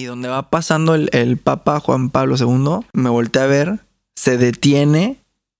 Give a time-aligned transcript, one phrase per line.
[0.00, 3.80] Y donde va pasando el, el Papa Juan Pablo II, me volteé a ver,
[4.16, 5.18] se detiene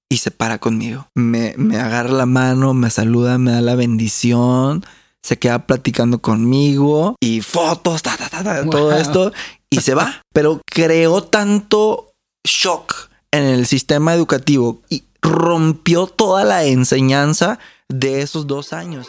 [0.09, 1.09] y se para conmigo.
[1.15, 4.83] Me, me agarra la mano, me saluda, me da la bendición,
[5.23, 9.31] se queda platicando conmigo y fotos, ta, ta, ta, ta, todo esto
[9.69, 10.23] y se va.
[10.33, 17.59] Pero creó tanto shock en el sistema educativo y rompió toda la enseñanza
[17.91, 19.09] de esos dos años.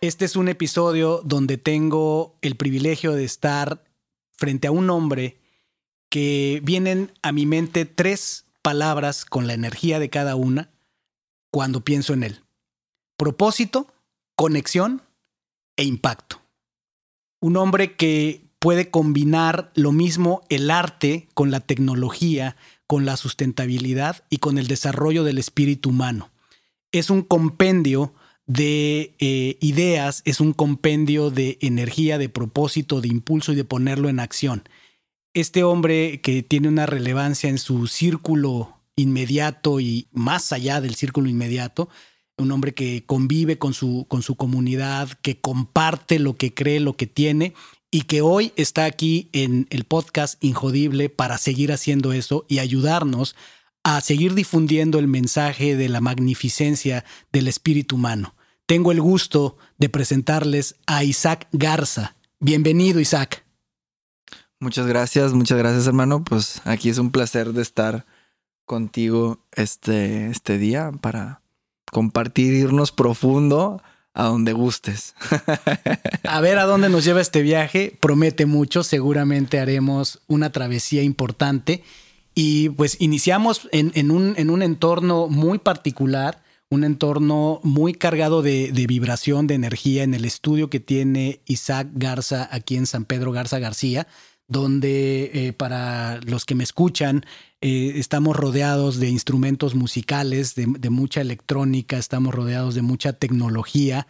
[0.00, 3.82] Este es un episodio donde tengo el privilegio de estar
[4.30, 5.40] frente a un hombre
[6.08, 10.70] que vienen a mi mente tres palabras con la energía de cada una
[11.50, 12.44] cuando pienso en él.
[13.16, 13.92] Propósito,
[14.36, 15.02] conexión
[15.76, 16.40] e impacto.
[17.40, 22.54] Un hombre que puede combinar lo mismo el arte con la tecnología,
[22.86, 26.30] con la sustentabilidad y con el desarrollo del espíritu humano.
[26.92, 28.14] Es un compendio
[28.48, 34.08] de eh, ideas, es un compendio de energía, de propósito, de impulso y de ponerlo
[34.08, 34.68] en acción.
[35.34, 41.28] Este hombre que tiene una relevancia en su círculo inmediato y más allá del círculo
[41.28, 41.90] inmediato,
[42.38, 46.96] un hombre que convive con su, con su comunidad, que comparte lo que cree, lo
[46.96, 47.52] que tiene
[47.90, 53.36] y que hoy está aquí en el podcast Injodible para seguir haciendo eso y ayudarnos
[53.84, 58.34] a seguir difundiendo el mensaje de la magnificencia del espíritu humano.
[58.68, 62.16] Tengo el gusto de presentarles a Isaac Garza.
[62.38, 63.46] Bienvenido, Isaac.
[64.60, 66.22] Muchas gracias, muchas gracias hermano.
[66.22, 68.04] Pues aquí es un placer de estar
[68.66, 71.40] contigo este, este día para
[71.90, 73.80] compartir, irnos profundo
[74.12, 75.14] a donde gustes.
[76.24, 77.96] A ver a dónde nos lleva este viaje.
[77.98, 78.84] Promete mucho.
[78.84, 81.84] Seguramente haremos una travesía importante.
[82.34, 88.42] Y pues iniciamos en, en un, en un entorno muy particular, un entorno muy cargado
[88.42, 93.32] de, vibración, de energía, en el estudio que tiene Isaac Garza aquí en San Pedro
[93.32, 94.06] Garza García,
[94.48, 97.24] donde eh, para los que me escuchan,
[97.60, 104.06] eh, estamos rodeados de instrumentos musicales, de, mucha electrónica, estamos rodeados de mucha tecnología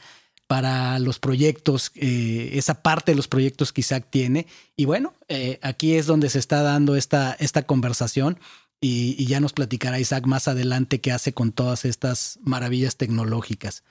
[0.49, 4.47] para los proyectos, eh, esa parte de los proyectos que Isaac tiene.
[4.77, 5.15] Y bueno,
[5.61, 7.37] aquí es donde se está dando esta
[7.67, 8.39] conversación
[8.81, 13.83] y, y ya nos platicará Isaac más adelante qué hace con todas estas maravillas tecnológicas.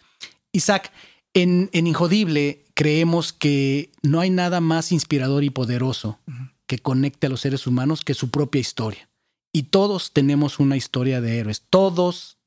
[0.52, 0.92] Isaac,
[1.34, 6.20] en, en Injodible creemos que no hay nada más inspirador y poderoso
[6.66, 9.10] que conecte a los seres humanos que su propia historia.
[9.52, 11.64] Y todos tenemos una historia de héroes.
[11.70, 12.38] Todos,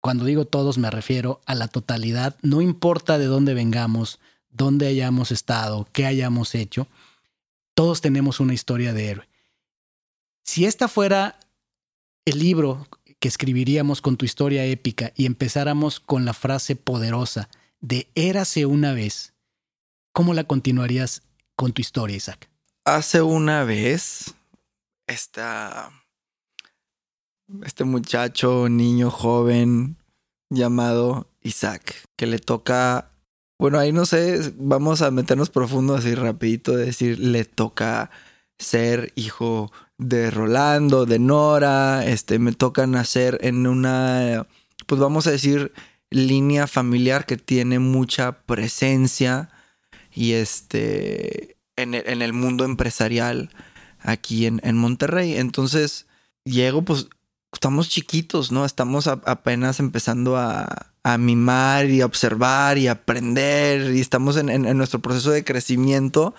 [0.00, 5.30] cuando digo todos me refiero a la totalidad, no importa de dónde vengamos, dónde hayamos
[5.32, 6.86] estado, qué hayamos hecho,
[7.74, 9.28] todos tenemos una historia de héroe.
[10.44, 11.38] Si esta fuera
[12.24, 12.86] el libro
[13.20, 17.48] que escribiríamos con tu historia épica y empezáramos con la frase poderosa
[17.80, 19.34] de érase una vez,
[20.12, 21.22] ¿cómo la continuarías
[21.54, 22.48] con tu historia, Isaac?
[22.84, 24.34] Hace una vez,
[25.06, 25.90] esta,
[27.62, 29.96] este muchacho, niño joven
[30.50, 33.10] llamado Isaac, que le toca,
[33.58, 38.10] bueno, ahí no sé, vamos a meternos profundo así rapidito, de decir, le toca
[38.58, 44.46] ser hijo de Rolando, de Nora, este, me toca nacer en una,
[44.86, 45.72] pues vamos a decir,
[46.10, 49.50] línea familiar que tiene mucha presencia
[50.12, 53.50] y este, en el, en el mundo empresarial
[54.00, 55.34] aquí en, en, Monterrey.
[55.34, 56.06] Entonces,
[56.44, 57.08] llego, pues,
[57.52, 58.64] estamos chiquitos, ¿no?
[58.64, 64.76] Estamos apenas empezando a, a, mimar y a observar y aprender y estamos en, en
[64.76, 66.34] nuestro proceso de crecimiento.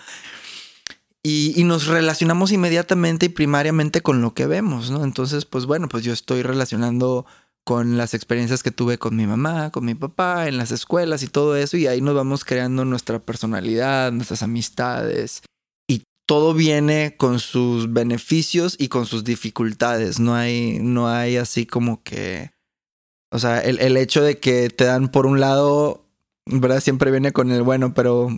[1.28, 5.04] Y, nos relacionamos inmediatamente y primariamente con lo que vemos, ¿no?
[5.04, 7.26] Entonces, pues bueno, pues yo estoy relacionando
[7.64, 11.28] con las experiencias que tuve con mi mamá, con mi papá, en las escuelas y
[11.28, 15.42] todo eso, y ahí nos vamos creando nuestra personalidad, nuestras amistades,
[15.90, 21.66] y todo viene con sus beneficios y con sus dificultades, no hay, no hay así
[21.66, 22.52] como que,
[23.32, 26.05] o sea, el, el hecho de que te dan por un lado,
[26.46, 26.80] ¿verdad?
[26.80, 28.30] Siempre viene con el bueno, pero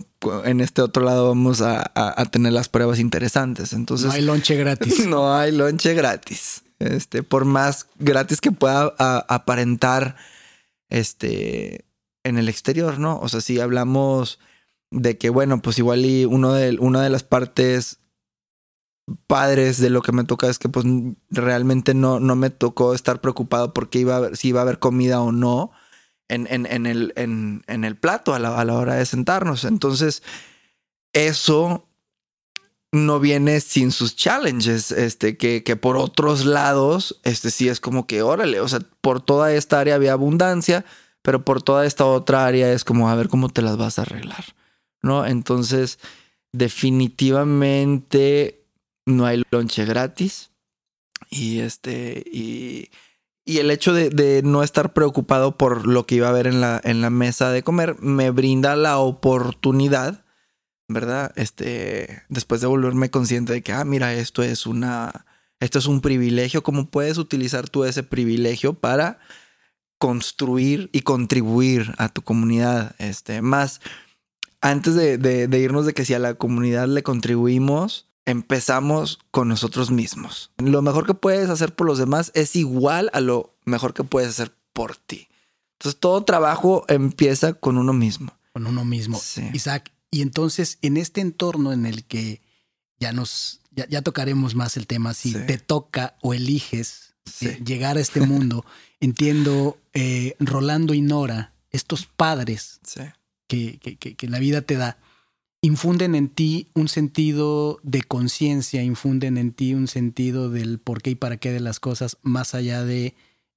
[0.46, 4.08] en este otro lado vamos a, a, a tener las pruebas interesantes, entonces...
[4.08, 5.06] No hay lonche gratis.
[5.08, 6.64] No hay lonche gratis.
[6.80, 10.16] Este, por más gratis que pueda a, aparentar
[10.90, 11.86] este,
[12.24, 13.20] en el exterior, ¿no?
[13.20, 14.40] O sea, si hablamos
[14.92, 18.00] de que, bueno, pues igual y uno de, una de las partes
[19.26, 20.86] padres de lo que me toca es que pues
[21.30, 24.80] realmente no, no me tocó estar preocupado porque iba a haber, si iba a haber
[24.80, 25.72] comida o no
[26.30, 29.64] en, en, el, en, en el plato a la, a la hora de sentarnos.
[29.64, 30.24] Entonces,
[31.14, 31.88] eso
[32.92, 38.08] no viene sin sus challenges, este, que, que, por otros lados, este sí es como
[38.08, 40.86] que, órale, o sea, por toda esta área había abundancia,
[41.22, 44.04] pero por toda esta otra área es como a ver cómo te las vas a
[44.04, 44.56] arreglar,
[45.02, 45.26] ¿no?
[45.26, 46.00] Entonces,
[46.54, 48.64] definitivamente
[49.06, 50.52] no hay lonche gratis
[51.30, 52.90] y este, y,
[53.48, 56.80] y el hecho de, no estar preocupado por lo que iba a haber en la,
[56.84, 60.24] en la mesa de comer me brinda la oportunidad
[60.88, 61.34] ¿verdad?
[61.36, 65.26] Este, después de volverme consciente de que, ah, mira, esto es una,
[65.60, 69.20] esto es un privilegio, ¿cómo puedes utilizar tú ese privilegio para
[69.98, 72.96] construir y contribuir a tu comunidad?
[73.00, 73.82] Este, más,
[74.62, 79.90] antes de, de, irnos de que si a la comunidad le contribuimos, empezamos con nosotros
[79.90, 80.52] mismos.
[80.58, 84.30] Lo mejor que puedes hacer por los demás es igual a lo mejor que puedes
[84.30, 85.28] hacer por ti.
[85.80, 88.38] Entonces todo trabajo empieza con uno mismo.
[88.54, 89.20] Con uno mismo.
[89.54, 92.42] Isaac, y entonces, en este entorno en el que
[93.00, 98.02] ya nos, ya, tocaremos más el tema, si te toca o eliges eh, llegar a
[98.02, 98.66] este mundo,
[99.00, 102.80] entiendo, eh, Rolando y Nora, estos padres
[103.48, 104.98] que, que, que, la vida te da,
[105.62, 111.12] infunden en ti un sentido de conciencia, infunden en ti un sentido del por qué
[111.12, 113.16] y para qué de las cosas, más allá de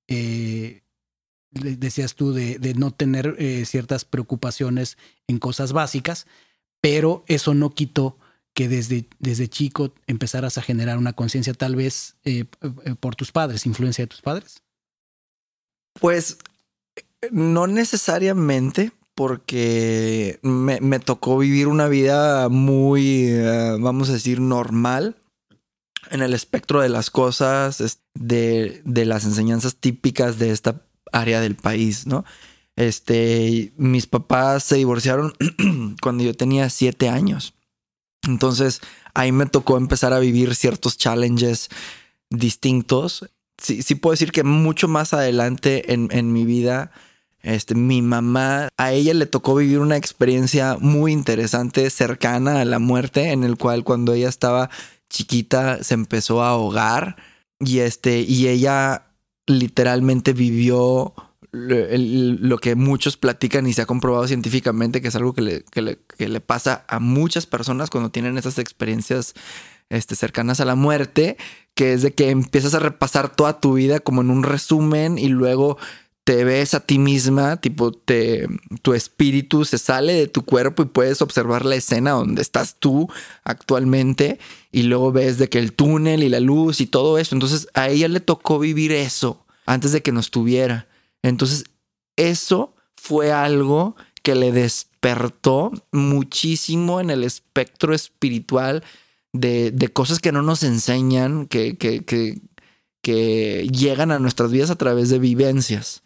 [0.08, 0.82] eh,
[1.50, 6.26] decías tú, de, no tener eh, ciertas preocupaciones en cosas básicas,
[6.80, 8.18] pero eso no quitó
[8.54, 12.44] que desde, desde chico empezaras a generar una conciencia tal vez eh,
[12.98, 14.62] por tus padres, influencia de tus padres.
[16.00, 16.38] Pues
[17.30, 23.32] no necesariamente, porque me, me tocó vivir una vida muy,
[23.78, 25.16] vamos a decir, normal
[26.10, 31.56] en el espectro de las cosas, de, de las enseñanzas típicas de esta área del
[31.56, 32.24] país, ¿no?
[32.76, 35.34] Este, mis papás se divorciaron
[36.00, 37.54] cuando yo tenía siete años.
[38.26, 38.80] Entonces
[39.14, 41.68] ahí me tocó empezar a vivir ciertos challenges
[42.30, 43.30] distintos.
[43.62, 46.92] Sí, sí puedo decir que mucho más adelante en, en mi vida,
[47.42, 52.78] este, mi mamá, a ella le tocó vivir una experiencia muy interesante, cercana a la
[52.78, 54.70] muerte, en el cual cuando ella estaba
[55.08, 57.16] chiquita se empezó a ahogar
[57.58, 59.06] y este, y ella
[59.46, 61.14] literalmente vivió
[61.52, 66.28] lo que muchos platican y se ha comprobado científicamente que es algo que le, que
[66.28, 69.34] le, pasa a muchas personas cuando tienen esas experiencias
[69.88, 71.36] este, cercanas a la muerte,
[71.74, 75.28] que es de que empiezas a repasar toda tu vida como en un resumen y
[75.28, 75.76] luego
[76.24, 78.46] te ves a ti misma, tipo, te,
[78.82, 83.08] tu espíritu se sale de tu cuerpo y puedes observar la escena donde estás tú
[83.42, 84.38] actualmente
[84.70, 87.34] y luego ves de que el túnel y la luz y todo eso.
[87.34, 90.88] Entonces a ella le tocó vivir eso antes de que nos tuviera.
[91.22, 91.64] Entonces
[92.16, 98.84] eso fue algo que le despertó muchísimo en el espectro espiritual
[99.32, 102.40] de, de cosas que no nos enseñan, que, que, que,
[103.02, 106.02] que llegan a nuestras vidas a través de vivencias.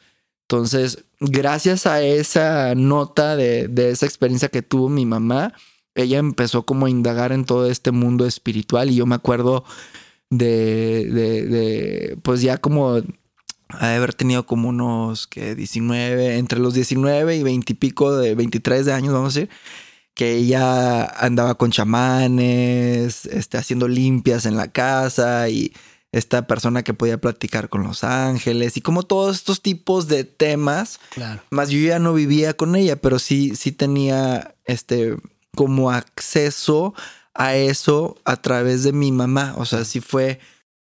[0.48, 5.54] Entonces, gracias a esa nota de, esa experiencia que tuvo mi mamá,
[5.94, 9.64] ella empezó como a indagar en todo este mundo espiritual y yo me acuerdo
[10.30, 13.00] de, de, pues ya como
[13.68, 18.86] haber tenido como unos que 19, entre los 19 y 20 y pico de 23
[18.86, 19.54] de años, vamos a decir,
[20.14, 25.72] que ella andaba con chamanes, este, haciendo limpias en la casa y
[26.14, 31.00] esta persona que podía platicar con los ángeles y como todos estos tipos de temas.
[31.10, 31.42] Claro.
[31.50, 35.16] Más yo ya no vivía con ella, pero sí, sí tenía este
[35.56, 36.94] como acceso
[37.34, 39.54] a eso a través de mi mamá.
[39.58, 40.38] O sea, sí fue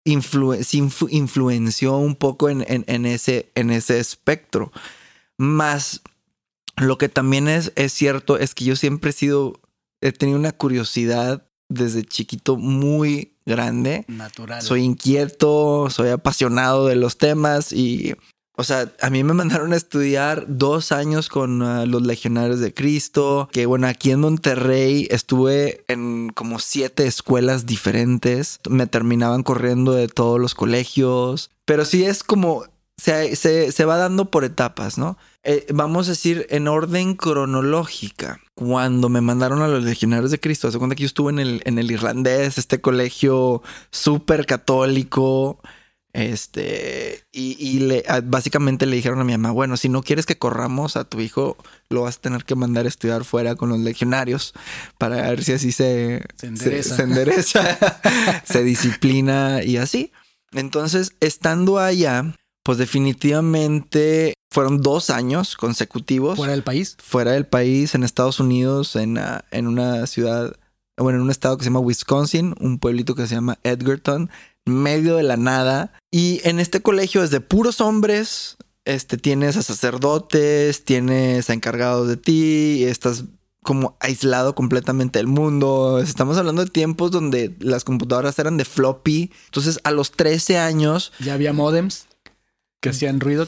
[0.04, 4.71] influenció un poco en, en, ese, en ese espectro.
[5.38, 6.02] Más
[6.76, 9.61] lo que también es, es cierto es que yo siempre he sido,
[10.00, 14.05] he tenido una curiosidad desde chiquito muy grande.
[14.09, 14.61] Natural.
[14.61, 18.15] Soy inquieto, soy apasionado de los temas y,
[18.57, 22.75] o sea, a mí me mandaron a estudiar dos años con ah, los legionarios de
[22.75, 29.93] Cristo, que bueno, aquí en Monterrey estuve en como siete escuelas diferentes, me terminaban corriendo
[29.93, 32.65] de todos los colegios, pero sí es como
[32.97, 33.37] se,
[33.73, 35.19] se, va dando por etapas, ¿no?
[35.43, 38.41] Eh, vamos a decir en orden cronológica.
[38.55, 41.62] Cuando me mandaron a los legionarios de Cristo, hace cuenta que yo estuve en el,
[41.67, 45.61] en el irlandés, este colegio súper católico,
[46.15, 50.38] Este, y, y le, básicamente le dijeron a mi mamá, bueno, si no quieres que
[50.38, 51.59] corramos a tu hijo,
[51.91, 54.55] lo vas a tener que mandar a estudiar fuera con los legionarios
[54.97, 56.97] para ver si así se, Se endereza.
[56.97, 57.79] se endereza,
[58.45, 60.11] se disciplina y así.
[60.53, 62.35] Entonces, estando allá,
[62.67, 66.97] pues definitivamente fueron dos años consecutivos Fuera del país.
[67.01, 70.57] fuera del país, en Estados Unidos, en, ah, en una ciudad,
[70.97, 74.31] bueno, en un estado que se llama Wisconsin, un pueblito que se llama Edgerton,
[74.65, 75.93] medio de la nada.
[76.11, 82.09] Y en este colegio es de puros hombres, este, tienes a sacerdotes, tienes a encargados
[82.09, 83.27] de ti, estás
[83.63, 86.01] como aislado completamente del mundo.
[86.01, 89.31] Estamos hablando de tiempos donde las computadoras eran de floppy.
[89.45, 92.06] Entonces, a los 13 años, Ya había modems
[92.90, 93.47] que hacían ruido.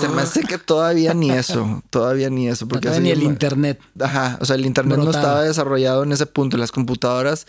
[0.00, 2.66] se me hace que todavía ni eso, todavía ni eso.
[2.68, 3.80] Porque Todavía ni el internet.
[4.00, 6.56] Ajá, o sea, el internet no estaba desarrollado en ese punto.
[6.56, 7.46] Las computadoras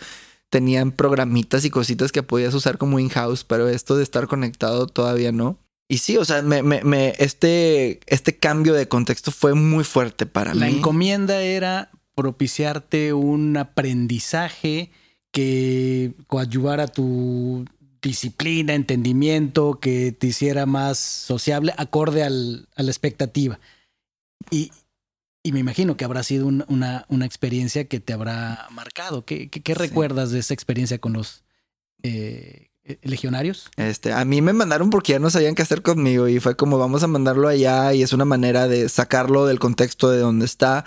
[0.50, 5.30] tenían programitas y cositas que podías usar como in-house, pero esto de estar conectado todavía
[5.32, 5.58] no.
[5.90, 10.26] Y sí, o sea, me, me, me- este, este cambio de contexto fue muy fuerte
[10.26, 10.76] para La mí.
[10.76, 14.90] encomienda era propiciarte un aprendizaje
[15.32, 17.64] que coadyuvara tu
[18.02, 23.58] disciplina, entendimiento, que te hiciera más sociable, acorde al- a la expectativa.
[24.50, 24.70] Y,
[25.42, 29.24] y me imagino que habrá sido un- una, una experiencia que te habrá marcado.
[29.24, 29.78] ¿Qué, qué- qué Sí.
[29.78, 31.42] recuerdas de esa experiencia con los
[32.02, 33.68] eh, eh, legionarios?
[33.76, 36.78] Este, a mí me mandaron porque ya no sabían qué hacer conmigo y fue como
[36.78, 40.84] vamos a mandarlo allá y es una manera de sacarlo del contexto de donde está.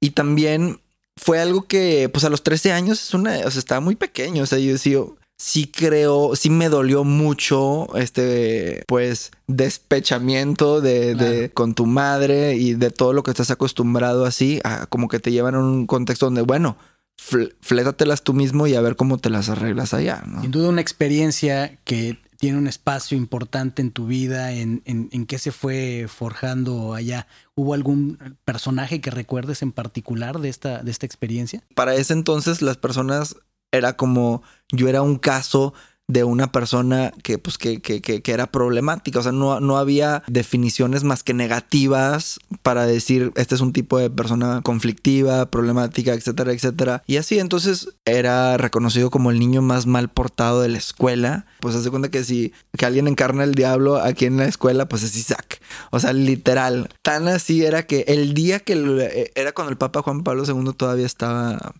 [0.00, 0.80] Y también
[1.16, 4.42] fue algo que, pues a los 13 años es una, o sea, estaba muy pequeño,
[4.42, 4.96] o sea, yo sí,
[5.42, 12.90] sí creo, sí me dolió mucho este, pues, despechamiento de, con tu madre y de
[12.90, 16.42] todo lo que estás acostumbrado así, a como que te llevan a un contexto donde,
[16.42, 16.76] bueno,
[17.18, 20.42] fl- flétatelas tú mismo y a ver cómo te las arreglas allá, ¿no?
[20.42, 25.26] Sin duda una experiencia que tiene un espacio importante en tu vida, en, en, en
[25.26, 27.26] qué se fue forjando allá.
[27.54, 31.62] ¿Hubo algún personaje que recuerdes en particular de esta, de esta experiencia?
[31.74, 33.36] para ese entonces las personas
[33.72, 35.74] era como yo era un caso
[36.12, 39.20] de una persona que pues que, que, que, era problemática.
[39.20, 43.98] O sea, no, no había definiciones más que negativas para decir este es un tipo
[43.98, 47.02] de persona conflictiva, problemática, etcétera, etcétera.
[47.06, 51.46] Y así entonces era reconocido como el niño más mal portado de la escuela.
[51.60, 55.02] Pues hace cuenta que si que alguien encarna el diablo aquí en la escuela, pues
[55.02, 55.60] es Isaac.
[55.90, 56.88] O sea, literal.
[57.02, 60.72] Tan así era que el día que eh, era cuando el Papa Juan Pablo II
[60.76, 61.74] todavía estaba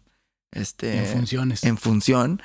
[0.53, 1.65] este, en funciones.
[1.65, 2.43] en función.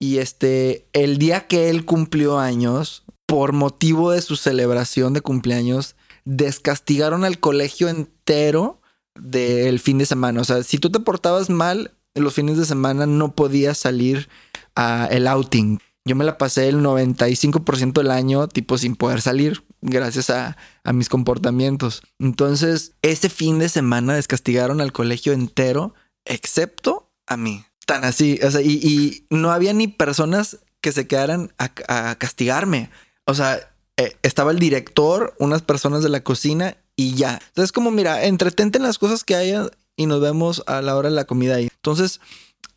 [0.00, 5.96] Y este, el día que él cumplió años, por motivo de su celebración de cumpleaños,
[6.24, 8.80] descastigaron al colegio entero
[9.14, 10.40] del fin de semana.
[10.40, 14.28] O sea, si tú te portabas mal, los fines de semana no podías salir
[14.74, 15.80] a el outing.
[16.06, 20.92] Yo me la pasé el 95% del año, tipo, sin poder salir, gracias a, a
[20.92, 22.02] mis comportamientos.
[22.18, 25.94] Entonces, ese fin de semana descastigaron al colegio entero,
[26.26, 27.64] excepto a mí.
[27.86, 32.90] Tan así, o sea, y, no había ni personas que se quedaran a, castigarme.
[33.26, 33.58] O sea,
[33.96, 37.40] eh, estaba el director, unas personas de la cocina y ya.
[37.48, 41.08] Entonces, como mira, entretente en las cosas que haya y nos vemos a la hora
[41.08, 41.68] de la comida ahí.
[41.76, 42.20] Entonces,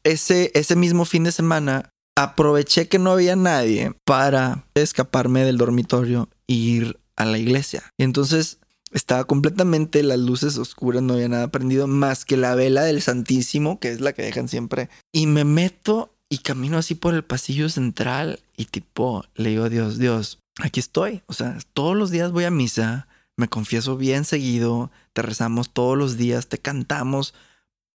[0.03, 6.29] ese, ese mismo fin de semana aproveché que no había nadie para escaparme del dormitorio
[6.47, 7.83] e ir a la iglesia.
[7.97, 8.59] Y entonces
[8.91, 13.79] estaba completamente las luces oscuras, no había nada prendido más que la vela del Santísimo,
[13.79, 14.89] que es la que dejan siempre.
[15.11, 19.97] Y me meto y camino así por el pasillo central y tipo le digo Dios,
[19.97, 21.21] Dios, aquí estoy.
[21.27, 25.97] O sea, todos los días voy a misa, me confieso bien seguido, te rezamos todos
[25.97, 27.33] los días, te cantamos.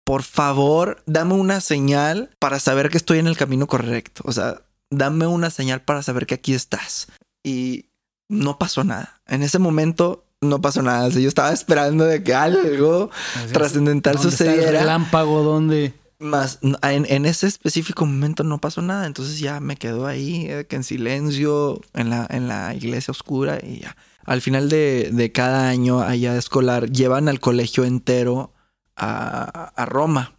[0.05, 4.23] Por favor, dame una señal para saber que estoy en el camino correcto.
[4.25, 7.07] O sea, dame una señal para saber que aquí estás.
[7.43, 7.85] Y
[8.27, 9.21] no pasó nada.
[9.27, 11.07] En ese momento no pasó nada.
[11.07, 13.09] O sea, yo estaba esperando de que algo
[13.51, 14.79] trascendental ¿Dónde está el sucediera.
[14.79, 19.05] relámpago donde Más en, en ese específico momento no pasó nada.
[19.05, 23.59] Entonces ya me quedo ahí, eh, que en silencio, en la, en la iglesia oscura
[23.61, 23.95] y ya.
[24.25, 28.53] Al final de, de cada año allá escolar, llevan al colegio entero
[28.95, 30.35] a, a Roma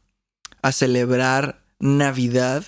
[0.63, 2.65] a celebrar Navidad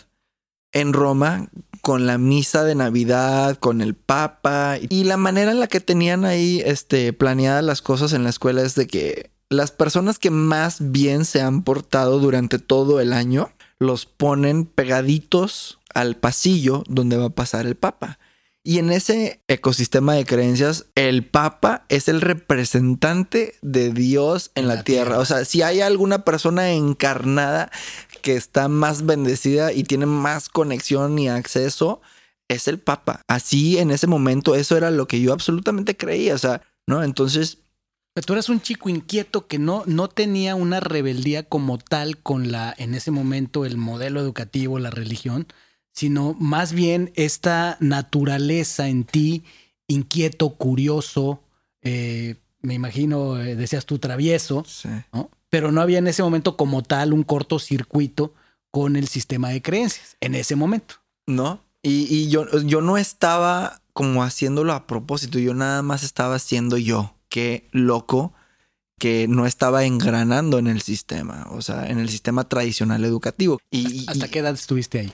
[0.72, 1.48] en Roma
[1.82, 6.24] con la misa de Navidad, con el Papa y la manera en la que tenían
[6.24, 10.92] ahí este, planeadas las cosas en la escuela es de que las personas que más
[10.92, 17.26] bien se han portado durante todo el año los ponen pegaditos al pasillo donde va
[17.26, 18.18] a pasar el Papa.
[18.64, 24.76] Y en ese ecosistema de creencias, el Papa es el representante de Dios en la,
[24.76, 25.04] la tierra.
[25.04, 25.18] tierra.
[25.18, 27.72] O sea, si hay alguna persona encarnada
[28.22, 32.00] que está más bendecida y tiene más conexión y acceso,
[32.48, 33.22] es el Papa.
[33.28, 37.02] Así en ese momento eso era lo que yo absolutamente creía, o sea, ¿no?
[37.02, 37.58] Entonces...
[38.26, 42.74] tú eras un chico inquieto que no, no tenía una rebeldía como tal con la,
[42.78, 45.46] en ese momento, el modelo educativo, la religión,
[45.92, 49.44] sino más bien esta naturaleza en ti,
[49.86, 51.42] inquieto, curioso,
[51.82, 54.64] eh, me imagino, eh, decías tú, travieso,
[55.12, 55.30] ¿no?
[55.52, 58.32] Pero no había en ese momento como tal un cortocircuito
[58.70, 60.94] con el sistema de creencias, en ese momento.
[61.26, 66.78] No, y, yo, yo no estaba como haciéndolo a propósito, yo nada más estaba siendo
[66.78, 67.14] yo.
[67.28, 68.32] Qué loco
[68.98, 73.58] que no estaba engranando en el sistema, o sea, en el sistema tradicional educativo.
[73.70, 75.12] Y, ¿Hasta qué edad estuviste ahí?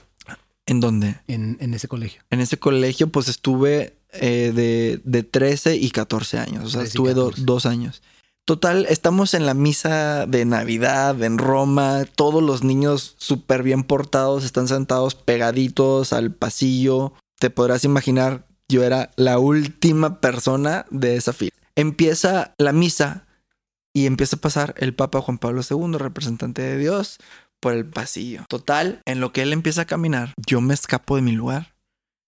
[0.66, 1.18] ¿En dónde?
[1.26, 2.22] En, ese colegio.
[2.30, 7.12] En ese colegio, pues estuve eh, de, de, 13 y 14 años, o sea, estuve
[7.12, 8.02] dos años.
[8.48, 14.42] Total, estamos en la misa de Navidad en Roma, todos los niños súper bien portados
[14.42, 17.12] están sentados pegaditos al pasillo.
[17.38, 21.52] Te podrás imaginar, yo era la última persona de esa fila.
[21.76, 23.26] Empieza la misa
[23.92, 27.18] y empieza a pasar el Papa Juan Pablo II, representante de Dios,
[27.60, 28.46] por el pasillo.
[28.48, 31.74] Total, en lo que él empieza a caminar, yo me escapo de mi lugar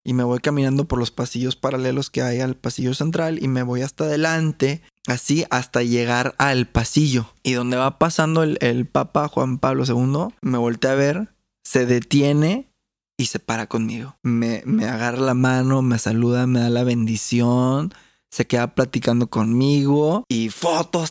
[0.07, 3.65] y me voy caminando por los pasillos paralelos que hay al pasillo central y me
[3.65, 7.27] voy hasta adelante, así hasta llegar al pasillo.
[7.43, 11.35] Y donde va pasando el, Papa Juan Pablo II, me volteé a ver,
[11.65, 12.71] se detiene
[13.19, 14.17] y se para conmigo.
[14.23, 17.93] Me, me agarra la mano, me saluda, me da la bendición,
[18.31, 21.11] se queda platicando conmigo y fotos,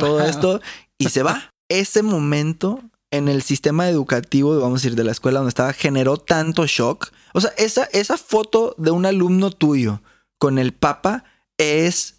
[0.00, 0.60] todo esto
[0.98, 1.52] y se va.
[1.68, 2.80] Ese momento
[3.10, 7.12] en el sistema educativo, vamos a decir, de la escuela donde estaba, generó tanto shock.
[7.36, 10.00] O sea, esa, esa foto de un alumno tuyo
[10.38, 11.24] con el Papa
[11.58, 12.14] es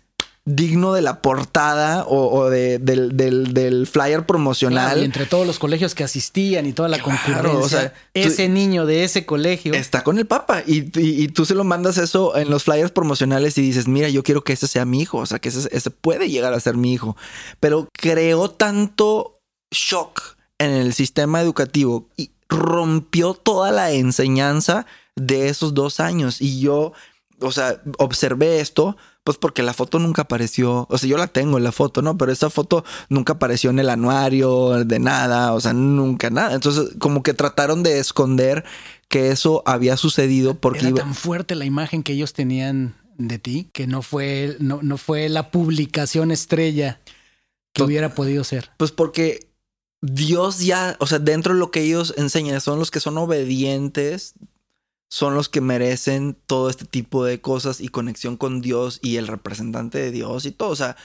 [0.45, 5.01] digno de la portada o, de, del, flyer promocional.
[5.01, 9.25] y entre todos los colegios que asistían y toda la concurrencia, ese niño de ese
[9.25, 13.57] colegio está con el Papa y, tú se lo mandas eso en los flyers promocionales
[13.57, 15.89] y dices, mira, yo quiero que ese sea mi hijo, o sea, que ese, ese
[15.89, 17.17] puede llegar a ser mi hijo.
[17.59, 19.39] Pero creó tanto
[19.71, 24.85] shock en el sistema educativo y rompió toda la enseñanza
[25.17, 26.41] de esos dos años.
[26.41, 26.93] Y yo,
[27.41, 31.57] o sea, observé esto, pues porque la foto nunca apareció, o sea, yo la tengo
[31.57, 32.17] en la foto, ¿no?
[32.17, 36.53] Pero esa foto nunca apareció en el anuario, de nada, o sea, nunca nada.
[36.53, 38.63] Entonces, como que trataron de esconder
[39.09, 40.87] que eso había sucedido porque...
[40.87, 44.97] Era tan fuerte la imagen que ellos tenían de ti que no fue, no, no
[44.97, 47.01] fue la publicación estrella
[47.73, 48.71] que hubiera podido ser.
[48.77, 49.49] Pues porque
[50.01, 54.33] Dios ya, o sea, dentro de lo que ellos enseñan, son los que son obedientes,
[55.09, 59.27] son los que merecen todo este tipo de cosas y conexión con Dios y el
[59.27, 60.69] representante de Dios y todo.
[60.69, 60.97] O sea,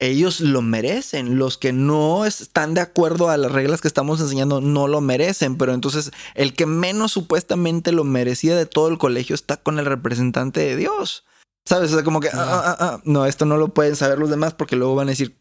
[0.00, 1.38] ellos lo merecen.
[1.38, 5.56] Los que no están de acuerdo a las reglas que estamos enseñando no lo merecen.
[5.56, 9.86] Pero entonces el que menos supuestamente lo merecía de todo el colegio está con el
[9.86, 11.24] representante de Dios.
[11.64, 11.92] ¿Sabes?
[11.92, 14.52] O sea, como que, ah, ah, ah, no, esto no lo pueden saber los demás
[14.52, 15.34] porque luego van a decir,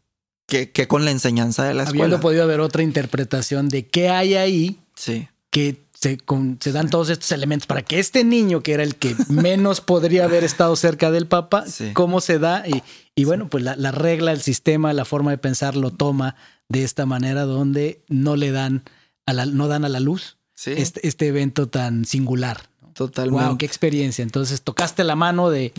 [0.47, 2.05] que, con la enseñanza de la escuela.
[2.05, 5.27] Habiendo podido haber otra interpretación de qué hay ahí sí.
[5.49, 6.17] que se,
[6.59, 10.25] se, dan todos estos elementos para que este niño, que era el que menos podría
[10.25, 11.63] haber estado cerca del Papa,
[11.93, 12.67] cómo se da.
[12.67, 12.83] Y,
[13.15, 16.35] y bueno, pues la, regla, el sistema, la forma de pensar lo toma
[16.67, 18.83] de esta manera donde no le dan
[19.25, 22.69] a la, no dan a la luz este, este evento tan singular.
[22.93, 23.47] Totalmente.
[23.47, 24.23] Wow, qué experiencia.
[24.23, 25.73] Entonces tocaste la mano de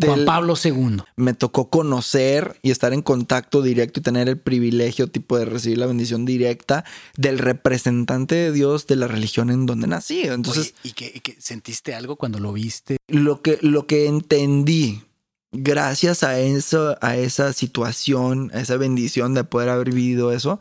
[0.00, 1.02] Juan Pablo II.
[1.16, 5.78] Me tocó conocer y estar en contacto directo y tener el privilegio tipo de recibir
[5.78, 6.84] la bendición directa
[7.16, 10.22] del representante de Dios de la religión en donde nací.
[10.22, 12.96] Entonces, ¿y qué, sentiste algo cuando lo viste?
[13.08, 15.02] Lo que, lo que entendí
[15.52, 20.58] gracias a eso, a esa situación, a esa bendición de poder haber vivido eso,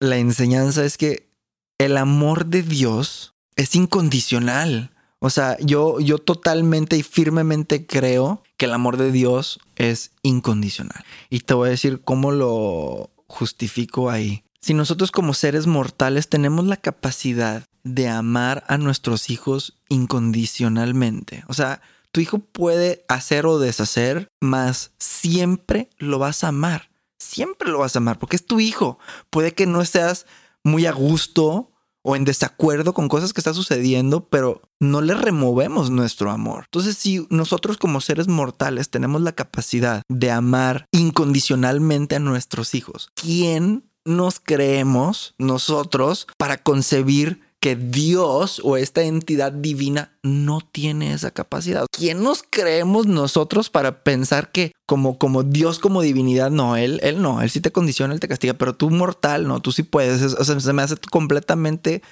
[0.00, 1.30] la enseñanza es que
[1.78, 4.90] el amor de Dios es incondicional.
[5.18, 11.04] O sea, yo, yo totalmente y firmemente creo que el amor de Dios es incondicional.
[11.28, 14.42] Y te voy a decir cómo lo justifico ahí.
[14.62, 21.52] Si nosotros como seres mortales tenemos la capacidad de amar a nuestros hijos incondicionalmente, o
[21.52, 26.88] sea, tu hijo puede hacer o deshacer, mas siempre lo vas a amar.
[27.18, 28.98] Siempre lo vas a amar porque es tu hijo.
[29.28, 30.24] Puede que no seas
[30.62, 31.73] muy a gusto
[32.04, 36.64] o en desacuerdo con cosas que están sucediendo, pero no le removemos nuestro amor.
[36.66, 43.08] Entonces, si nosotros como seres mortales tenemos la capacidad de amar incondicionalmente a nuestros hijos,
[43.14, 51.30] ¿quién nos creemos nosotros para concebir que Dios o esta entidad divina no tiene esa
[51.30, 51.86] capacidad.
[51.90, 57.22] ¿Quién nos creemos nosotros para pensar que como, como Dios, como divinidad, no, él, él
[57.22, 60.20] no, él sí te condiciona, él te castiga, pero tú mortal, no, tú sí puedes.
[60.34, 62.02] O sea, se me hace completamente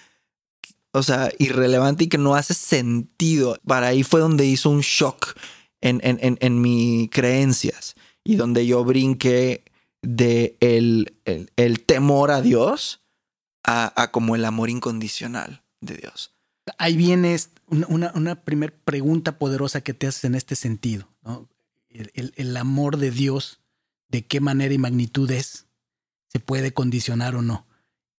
[0.94, 3.58] o sea, irrelevante y que no hace sentido.
[3.66, 5.36] Para ahí fue donde hizo un shock
[5.82, 9.64] en, en, en, en mis creencias y donde yo brinqué
[10.00, 11.12] de el,
[11.56, 13.01] el, temor a Dios
[13.64, 16.34] a, a, como el amor incondicional de Dios.
[16.78, 17.36] Ahí viene
[17.88, 21.08] una, una primera pregunta poderosa que te haces en este sentido.
[21.22, 21.48] ¿no?
[21.90, 23.60] El, el, amor de Dios,
[24.08, 25.66] de qué manera y magnitud es,
[26.28, 27.66] se puede condicionar o no.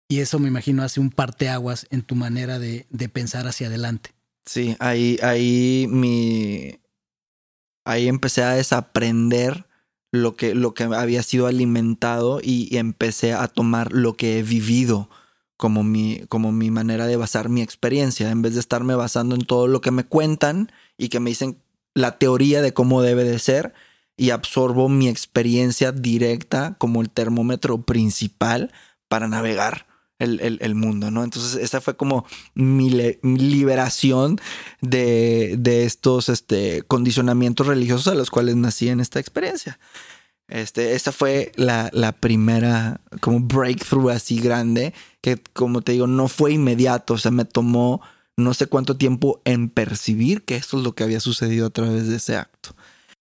[0.09, 4.13] Y eso me imagino hace un parteaguas en tu manera de, de pensar hacia adelante.
[4.45, 6.81] Sí, ahí, ahí mi.
[7.85, 9.67] Ahí empecé a desaprender
[10.13, 15.09] lo que, lo que había sido alimentado y, empecé a tomar lo que he vivido
[15.63, 19.43] como mi, como mi manera de basar mi experiencia, en vez de estarme basando en
[19.43, 21.57] todo lo que me cuentan y que me dicen
[21.95, 23.73] la teoría de cómo debe de ser
[24.17, 28.73] y absorbo mi experiencia directa como el termómetro principal
[29.07, 29.87] para navegar
[30.19, 31.23] el, mundo, ¿no?
[31.23, 32.91] Entonces esa fue como mi,
[33.23, 34.41] liberación
[34.81, 39.79] de, de, estos este, condicionamientos religiosos a los cuales nací en esta experiencia.
[40.53, 46.29] Este, esta fue la, la, primera como breakthrough así grande que como te digo no
[46.29, 48.03] fue inmediato, o sea, me tomó
[48.37, 52.07] no sé cuánto tiempo en percibir que esto es lo que había sucedido a través
[52.07, 52.77] de ese acto.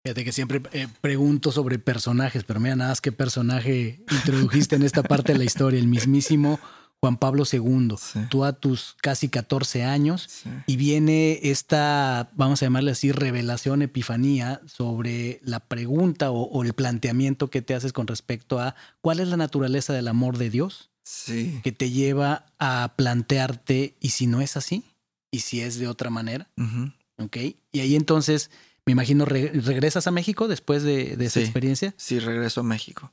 [0.05, 4.83] Fíjate que siempre eh, pregunto sobre personajes, pero mira nada más qué personaje introdujiste en
[4.83, 6.59] esta parte de la historia, el mismísimo
[7.03, 7.97] Juan Pablo II,
[8.31, 10.29] tú a tus casi 14 años,
[10.69, 17.51] y viene esta, vamos a llamarle así, revelación, epifanía sobre la pregunta o, el planteamiento
[17.51, 21.61] que te haces con respecto a cuál es la naturaleza del amor de Dios, sí.
[21.65, 24.85] que te lleva a plantearte, ¿y si no es así?
[25.33, 26.51] ¿Y si es de otra manera?
[27.19, 27.37] ¿Ok?
[27.73, 28.53] Y ahí entonces,
[28.87, 31.95] me imagino, regresas a México después de, esa experiencia.
[31.97, 33.11] Sí, regreso a México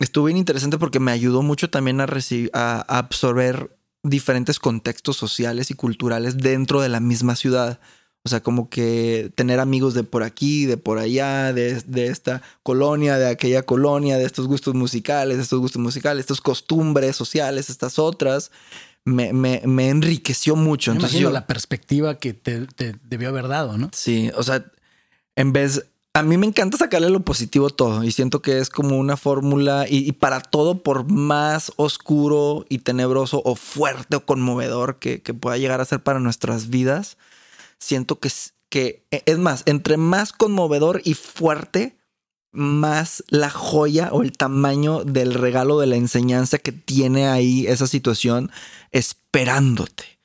[0.00, 2.06] estuvo bien interesante porque me ayudó mucho también a,
[2.52, 7.80] a, absorber diferentes contextos sociales y culturales dentro de la misma ciudad.
[8.22, 12.42] O sea, como que tener amigos de por aquí, de por allá, de, de, esta
[12.62, 17.70] colonia, de aquella colonia, de estos gustos musicales, de estos gustos musicales, estas costumbres sociales,
[17.70, 18.50] estas otras,
[19.04, 20.90] me, me, me enriqueció mucho.
[20.90, 23.90] Me Entonces imagino la perspectiva que te, te, debió haber dado, ¿no?
[23.94, 24.66] Sí, o sea,
[25.36, 28.98] en vez, a mí me encanta sacarle lo positivo todo y siento que es como
[28.98, 35.18] una fórmula y, para todo, por más oscuro y tenebroso o fuerte o conmovedor que,
[35.34, 37.16] pueda llegar a ser para nuestras vidas,
[37.78, 38.30] siento que,
[38.68, 41.96] que e, es más, entre más conmovedor y fuerte,
[42.52, 47.86] más la joya o el tamaño del regalo de la enseñanza que tiene ahí esa
[47.86, 48.50] situación
[48.90, 50.18] esperándote.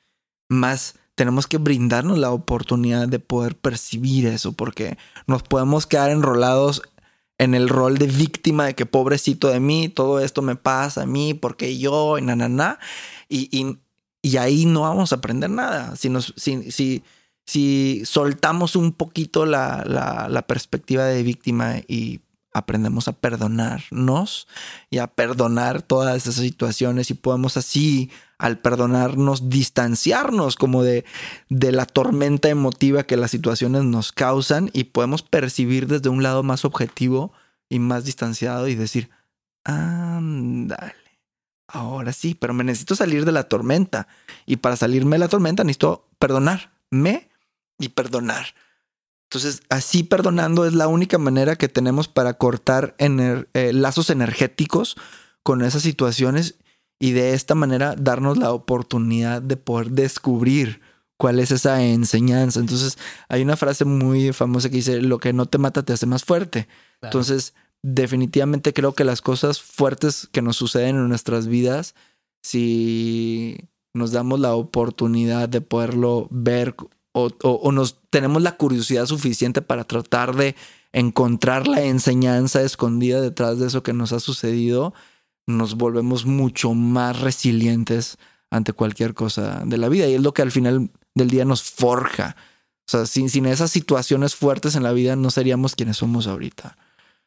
[0.48, 6.82] Más tenemos que brindarnos la oportunidad de poder percibir eso, porque nos podemos quedar enrolados
[7.38, 11.06] en el rol de víctima de que pobrecito de mí, todo esto me pasa a
[11.06, 12.78] mí, porque yo, y na, na, na,
[13.28, 13.78] y, y,
[14.22, 15.96] y ahí no vamos a aprender nada.
[15.96, 17.02] Si, nos, si, si,
[17.46, 22.20] si soltamos un poquito la, la, la perspectiva de víctima y
[22.56, 24.48] aprendemos a perdonarnos
[24.88, 31.04] y a perdonar todas esas situaciones y podemos así al perdonarnos distanciarnos como de,
[31.50, 36.42] de la tormenta emotiva que las situaciones nos causan y podemos percibir desde un lado
[36.42, 37.32] más objetivo
[37.68, 39.10] y más distanciado y decir,
[39.64, 40.94] ándale,
[41.68, 44.08] ahora sí, pero me necesito salir de la tormenta
[44.46, 47.28] y para salirme de la tormenta necesito perdonarme
[47.78, 48.46] y perdonar.
[49.30, 54.96] Entonces, así perdonando es la única manera que tenemos para cortar eh, lazos energéticos
[55.42, 56.56] con esas situaciones
[57.00, 60.80] y de esta manera darnos la oportunidad de poder descubrir
[61.16, 62.60] cuál es esa enseñanza.
[62.60, 66.06] Entonces, hay una frase muy famosa que dice, lo que no te mata te hace
[66.06, 66.68] más fuerte.
[67.02, 71.94] Entonces, definitivamente creo que las cosas fuertes que nos suceden en nuestras vidas,
[72.42, 76.76] si nos damos la oportunidad de poderlo ver
[77.18, 80.54] o, o nos tenemos la curiosidad suficiente para tratar de
[80.92, 84.94] encontrar la enseñanza escondida detrás de eso que nos ha sucedido,
[85.46, 88.18] nos volvemos mucho más resilientes
[88.50, 90.06] ante cualquier cosa de la vida.
[90.08, 92.36] Y es lo que al final del día nos forja.
[92.86, 96.76] O sea, sin, sin esas situaciones fuertes en la vida no seríamos quienes somos ahorita.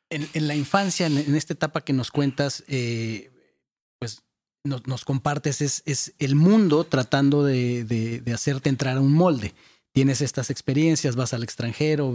[0.09, 3.31] En, la infancia, en, esta etapa que nos cuentas, eh,
[3.99, 4.23] pues
[4.63, 9.53] nos, compartes, es, es, el mundo tratando de, de, hacerte entrar a un molde.
[9.91, 12.11] Tienes estas experiencias, vas al extranjero,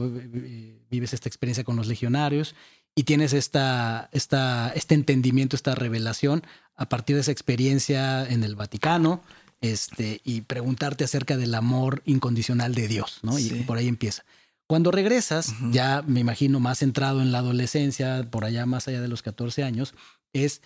[0.90, 2.54] vives esta experiencia con los legionarios
[2.94, 6.44] y tienes esta, esta, este entendimiento, esta revelación
[6.76, 9.22] a partir de esa experiencia en el Vaticano
[9.60, 13.38] este, y preguntarte acerca del amor incondicional de Dios, ¿no?
[13.38, 14.24] Y por ahí empieza.
[14.66, 19.08] Cuando regresas, ya me imagino más centrado en la adolescencia, por allá más allá de
[19.08, 19.94] los 14 años,
[20.32, 20.62] es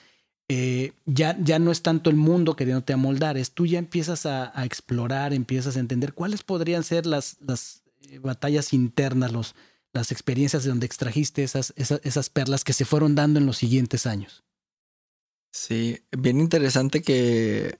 [0.48, 4.52] eh, ya, ya no es tanto el mundo queriéndote amoldar, es tú ya empiezas a,
[4.64, 9.54] explorar, empiezas a entender cuáles podrían ser las, las eh, batallas internas, los,
[9.92, 13.58] las experiencias de donde extrajiste esas, esas, esas perlas que se fueron dando en los
[13.58, 14.42] siguientes años.
[15.50, 17.78] Sí, bien interesante que,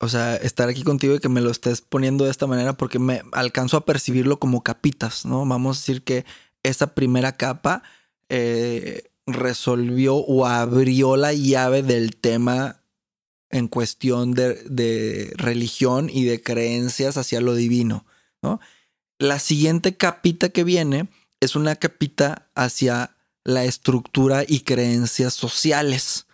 [0.00, 2.98] o sea, estar aquí contigo y que me lo estés poniendo de esta manera porque
[2.98, 5.46] me alcanzo a percibirlo como capitas, ¿no?
[5.46, 6.24] Vamos a decir que
[6.64, 7.82] esa primera capa
[8.28, 12.80] eh, resolvió o abrió la llave del tema
[13.50, 18.04] en cuestión de, religión y de creencias hacia lo divino,
[18.42, 18.60] ¿no?
[19.18, 21.08] La siguiente capita que viene
[21.40, 26.26] es una capita hacia la estructura y creencias sociales.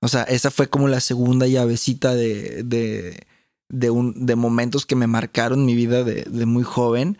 [0.00, 3.26] O sea, esa fue como la segunda llavecita de, de,
[3.68, 7.18] de, un, de momentos que me marcaron mi vida de, de muy joven,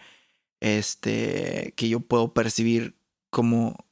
[0.60, 2.94] este, que yo puedo percibir
[3.30, 3.83] como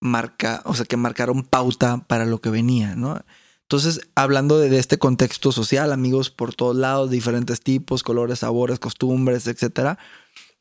[0.00, 3.20] marca, o sea, que marcaron pauta para lo que venía, ¿no?
[3.62, 9.48] Entonces, hablando de, este contexto social, amigos por todos lados, diferentes tipos, colores, sabores, costumbres,
[9.48, 9.98] etcétera,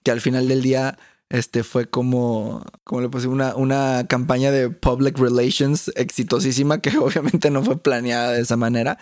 [0.03, 0.97] que al final del día
[1.29, 7.51] este fue como, como le puse, una, una campaña de public relations exitosísima que obviamente
[7.51, 8.97] no fue planeada de esa manera.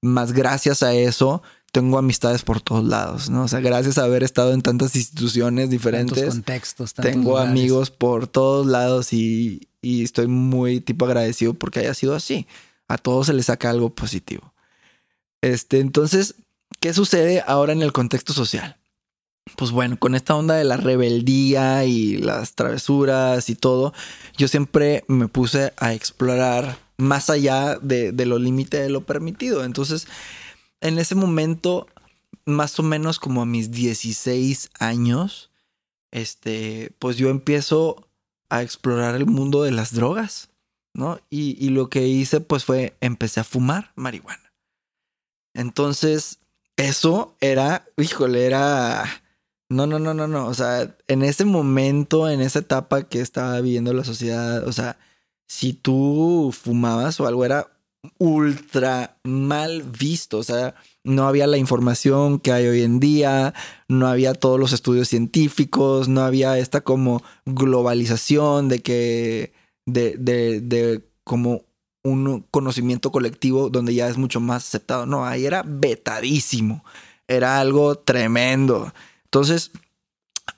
[0.00, 3.44] Más gracias a eso, tengo amistades por todos lados, ¿no?
[3.44, 6.16] O sea, gracias a haber estado en tantas instituciones diferentes.
[6.16, 11.94] Tantos contextos, Tengo amigos por todos lados y, y estoy muy tipo agradecido porque haya
[11.94, 12.46] sido así.
[12.88, 14.54] A todos se les saca algo positivo.
[15.42, 16.36] Este, entonces,
[16.80, 18.76] ¿qué sucede ahora en el contexto social?
[19.56, 23.92] Pues bueno, con esta onda de la rebeldía y las travesuras y todo,
[24.36, 29.64] yo siempre me puse a explorar más allá de, de lo límite de lo permitido.
[29.64, 30.06] Entonces,
[30.80, 31.86] en ese momento,
[32.44, 35.50] más o menos como a mis 16 años,
[36.10, 38.08] este, pues yo empiezo
[38.48, 40.50] a explorar el mundo de las drogas,
[40.94, 41.20] ¿no?
[41.30, 44.52] Y, lo que hice pues fue empecé a fumar marihuana.
[45.54, 46.38] Entonces,
[46.76, 49.04] eso era, híjole, era...
[49.70, 50.46] No, no, no, no, no.
[50.46, 54.98] O sea, en ese momento, en esa etapa que estaba viviendo la sociedad, o sea,
[55.46, 57.77] si tú fumabas o algo era
[58.18, 60.38] ultra mal visto.
[60.38, 63.54] O sea, no había la información que hay hoy en día,
[63.88, 69.52] no había todos los estudios científicos, no había esta como globalización de que,
[69.86, 71.64] de, de, de como
[72.04, 75.06] un conocimiento colectivo donde ya es mucho más aceptado.
[75.06, 76.84] No, ahí era vetadísimo,
[77.26, 78.92] era algo tremendo.
[79.24, 79.70] Entonces,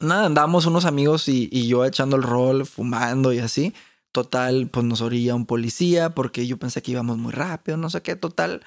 [0.01, 3.75] nada, andamos unos amigos y, y yo echando el rol, fumando y así.
[4.13, 8.03] Total, pues nos orilla un policía porque yo pensé que íbamos muy rápido, no sé
[8.03, 8.63] qué, total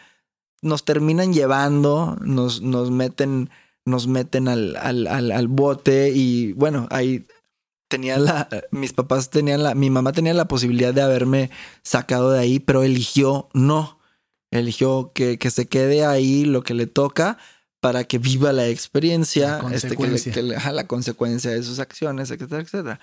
[0.63, 3.49] nos terminan llevando, nos, nos meten,
[3.85, 7.25] nos meten al, al, al, bote y bueno, ahí
[7.89, 11.51] tenía la, mis papás tenían la, mi mamá tenía la posibilidad de haberme
[11.83, 13.99] sacado de ahí, pero eligió no,
[14.51, 17.37] eligió que, que se quede ahí lo que le toca
[17.81, 22.31] para que viva la experiencia, la este, que, le, que la consecuencia de sus acciones,
[22.31, 22.99] etcétera, etcétera.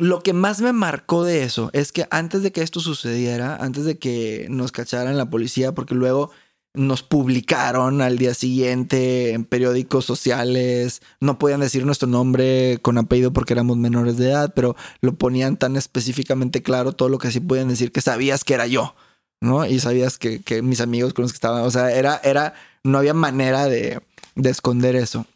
[0.00, 3.84] Lo que más me marcó de eso es que antes de que esto sucediera, antes
[3.84, 6.30] de que nos cacharan la policía, porque luego
[6.72, 11.02] nos publicaron al día siguiente en periódicos sociales.
[11.20, 15.58] No podían decir nuestro nombre con apellido porque éramos menores de edad, pero lo ponían
[15.58, 18.94] tan específicamente claro todo lo que sí podían decir que sabías que era yo,
[19.42, 19.66] ¿no?
[19.66, 23.12] Y sabías que, mis amigos con los que estaban, o sea, era, era, no había
[23.12, 24.00] manera de,
[24.34, 25.26] de esconder eso.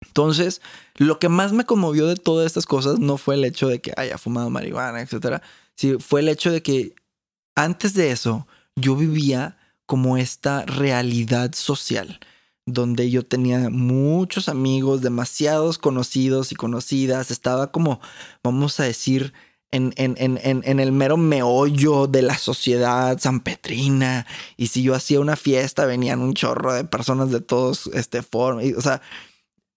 [0.00, 0.60] Entonces,
[0.96, 3.92] lo que más me conmovió de todas estas cosas no fue el hecho de que
[3.96, 5.42] haya fumado marihuana, etcétera,
[5.74, 6.94] sí, fue el hecho de que
[7.54, 12.20] antes de eso yo vivía como esta realidad social
[12.66, 18.00] donde yo tenía muchos amigos, demasiados conocidos y conocidas, estaba como,
[18.42, 19.32] vamos a decir,
[19.70, 24.26] en, en, en, en, el mero meollo de la sociedad sanpetrina.
[24.56, 28.62] Y si yo hacía una fiesta, venían un chorro de personas de todos este forma.
[28.76, 29.00] o sea,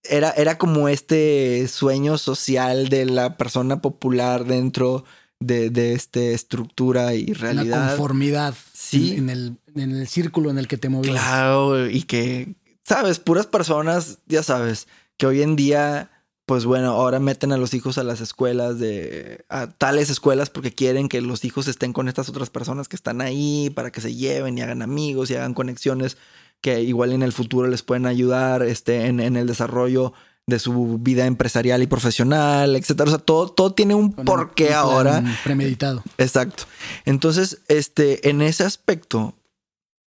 [0.04, 5.04] era, era como este sueño social de la persona popular dentro
[5.40, 7.80] de, de esta estructura y realidad.
[7.80, 8.54] La conformidad.
[8.72, 9.16] Sí.
[9.16, 11.14] En, el, en el círculo en el que te movías.
[11.14, 16.10] Claro, y que, sabes, puras personas, ya sabes, que hoy en día,
[16.46, 20.74] pues bueno, ahora meten a los hijos a las escuelas de, a tales escuelas porque
[20.74, 24.14] quieren que los hijos estén con estas otras personas que están ahí para que se
[24.14, 26.16] lleven y hagan amigos y hagan conexiones
[26.60, 30.12] que igual en el futuro les pueden ayudar este, en, en el desarrollo
[30.46, 33.08] de su vida empresarial y profesional, etcétera.
[33.08, 35.24] O sea, todo, todo tiene un porqué ahora.
[35.44, 36.02] Premeditado.
[36.18, 36.64] Exacto.
[37.06, 39.34] Entonces, este, en ese aspecto,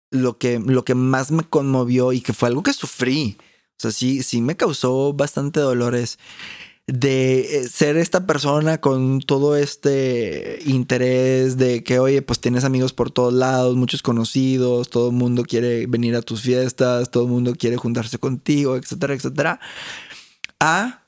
[0.10, 3.92] lo que, lo que más me conmovió y que fue algo que sufrí, o sea,
[3.92, 6.18] sí, sí me causó bastante dolores,
[6.92, 12.94] de eh, ser esta persona con todo este interés de que, oye, pues tienes amigos
[12.94, 17.30] por todos lados, muchos conocidos, todo el mundo quiere venir a tus fiestas, todo el
[17.30, 19.60] mundo quiere juntarse contigo, etcétera, etcétera,
[20.60, 21.04] a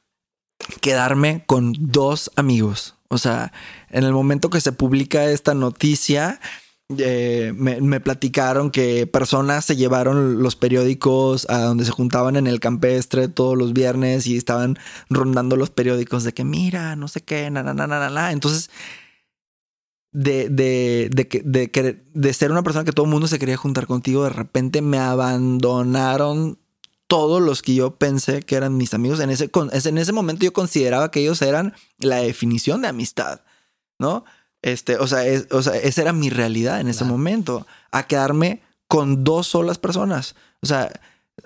[0.82, 2.96] quedarme con dos amigos.
[3.08, 3.52] O sea,
[3.89, 6.39] en el momento que se publica esta noticia,
[6.99, 12.60] eh, me, platicaron que personas se llevaron los periódicos a donde se juntaban en el
[12.60, 14.77] campestre todos los viernes y estaban
[15.10, 18.32] rondando los periódicos de que mira, no sé qué, na, na, na, na, na.
[18.32, 18.69] Entonces,
[20.12, 23.88] de, de, de, de, de ser una persona que todo el mundo se quería juntar
[23.88, 26.60] contigo, de repente me abandonaron
[27.12, 29.19] todos los que yo pensé que eran mis amigos.
[29.19, 29.51] En ese,
[29.84, 33.41] en ese momento yo consideraba que ellos eran la definición de amistad,
[33.99, 34.23] ¿no?
[34.62, 39.24] Este, o sea, o sea esa era mi realidad en ese momento, a quedarme con
[39.24, 40.36] dos solas personas.
[40.62, 40.91] O sea,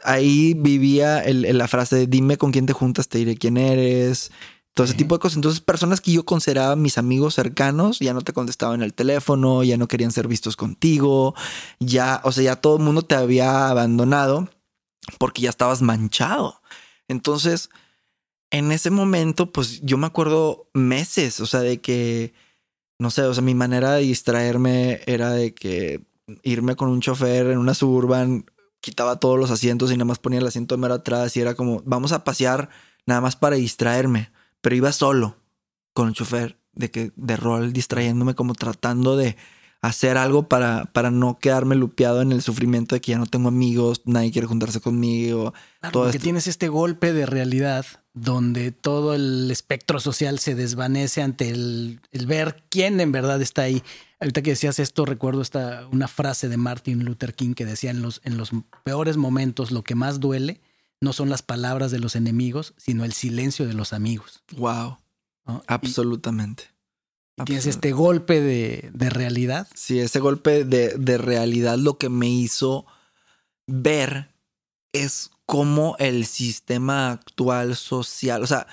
[0.04, 4.32] ahí vivía la frase de dime con quién te juntas, te diré quién eres.
[4.73, 5.38] Todo ese tipo de cosas.
[5.38, 9.78] Entonces, personas que yo consideraba mis amigos cercanos ya no te contestaban el teléfono, ya
[9.78, 11.34] no querían ser vistos contigo,
[11.80, 14.49] ya, o sea, ya todo el mundo te había abandonado
[15.17, 16.62] porque ya estabas manchado.
[17.08, 17.69] Entonces,
[18.51, 22.34] en ese momento, pues yo me acuerdo meses, o sea, de que,
[22.99, 26.05] no sé, o sea, mi manera de distraerme era de que
[26.43, 28.45] irme con un chofer en una suburban,
[28.79, 31.55] quitaba todos los asientos y nada más ponía el asiento de mero atrás y era
[31.55, 32.69] como, vamos a pasear
[33.05, 34.31] nada más para distraerme,
[34.62, 35.38] pero iba solo
[35.93, 39.38] con el chofer de que de rol distrayéndome como tratando de
[39.81, 43.49] hacer algo para, para no quedarme lupeado en el sufrimiento de que ya no tengo
[43.49, 45.53] amigos, nadie quiere juntarse conmigo.
[45.79, 51.49] Claro, porque tienes este golpe de realidad donde todo el espectro social se desvanece ante
[51.49, 53.84] el, ver quién en verdad está ahí.
[54.19, 58.01] Ahorita que decías esto, recuerdo esta, una frase de Martin Luther King que decía en
[58.01, 58.51] los, en los
[58.84, 60.62] peores momentos lo que más duele
[61.01, 64.41] no son las palabras de los enemigos, sino el silencio de los amigos.
[64.58, 64.97] Wow.
[65.67, 66.75] Absolutamente
[67.43, 69.67] tienes este golpe de, realidad.
[69.73, 72.86] Sí, ese golpe de, de, realidad lo que me hizo
[73.67, 74.30] ver
[74.93, 78.67] es cómo el sistema actual social, o sea,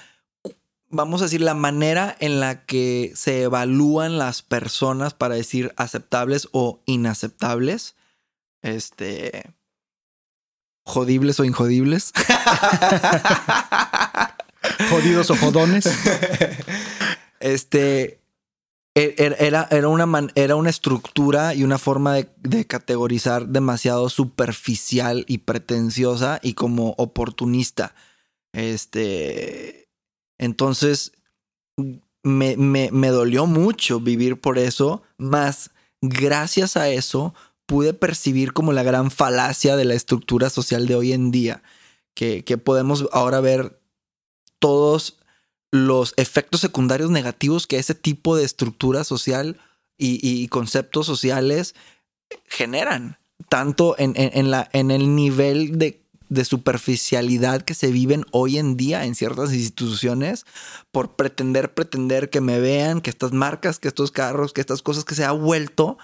[0.89, 6.49] vamos a decir, la manera en la que se evalúan las personas para decir aceptables
[6.53, 7.97] o inaceptables,
[8.63, 9.53] este,
[10.85, 12.13] jodibles o injodibles.
[14.91, 15.89] Jodidos o jodones.
[17.41, 18.22] Este,
[18.95, 26.41] era, era, una era una estructura y una forma de, categorizar demasiado superficial y pretenciosa
[26.43, 27.95] y como oportunista.
[28.53, 29.89] Este.
[30.39, 31.13] Entonces.
[32.25, 35.03] Me, me, me dolió mucho vivir por eso.
[35.17, 37.35] Más gracias a eso
[37.67, 41.63] pude percibir como la gran falacia de la estructura social de hoy en día.
[42.15, 43.81] Que, que podemos ahora ver
[44.59, 45.19] todos
[45.73, 49.59] los efectos secundarios negativos que ese tipo de estructura social
[49.99, 51.75] y, conceptos sociales
[52.47, 59.15] generan, tanto en, el nivel de, de, superficialidad que se viven hoy en día en
[59.15, 60.45] ciertas instituciones
[60.91, 65.05] por pretender, pretender que me vean, que estas marcas, que estos carros, que estas cosas
[65.05, 65.99] que se ha vuelto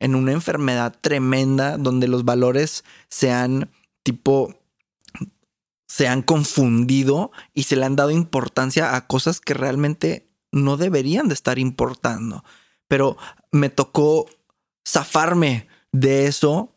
[0.00, 3.70] en una enfermedad tremenda donde los valores sean
[4.02, 4.54] tipo
[5.94, 11.28] se han confundido y se le han dado importancia a cosas que realmente no deberían
[11.28, 12.42] de estar importando.
[12.88, 13.16] Pero
[13.52, 14.26] me tocó
[14.84, 16.74] zafarme de eso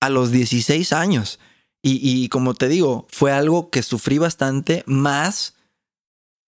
[0.00, 1.40] a los 16 años.
[1.82, 5.56] Y, como te digo, fue algo que sufrí bastante, más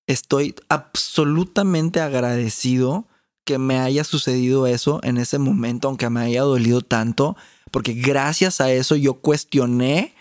[0.06, 3.08] estoy absolutamente agradecido
[3.44, 7.36] que me haya sucedido eso en ese momento, aunque me haya dolido tanto,
[7.70, 10.14] porque gracias a eso yo cuestioné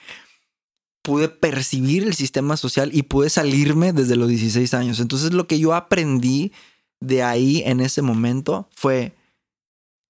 [1.06, 5.00] pude percibir el sistema social y pude salirme desde los 16 años.
[5.00, 6.52] Entonces lo que yo aprendí
[7.00, 9.16] de ahí en ese momento fue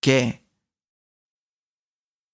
[0.02, 0.42] que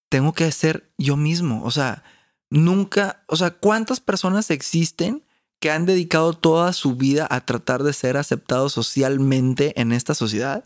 [0.10, 1.64] tengo que ser yo mismo.
[1.64, 2.04] O sea,
[2.52, 5.24] nunca, o sea, ¿cuántas personas existen
[5.60, 10.66] que han dedicado toda su vida a tratar de ser aceptados socialmente en esta sociedad?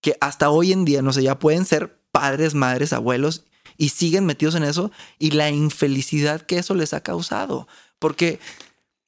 [0.00, 3.44] Que hasta hoy en día, no sé, ya pueden ser padres, madres, abuelos
[3.76, 7.68] y siguen metidos en eso y la infelicidad que eso les ha causado.
[7.98, 8.38] Porque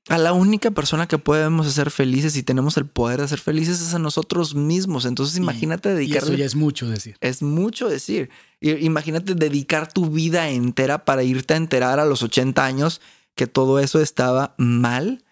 [0.09, 3.81] a la única persona que podemos hacer felices y tenemos el poder de hacer felices
[3.81, 5.05] es a nosotros mismos.
[5.05, 6.31] Entonces imagínate dedicarle...
[6.31, 7.17] eso ya es mucho decir.
[7.21, 8.31] Es mucho decir.
[8.61, 13.01] Imagínate dedicar tu vida entera para irte a enterar a los 80 años
[13.35, 15.25] que todo eso estaba mal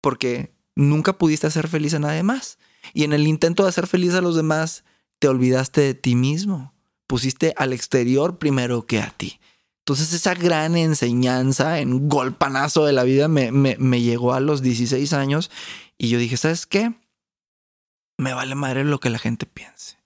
[0.00, 2.58] porque nunca pudiste hacer feliz a nadie más.
[2.92, 4.84] Y en el intento de hacer feliz a los demás,
[5.18, 6.73] te olvidaste de ti mismo
[7.06, 9.40] pusiste al exterior primero que a ti.
[9.80, 15.12] Entonces esa gran enseñanza en golpanazo de la vida me, me, llegó a los 16
[15.12, 15.50] años
[15.98, 16.94] Y yo dije, ¿sabes qué?
[18.16, 19.98] Me vale madre lo que la gente piense.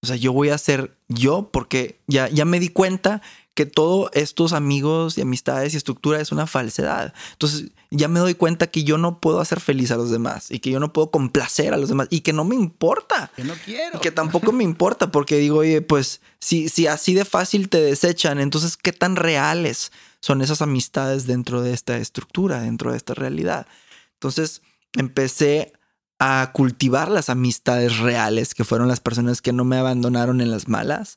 [0.00, 3.20] O sea, yo voy a ser yo porque ya, ya me di cuenta
[3.56, 7.14] que todos estos amigos y amistades y estructura es una falsedad.
[7.32, 10.60] Entonces ya me doy cuenta que yo no puedo hacer feliz a los demás y
[10.60, 13.32] que yo no puedo complacer a los demás y que no me importa.
[13.34, 13.98] Que no quiero.
[14.00, 18.40] Que tampoco me importa porque digo, oye, pues si, si así de fácil te desechan,
[18.40, 19.90] entonces qué tan reales
[20.20, 23.66] son esas amistades dentro de esta estructura, dentro de esta realidad.
[24.12, 24.60] Entonces
[24.92, 25.72] empecé
[26.18, 30.68] a cultivar las amistades reales, que fueron las personas que no me abandonaron en las
[30.68, 31.16] malas,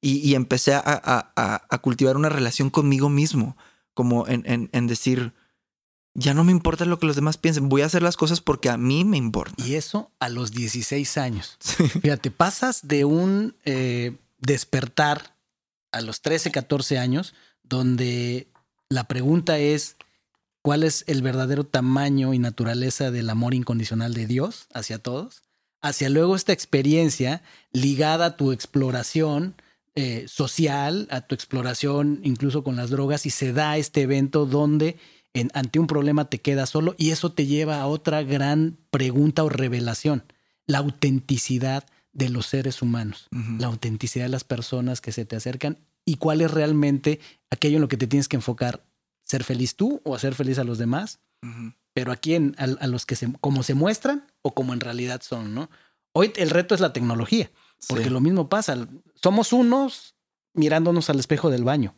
[0.00, 3.56] y, empecé a, cultivar una relación conmigo mismo,
[3.94, 5.34] como en, en, decir,
[6.14, 8.70] ya no me importa lo que los demás piensen, voy a hacer las cosas porque
[8.70, 9.54] a mí me importa.
[9.62, 11.58] Y eso a los 16 años.
[12.02, 15.36] Fíjate, pasas de un eh, despertar
[15.92, 18.48] a los 13, 14 años, donde
[18.88, 19.96] la pregunta es,
[20.62, 25.42] ¿cuál es el verdadero tamaño y naturaleza del amor incondicional de Dios hacia todos?
[25.82, 27.42] Hacia luego esta experiencia
[27.72, 29.54] ligada a tu exploración,
[30.00, 34.96] eh, social, a tu exploración incluso con las drogas y se da este evento donde
[35.34, 39.44] en, ante un problema te quedas solo y eso te lleva a otra gran pregunta
[39.44, 40.24] o revelación,
[40.66, 41.84] la autenticidad
[42.14, 43.28] de los seres humanos,
[43.58, 45.76] la autenticidad de las personas que se te acercan
[46.06, 47.20] y cuál es realmente
[47.50, 48.82] aquello en lo que te tienes que enfocar,
[49.22, 51.20] ser feliz tú o hacer feliz a los demás,
[51.92, 55.54] pero aquí en, a, los que se, como se muestran o como en realidad son,
[55.54, 55.68] ¿no?
[56.12, 57.50] Hoy el reto es la tecnología.
[57.88, 58.88] Porque lo mismo pasa.
[59.22, 60.14] Somos unos
[60.54, 61.94] mirándonos al espejo del baño.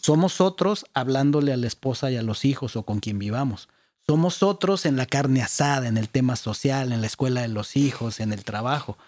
[0.00, 3.68] Somos otros hablándole a la esposa y a los hijos o con quien vivamos.
[4.06, 7.76] Somos otros en la carne asada, en el tema social, en la escuela de los
[7.76, 8.98] hijos, en el trabajo.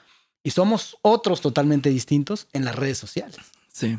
[0.42, 3.36] Y somos otros totalmente distintos en las redes sociales.
[3.70, 3.98] Sí.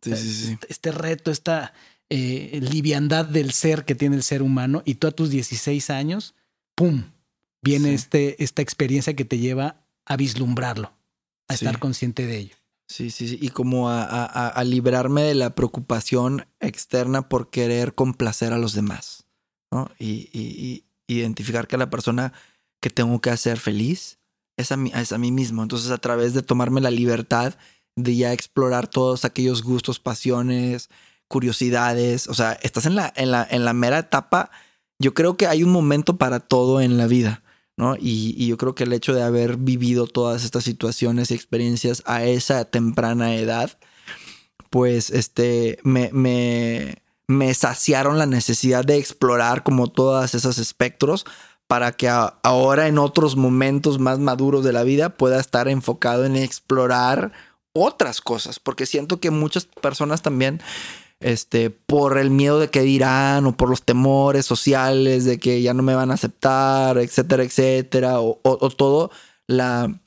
[0.00, 0.52] Sí, sí, sí.
[0.52, 1.74] Este, este reto, esta
[2.08, 6.34] eh, liviandad del ser que tiene el ser humano, y tú a tus 16 años,
[6.74, 7.04] ¡pum!
[7.60, 10.94] Viene este, esta experiencia que te lleva a vislumbrarlo
[11.50, 12.56] a estar consciente de ello.
[12.88, 13.38] Sí, sí, sí.
[13.40, 19.26] Y como a, librarme de la preocupación externa por querer complacer a los demás.
[19.70, 19.90] ¿no?
[19.98, 22.32] Y, identificar que la persona
[22.80, 24.20] que tengo que hacer feliz
[24.56, 25.62] es a, mí, es a mí mismo.
[25.62, 27.54] Entonces, a través de tomarme la libertad
[27.96, 30.88] de ya explorar todos aquellos gustos, pasiones,
[31.26, 32.28] curiosidades.
[32.28, 34.50] O sea, estás en la, en la, en la mera etapa.
[35.00, 37.42] Yo creo que hay un momento para todo en la vida.
[37.98, 42.24] Y, yo creo que el hecho de haber vivido todas estas situaciones y experiencias a
[42.24, 43.78] esa temprana edad,
[44.70, 51.24] pues este, me, me, saciaron la necesidad de explorar como todas esos espectros
[51.66, 56.36] para que ahora en otros momentos más maduros de la vida pueda estar enfocado en
[56.36, 57.32] explorar
[57.72, 60.60] otras cosas, porque siento que muchas personas también
[61.20, 65.74] este, por el miedo de que dirán o por los temores sociales de que ya
[65.74, 68.38] no me van a aceptar, etcétera, etcétera, o,
[68.76, 69.10] todo
[69.46, 70.00] la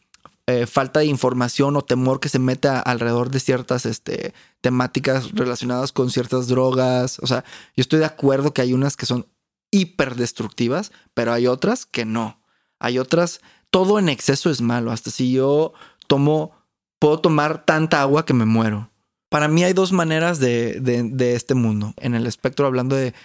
[0.47, 5.91] eh, falta de información o temor que se mete alrededor de ciertas este, temáticas relacionadas
[5.91, 7.20] con ciertas drogas.
[7.20, 7.45] O sea,
[7.76, 9.28] yo estoy de acuerdo que hay unas que son
[9.72, 12.41] hiper destructivas, pero hay otras que no.
[12.80, 13.39] Hay otras,
[13.70, 14.91] todo en exceso es malo.
[14.91, 15.74] Hasta si yo
[16.07, 16.51] tomo,
[16.99, 18.89] puedo tomar tanta agua que me muero.
[19.34, 23.15] Para mí hay dos maneras de, este mundo, en el espectro hablando de,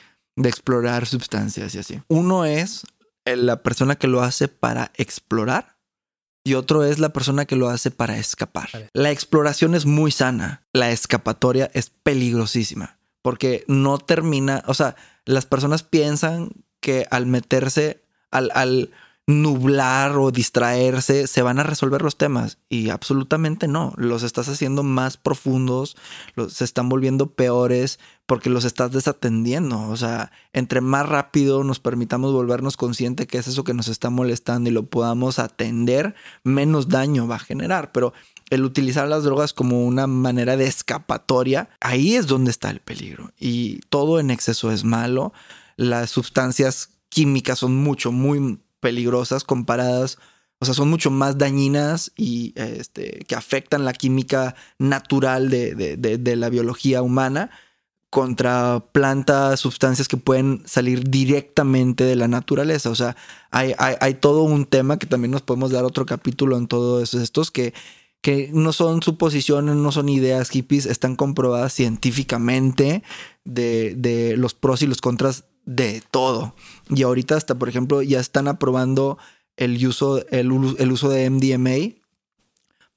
[0.42, 2.00] explorar sustancias y así.
[2.08, 2.86] Uno es
[3.26, 5.76] la persona que lo hace para explorar
[6.44, 8.70] y otro es la persona que lo hace para escapar.
[8.94, 14.96] La exploración es muy sana, la escapatoria es peligrosísima porque no termina, o sea,
[15.26, 18.92] las personas piensan que al meterse, al, al
[19.28, 22.56] nublar o distraerse, se van a resolver los temas.
[22.70, 23.92] Y absolutamente no.
[23.98, 25.98] Los estás haciendo más profundos,
[26.34, 29.82] los, se están volviendo peores porque los estás desatendiendo.
[29.82, 34.08] O sea, entre más rápido nos permitamos volvernos conscientes que es eso que nos está
[34.08, 37.92] molestando y lo podamos atender, menos daño va a generar.
[37.92, 38.14] Pero
[38.48, 43.30] el utilizar las drogas como una manera de escapatoria, ahí es donde está el peligro.
[43.38, 45.34] Y todo en exceso es malo.
[45.76, 50.18] Las sustancias químicas son mucho, muy peligrosas comparadas,
[50.60, 56.48] o sea, son mucho más dañinas y este, que afectan la química natural de, la
[56.48, 57.50] biología humana
[58.10, 62.90] contra plantas, sustancias que pueden salir directamente de la naturaleza.
[62.90, 63.16] O sea,
[63.50, 67.50] hay, hay, todo un tema que también nos podemos dar otro capítulo en todos estos
[67.50, 67.72] que,
[68.20, 73.02] que no son suposiciones, no son ideas hippies, están comprobadas científicamente
[73.44, 76.54] de, de los pros y los contras de todo.
[76.88, 79.18] Y ahorita hasta, por ejemplo, ya están aprobando
[79.58, 82.00] el uso, el, uso de MDMA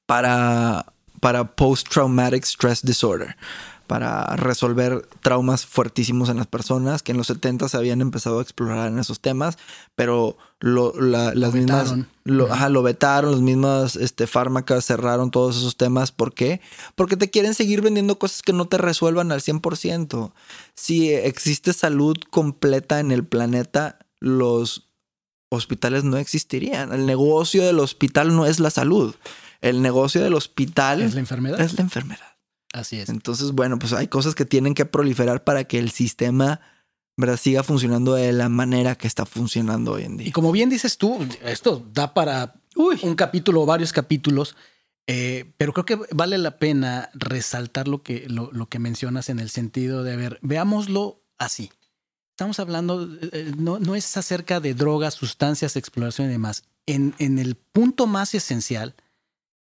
[0.06, 3.36] para, para Post-Traumatic Stress Disorder,
[3.92, 8.42] para resolver traumas fuertísimos en las personas, que en los 70 se habían empezado a
[8.42, 9.58] explorar en esos temas,
[9.94, 11.82] pero lo, las Lo mismas...
[11.90, 12.08] vetaron.
[12.24, 12.54] Lo, Ajá.
[12.54, 16.10] ajá, lo vetaron, las mismas este, fármacas cerraron todos esos temas.
[16.10, 16.62] ¿Por qué?
[16.94, 20.32] Porque te quieren seguir vendiendo cosas que no te resuelvan al 100%.
[20.74, 24.88] Si existe salud completa en el planeta, los
[25.50, 26.94] hospitales no existirían.
[26.94, 29.14] El negocio del hospital no es la salud.
[29.60, 31.60] El negocio del hospital Es la enfermedad.
[31.60, 32.31] es la enfermedad.
[32.72, 33.08] Así es.
[33.08, 36.60] Entonces, bueno, pues hay cosas que tienen que proliferar para que el sistema
[37.16, 37.36] ¿verdad?
[37.36, 40.32] siga funcionando de la manera que está funcionando hoy en Y día.
[40.32, 44.56] como bien dices tú, esto da para un capítulo o varios capítulos,
[45.06, 49.40] eh, pero creo que vale la pena resaltar lo que, lo, lo que mencionas en
[49.40, 51.70] el sentido de, a ver, veámoslo así.
[52.30, 56.64] Estamos hablando, eh, no, no es acerca de drogas, sustancias, exploración y demás.
[56.86, 58.94] En, en el punto más esencial,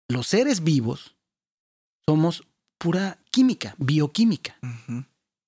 [0.08, 1.16] los seres vivos
[2.06, 2.44] somos
[2.80, 4.56] pura química, bioquímica.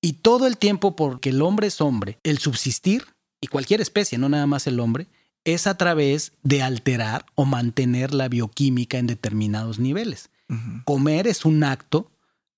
[0.01, 3.07] Y todo el tiempo, porque el hombre es hombre, el subsistir,
[3.41, 5.07] y cualquier especie, no nada más el hombre,
[5.43, 10.29] es a través de alterar o mantener la bioquímica en determinados niveles.
[10.85, 12.11] Comer es un acto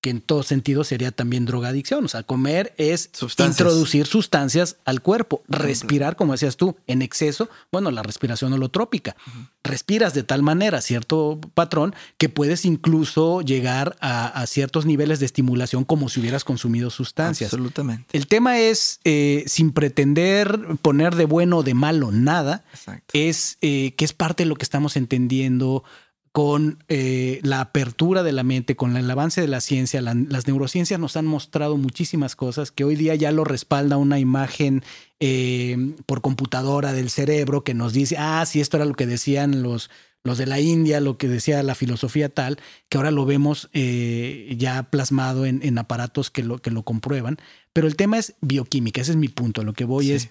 [0.06, 2.04] que en todo sentido sería también drogadicción.
[2.04, 3.58] O sea, comer es Sustancias.
[3.58, 5.42] introducir sustancias al cuerpo.
[5.48, 9.16] Respirar, como decías tú, en exceso, bueno, la respiración holotrópica.
[9.64, 15.26] Respiras de tal manera cierto patrón que puedes incluso llegar a, a ciertos niveles de
[15.26, 17.52] estimulación como si hubieras consumido sustancias.
[17.52, 18.06] Absolutamente.
[18.16, 23.06] El tema es, eh, sin pretender poner de bueno o de malo nada, Exacto.
[23.12, 25.82] es eh, que es parte de lo que estamos entendiendo
[26.36, 30.02] con eh, la apertura de la mente, con el avance de la ciencia.
[30.02, 34.18] La- las neurociencias nos han mostrado muchísimas cosas que hoy día ya lo respalda una
[34.18, 34.82] imagen
[35.18, 39.62] eh, por computadora del cerebro que nos dice, ah, sí, esto era lo que decían
[39.62, 39.88] los,
[40.24, 42.58] los de la India, lo que decía la filosofía tal,
[42.90, 47.38] que ahora lo vemos eh, ya plasmado en, en aparatos que lo, que lo comprueban.
[47.72, 49.64] Pero el tema es bioquímica, ese es mi punto.
[49.64, 50.12] Lo que voy Sí.
[50.12, 50.28] es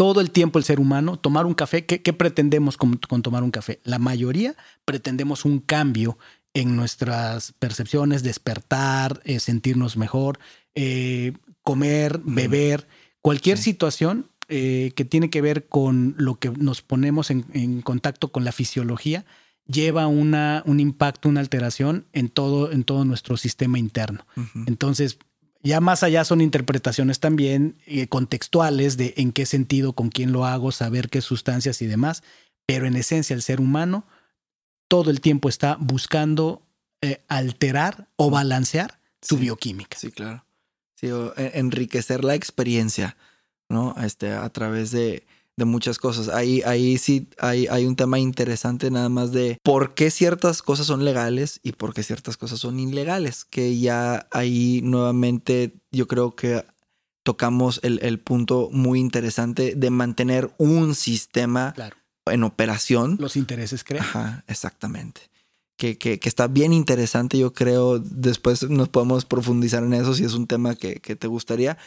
[0.00, 3.42] todo el tiempo el ser humano, tomar un café, ¿qué, qué pretendemos con, con tomar
[3.42, 3.80] un café?
[3.84, 4.54] La mayoría
[4.86, 6.16] pretendemos un cambio
[6.54, 10.38] en nuestras percepciones, despertar, eh, sentirnos mejor,
[10.74, 12.88] eh, comer, beber,
[13.20, 13.64] cualquier Sí.
[13.64, 18.42] situación eh, que tiene que ver con lo que nos ponemos en, en contacto con
[18.42, 19.26] la fisiología,
[19.66, 24.26] lleva una, un impacto, una alteración en todo, en todo nuestro sistema interno.
[24.66, 25.18] Entonces,
[25.62, 30.44] ya más allá son interpretaciones también eh, contextuales de en qué sentido, con quién lo
[30.46, 32.22] hago, saber qué sustancias y demás,
[32.66, 34.06] pero en esencia el ser humano
[34.88, 36.62] todo el tiempo está buscando
[37.02, 39.42] eh, alterar o balancear su Sí.
[39.42, 39.96] bioquímica.
[39.98, 40.44] Sí, claro.
[40.96, 43.16] Sí, o e- enriquecer la experiencia,
[43.68, 43.94] ¿no?
[44.02, 45.24] Este, a través de,
[45.60, 46.28] de muchas cosas.
[46.28, 50.86] Ahí, ahí sí hay, hay un tema interesante nada más de por qué ciertas cosas
[50.86, 53.44] son legales y por qué ciertas cosas son ilegales.
[53.44, 56.64] Que ya ahí nuevamente yo creo que
[57.22, 61.96] tocamos el, el punto muy interesante de mantener un sistema Claro.
[62.26, 63.16] en operación.
[63.20, 64.04] Los intereses crean.
[64.04, 65.20] Ajá, exactamente.
[65.76, 67.98] Que, que, que está bien interesante, yo creo.
[67.98, 71.78] Después nos podemos profundizar en eso si es un tema que, que te gustaría.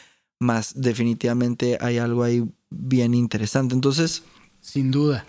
[0.44, 3.74] Más definitivamente hay algo ahí bien interesante.
[3.74, 4.24] Entonces,
[4.62, 5.26] Sin duda.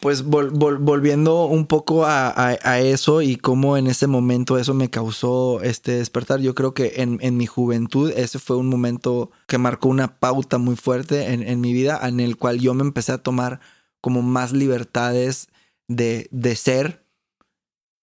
[0.00, 4.56] pues vol- vol- volviendo un poco a, a- a eso y cómo en ese momento
[4.58, 8.68] eso me causó este despertar, yo creo que en, en mi juventud ese fue un
[8.68, 12.72] momento que marcó una pauta muy fuerte en, en mi vida en el cual yo
[12.74, 13.60] me empecé a tomar
[14.00, 15.48] como más libertades
[15.88, 17.04] de, de ser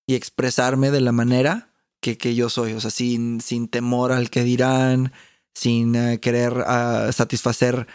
[0.06, 1.70] y expresarme de la manera
[2.02, 5.12] que, que yo soy, o sea, sin, sin temor al que dirán,
[5.60, 7.86] sin eh, querer ah, satisfacer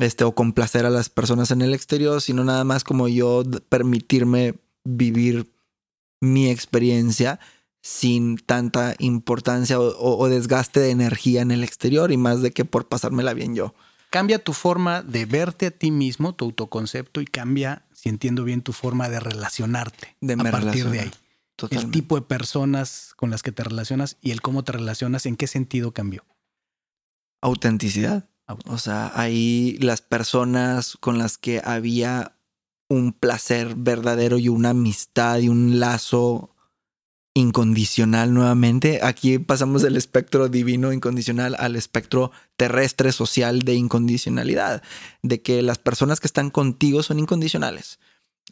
[0.00, 4.54] este, o complacer a las personas en el exterior, sino nada más como yo permitirme
[4.84, 5.52] vivir
[6.20, 7.38] mi experiencia
[7.82, 12.52] sin tanta importancia o, o- o desgaste de energía en el exterior y más de
[12.52, 13.74] que por pasármela bien yo.
[14.10, 18.62] Cambia tu forma de verte a ti mismo, tu autoconcepto, y cambia, si entiendo bien,
[18.62, 21.10] tu forma de relacionarte De a partir de ahí.
[21.70, 25.36] El tipo de personas con las que te relacionas y el cómo te relacionas, ¿en
[25.36, 26.24] qué sentido cambió?
[27.42, 28.28] Autenticidad.
[28.66, 32.36] O sea, ahí las personas con las que había
[32.88, 36.54] un placer verdadero y una amistad y un lazo
[37.34, 39.00] incondicional nuevamente.
[39.02, 44.82] Aquí pasamos del espectro divino incondicional al espectro terrestre social de incondicionalidad,
[45.22, 47.98] de que las personas que están contigo son incondicionales.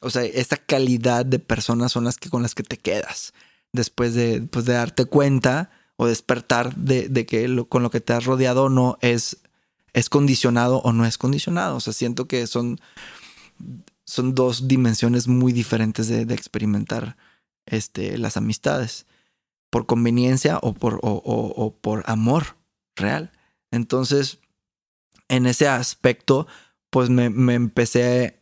[0.01, 3.35] O sea, esa calidad de personas son las que con las que te quedas
[3.73, 5.71] después de, pues, de darte cuenta
[6.01, 9.37] o despertar de, que con lo que te has rodeado no es,
[9.93, 11.77] es condicionado o no es condicionado.
[11.77, 12.81] O sea, siento que son,
[14.07, 17.19] son dos dimensiones muy diferentes de, de experimentar
[17.67, 19.05] este, las amistades.
[19.69, 22.57] por conveniencia o por, o por amor
[22.97, 23.31] real.
[23.71, 24.39] Entonces,
[25.29, 26.47] en ese aspecto,
[26.89, 28.41] pues me, me, empecé,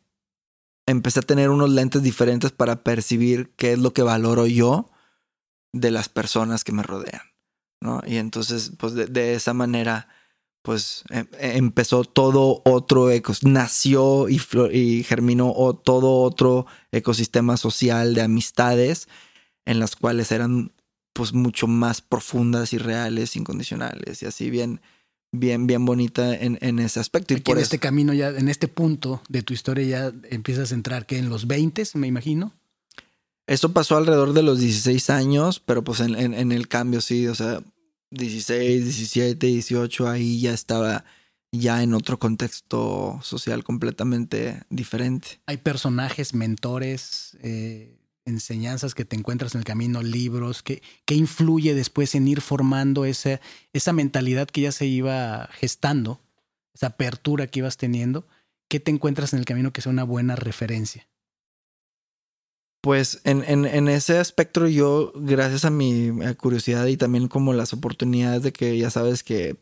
[0.87, 4.91] empecé a tener unos lentes diferentes para percibir qué es lo que valoro yo
[5.73, 7.21] de las personas que me rodean,
[7.81, 8.03] ¿no?
[8.07, 10.09] Y entonces, pues de, esa manera,
[10.63, 14.41] pues em, empezó todo otro ecosistema, nació y,
[14.73, 15.53] y germinó
[15.85, 19.09] todo otro ecosistema social de amistades
[19.65, 20.73] en las cuales eran
[21.13, 24.81] pues mucho más profundas y reales, incondicionales y así bien
[25.33, 27.35] bien, bien bonita en, en ese aspecto.
[27.35, 31.07] Y por este camino ya, en este punto de tu historia ya empiezas a entrar
[31.07, 32.55] que en los 20, me imagino.
[33.49, 37.63] Eso pasó alrededor de los 16 años, pero pues en, el cambio sí, o sea,
[38.11, 41.07] 16, 17, 18, ahí ya estaba
[41.51, 45.41] ya en otro contexto social completamente diferente.
[45.47, 52.15] Hay personajes, mentores, eh, enseñanzas que te encuentras en el camino, libros, ¿qué, influye después
[52.15, 53.41] en ir formando esa,
[53.73, 56.21] esa mentalidad que ya se iba gestando,
[56.75, 58.29] esa apertura que ibas teniendo?
[58.69, 61.08] ¿Qué te encuentras en el camino que sea una buena referencia?
[62.89, 68.43] Pues en, en, ese aspecto yo, gracias a mi curiosidad y también como las oportunidades
[68.43, 69.59] de que ya sabes que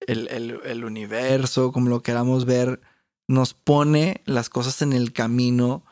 [0.00, 2.80] el, el, universo, como lo queramos ver,
[3.28, 5.84] nos pone las cosas en el camino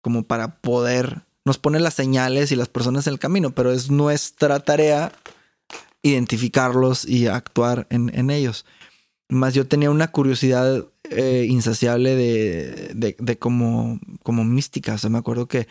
[0.00, 3.90] como para poder nos pone las señales y las personas en el camino, pero es
[3.90, 5.10] nuestra tarea
[6.02, 8.64] identificarlos y actuar en, ellos.
[9.28, 14.94] Más yo tenía una curiosidad eh, insaciable de, de, como, como mística.
[14.94, 15.66] O sea, me acuerdo que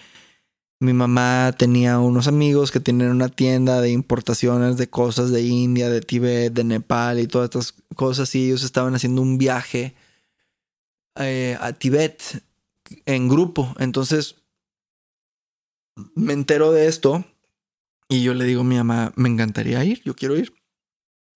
[0.82, 5.92] mi mamá tenía unos amigos que tenían una tienda de importaciones de cosas de India,
[5.92, 8.34] de Tíbet, de Nepal y todas estas cosas.
[8.34, 9.94] Y ellos estaban haciendo un viaje
[11.18, 12.44] eh, a Tíbet
[13.06, 13.76] en grupo.
[13.78, 14.38] Entonces
[16.16, 17.26] me entero de esto
[18.10, 20.52] y yo le digo a mi mamá, me encantaría ir, yo quiero ir.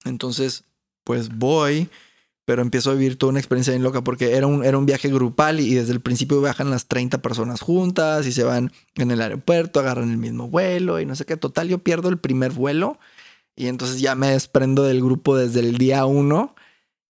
[0.06, 0.64] Entonces,
[1.04, 1.88] pues voy,
[2.46, 5.10] pero empiezo a vivir toda una experiencia bien loca porque era un, era un viaje
[5.10, 9.22] grupal y, desde el principio viajan las 30 personas juntas y se van en el
[9.22, 11.38] aeropuerto, agarran el mismo vuelo y no sé qué.
[11.38, 13.00] Total, yo pierdo el primer vuelo
[13.56, 16.56] y entonces ya me desprendo del grupo desde el día uno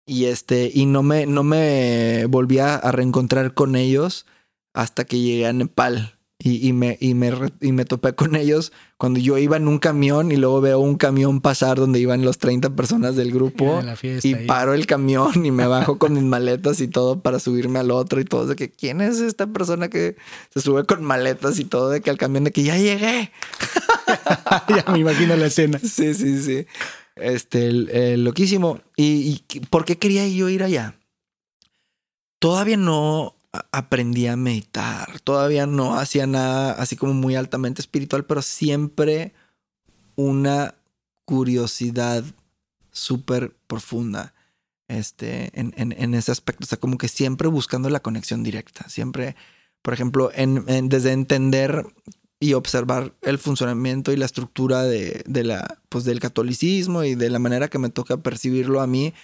[0.06, 4.26] y este, y no me, no me volví a reencontrar con ellos
[4.74, 6.18] hasta que llegué a Nepal.
[6.46, 7.32] Y, me, y, me,
[7.62, 10.96] y me topé con ellos cuando yo iba en un camión y luego veo un
[10.96, 15.66] camión pasar donde iban los 30 personas del grupo y paro el camión y me
[15.66, 19.00] bajo con mis maletas y todo para subirme al otro y todo de que quién
[19.00, 20.16] es esta persona que
[20.52, 23.32] se sube con maletas y todo de que al camión de que ya llegué.
[24.68, 25.78] ya me imagino la escena.
[25.78, 26.66] Sí, sí, sí.
[27.16, 28.80] Este, loquísimo.
[28.96, 30.98] ¿Y, ¿Y por qué quería yo ir allá?
[32.38, 33.34] Todavía no
[33.72, 35.20] aprendí a meditar.
[35.20, 39.32] Todavía no hacía nada así como muy altamente espiritual, pero siempre
[40.16, 40.74] una
[41.24, 42.24] curiosidad
[42.90, 44.34] súper profunda
[44.88, 46.64] este, en, en, ese aspecto.
[46.64, 48.88] O sea, como que siempre buscando la conexión directa.
[48.88, 49.36] Siempre,
[49.82, 51.86] por ejemplo, en, desde entender
[52.40, 57.30] y observar el funcionamiento y la estructura de, de, la, pues, del catolicismo y de
[57.30, 59.14] la manera que me toca percibirlo a mí,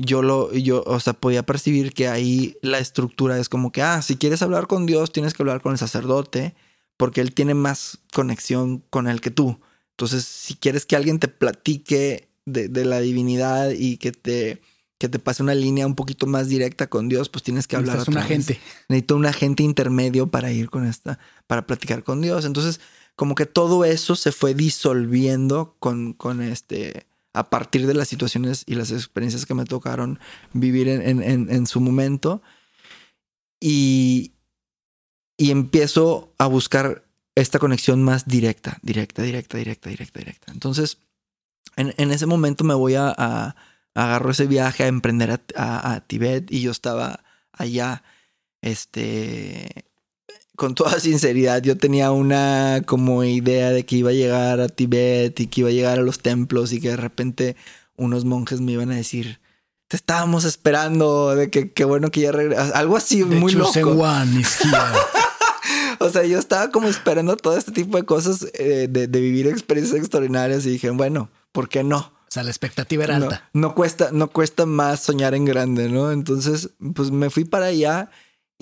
[0.00, 4.02] yo lo, yo, o sea, podía percibir que ahí la estructura es como que, ah,
[4.02, 6.54] si quieres hablar con Dios, tienes que hablar con el sacerdote,
[6.96, 9.60] porque él tiene más conexión con él que tú.
[9.92, 14.60] Entonces, si quieres que alguien te platique de, la divinidad y que te,
[14.98, 18.04] que te pase una línea un poquito más directa con Dios, pues tienes que hablar.
[18.04, 18.58] con un agente.
[18.88, 22.44] Necesito un agente intermedio para ir con esta, para platicar con Dios.
[22.44, 22.80] Entonces,
[23.14, 28.64] como que todo eso se fue disolviendo con, con este, a partir de las situaciones
[28.66, 30.18] y las experiencias que me tocaron
[30.52, 32.42] vivir en, su momento.
[33.60, 34.32] Y,
[35.36, 37.04] y empiezo a buscar
[37.34, 40.52] esta conexión más directa, directa, directa, directa, directa, directa.
[40.52, 40.98] Entonces,
[41.76, 43.56] en, ese momento me voy a, a,
[43.94, 48.02] agarro ese viaje a emprender a, a, Tibet y yo estaba allá,
[48.60, 49.89] este,
[50.60, 55.40] con toda sinceridad, yo tenía una como idea de que iba a llegar a Tibet
[55.40, 57.56] y que iba a llegar a los templos y que de repente
[57.96, 59.40] unos monjes me iban a decir,
[59.88, 62.74] te estábamos esperando, de que qué bueno que ya regresas.
[62.74, 63.70] Algo así muy loco.
[65.98, 69.98] o sea, yo estaba como esperando todo este tipo de cosas, eh, de, vivir experiencias
[69.98, 72.00] extraordinarias y dije, bueno, ¿por qué no?
[72.00, 73.48] O sea, la expectativa era alta.
[73.54, 76.12] No, cuesta, no cuesta más soñar en grande, ¿no?
[76.12, 78.10] Entonces, pues me fui para allá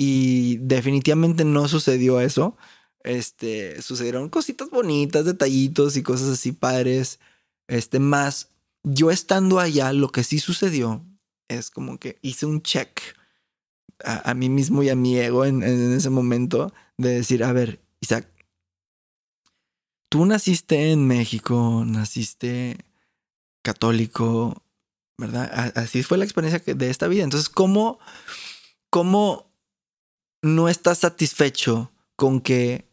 [0.00, 2.56] y definitivamente no sucedió eso.
[3.02, 7.18] Este, sucedieron cositas bonitas, detallitos y cosas así padres.
[7.66, 8.50] Este, más
[8.84, 11.04] yo estando allá, lo que sí sucedió
[11.48, 13.00] es como que hice un check
[14.04, 18.28] a, mí mismo y a mi ego en, ese momento de decir, a ver, Isaac,
[20.08, 22.76] tú naciste en México, naciste
[23.64, 24.62] católico,
[25.18, 25.72] ¿verdad?
[25.74, 27.24] Así fue la experiencia de esta vida.
[27.24, 27.98] Entonces, ¿cómo,
[28.90, 29.47] cómo
[30.42, 32.86] no estás satisfecho con que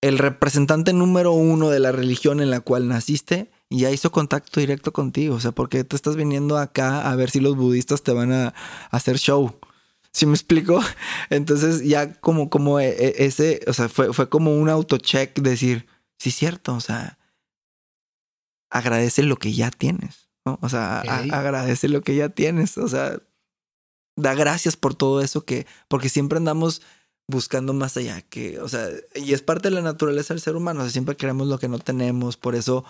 [0.00, 4.92] el representante número uno de la religión en la cual naciste ya hizo contacto directo
[4.92, 5.36] contigo?
[5.36, 8.32] O sea, ¿por qué te estás viniendo acá a ver si los budistas te van
[8.32, 8.54] a
[8.90, 9.54] hacer show?
[10.12, 10.82] ¿Sí me explico?
[11.30, 15.86] Entonces ya como, como e, e, ese, o sea, fue, fue como un autocheck decir,
[16.18, 17.18] sí, cierto, o sea,
[18.70, 20.58] agradece lo que ya tienes, ¿no?
[20.62, 23.20] O sea, agradece lo que ya tienes, o sea,
[24.20, 26.82] da gracias por todo eso que, porque siempre andamos
[27.26, 30.80] buscando más allá, que, o sea, y es parte de la naturaleza del ser humano,
[30.80, 32.84] o sea, siempre queremos lo que no tenemos, por eso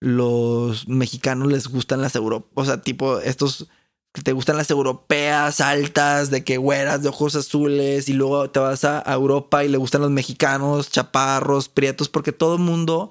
[0.00, 3.68] los mexicanos les gustan las Europas, o sea, tipo estos
[4.14, 8.60] que te gustan las europeas altas, de que güeras de ojos azules, y luego te
[8.60, 13.10] vas a, Europa y le gustan los mexicanos, chaparros, prietos, porque todo el mundo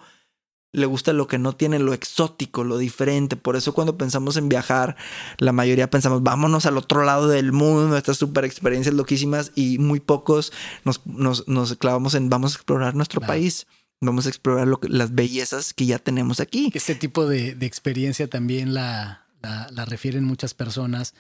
[0.74, 3.38] le gusta lo que no tiene, lo exótico, lo diferente.
[3.38, 4.98] Por eso cuando pensamos en viajar,
[5.38, 10.02] la mayoría pensamos, vámonos al otro lado del mundo, estas super experiencias loquísimas, y muy
[10.02, 10.52] pocos
[10.84, 13.68] nos, nos, clavamos en, vamos a explorar nuestro país.
[14.02, 16.70] Vamos a explorar las bellezas que ya tenemos aquí.
[16.74, 19.24] Este tipo de experiencia también la,
[19.72, 21.14] la, refieren muchas personas,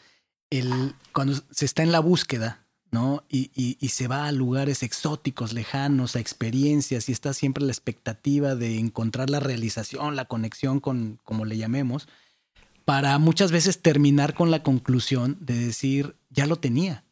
[0.49, 2.62] el, cuando se está en la búsqueda,
[2.93, 3.23] ¿no?
[3.27, 8.53] Y, y, se va a lugares exóticos, lejanos, a experiencias, y está siempre la expectativa
[8.53, 12.07] de encontrar la realización, la conexión con, como le llamemos,
[12.85, 17.03] para muchas veces terminar con la conclusión de decir, ya lo tenía.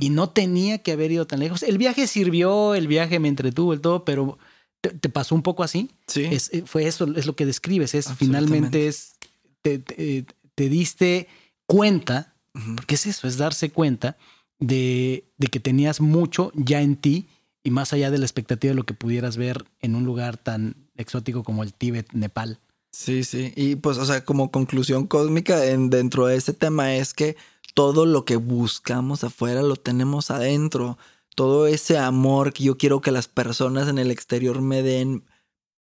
[0.00, 1.62] Y no tenía que haber ido tan lejos.
[1.62, 4.38] El viaje sirvió, el viaje me entretuvo, el todo, pero
[4.80, 5.90] te, pasó un poco así.
[6.06, 6.24] Sí.
[6.24, 9.16] Es, eh, fue eso, es lo que describes, es finalmente es,
[9.60, 10.24] te
[10.56, 11.28] diste
[11.66, 12.34] cuenta,
[12.74, 14.16] porque es eso, es darse cuenta
[14.58, 17.28] de, de, que tenías mucho ya en ti
[17.62, 20.76] y más allá de la expectativa de lo que pudieras ver en un lugar tan
[20.96, 22.60] exótico como el Tíbet, Nepal.
[22.92, 23.52] Sí, sí.
[23.56, 27.36] Y pues, o sea, como conclusión cósmica en, dentro de este tema es que
[27.74, 30.96] todo lo que buscamos afuera lo tenemos adentro.
[31.34, 35.24] Todo ese amor que yo quiero que las personas en el exterior me den,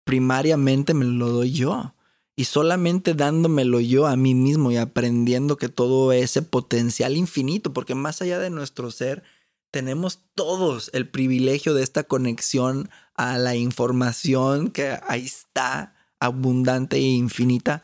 [0.02, 1.94] primariamente me lo doy yo.
[2.36, 7.94] Y solamente dándomelo yo a mí mismo y aprendiendo que todo ese potencial infinito, porque
[7.94, 9.22] más allá de nuestro ser,
[9.70, 17.00] tenemos todos el privilegio de esta conexión a la información que ahí está, abundante e
[17.00, 17.82] infinita.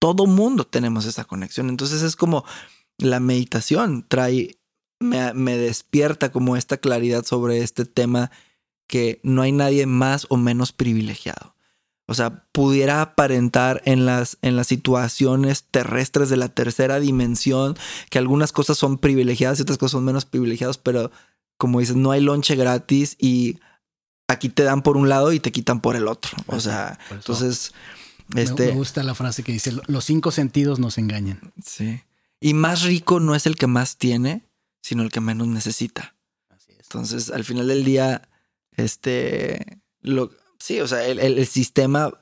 [0.00, 1.68] Todo mundo tenemos esa conexión.
[1.68, 2.44] Entonces es como
[2.98, 4.58] la meditación trae,
[5.00, 8.30] me, me despierta como esta claridad sobre este tema
[8.86, 11.57] que no hay nadie más o menos privilegiado.
[12.10, 17.76] O sea, pudiera aparentar en las, en las situaciones terrestres de la tercera dimensión
[18.08, 21.10] que algunas cosas son privilegiadas y otras cosas son menos privilegiadas, pero
[21.58, 23.58] como dices, no hay lonche gratis y
[24.26, 26.30] aquí te dan por un lado y te quitan por el otro.
[26.46, 27.74] O sea, entonces...
[28.34, 31.52] Este, me gusta la frase que dice, los cinco sentidos nos engañan.
[31.62, 32.00] Sí.
[32.40, 34.44] Y más rico no es el que más tiene,
[34.80, 36.14] sino el que menos necesita.
[36.48, 36.78] Así es.
[36.84, 38.28] Entonces, al final del día,
[38.76, 42.12] este, lo, Sí, o sea, el, sistema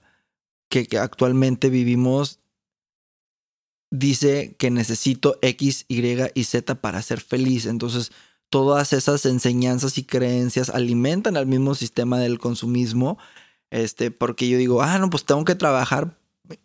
[0.68, 2.40] que, actualmente vivimos
[3.90, 6.02] dice que necesito X, Y
[6.34, 7.66] y Z para ser feliz.
[7.66, 8.12] Entonces,
[8.50, 13.18] todas esas enseñanzas y creencias alimentan al mismo sistema del consumismo.
[13.70, 16.16] Este, porque yo digo, ah, no, pues tengo que trabajar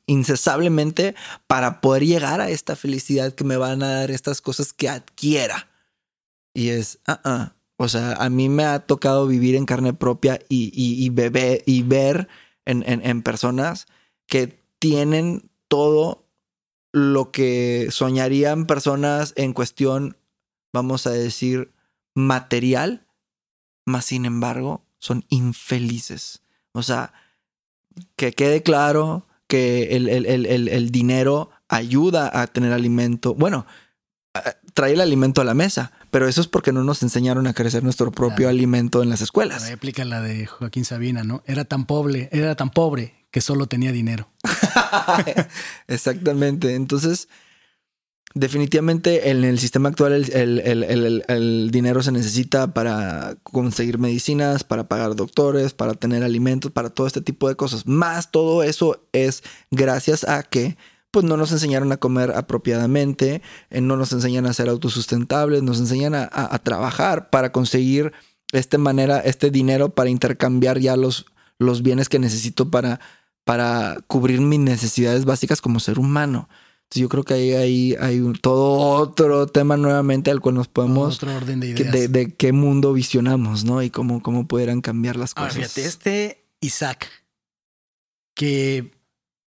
[0.06, 1.16] incesablemente
[1.48, 5.70] para poder llegar a esta felicidad que me van a dar estas cosas que adquiera.
[6.54, 10.40] Y es, ah, ah, o sea, a mí me ha tocado vivir en carne propia
[10.48, 12.28] y, y, y ver
[12.66, 13.88] en, personas
[14.28, 16.28] que tienen todo
[16.92, 20.16] lo que soñarían personas en cuestión,
[20.72, 21.72] vamos a decir,
[22.14, 23.08] material,
[23.88, 26.44] más sin embargo, son infelices.
[26.74, 27.14] O sea,
[28.16, 33.34] que quede claro que el, el dinero ayuda a tener alimento.
[33.34, 33.66] Bueno,
[34.74, 37.84] trae el alimento a la mesa, pero eso es porque no nos enseñaron a crecer
[37.84, 39.70] nuestro propio alimento en las escuelas.
[39.72, 41.44] Aplica la de Joaquín Sabina, ¿no?
[41.46, 44.30] Era tan pobre, era tan pobre que solo tenía dinero.
[45.88, 46.76] Exactamente.
[46.76, 47.28] Entonces,
[48.34, 55.74] definitivamente en el sistema actual el, dinero se necesita para conseguir medicinas, para pagar doctores,
[55.74, 57.88] para tener alimentos, para todo este tipo de cosas.
[57.88, 60.78] Más todo eso es gracias a que
[61.12, 65.80] pues no nos enseñaron a comer apropiadamente, eh, no nos enseñan a ser autosustentables, nos
[65.80, 68.14] enseñan a, trabajar para conseguir
[68.54, 71.26] este manera, este dinero para intercambiar ya los,
[71.60, 73.02] los bienes que necesito para,
[73.44, 76.48] para cubrir mis necesidades básicas como ser humano.
[76.84, 81.16] Entonces yo creo que ahí, ahí hay todo otro tema nuevamente al cual nos podemos...
[81.16, 82.12] Otro orden de ideas.
[82.12, 83.82] de, qué mundo visionamos, ¿no?
[83.82, 85.56] Y cómo, cómo pudieran cambiar las cosas.
[85.56, 87.08] fíjate, este Isaac,
[88.34, 88.92] que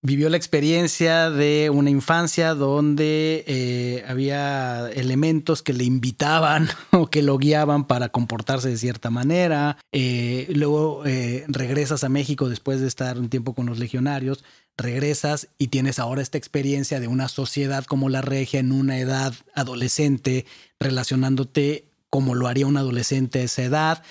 [0.04, 7.22] vivió la experiencia de una infancia donde eh, había elementos que le invitaban o que
[7.22, 9.78] lo guiaban para comportarse de cierta manera.
[9.92, 14.44] Eh, luego eh, regresas a México después de estar un tiempo con los legionarios,
[14.76, 19.34] regresas y tienes ahora esta experiencia de una sociedad como la regia en una edad
[19.54, 20.46] adolescente,
[20.80, 24.04] relacionándote como lo haría un adolescente a esa edad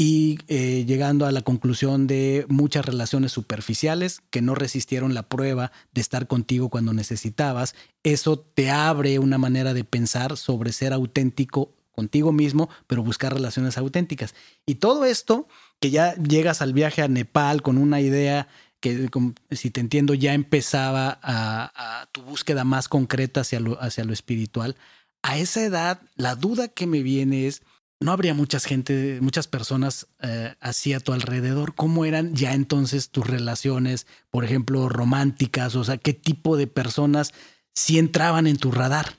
[0.00, 5.72] y eh, llegando a la conclusión de muchas relaciones superficiales que no resistieron la prueba
[5.92, 7.74] de estar contigo cuando necesitabas.
[8.04, 13.76] Eso te abre una manera de pensar sobre ser auténtico contigo mismo, pero buscar relaciones
[13.76, 14.36] auténticas.
[14.66, 15.48] Y todo esto,
[15.80, 18.46] que ya llegas al viaje a Nepal con una idea
[18.78, 19.10] que,
[19.50, 24.76] si te entiendo, ya empezaba a, tu búsqueda más concreta hacia lo, hacia lo espiritual.
[25.22, 27.62] A esa edad, la duda que me viene es,
[28.00, 31.74] no habría mucha gente, muchas personas eh, así a tu alrededor.
[31.74, 35.74] ¿Cómo eran ya entonces tus relaciones, por ejemplo, románticas?
[35.74, 37.32] O sea, ¿qué tipo de personas
[37.74, 39.16] sí entraban en tu radar?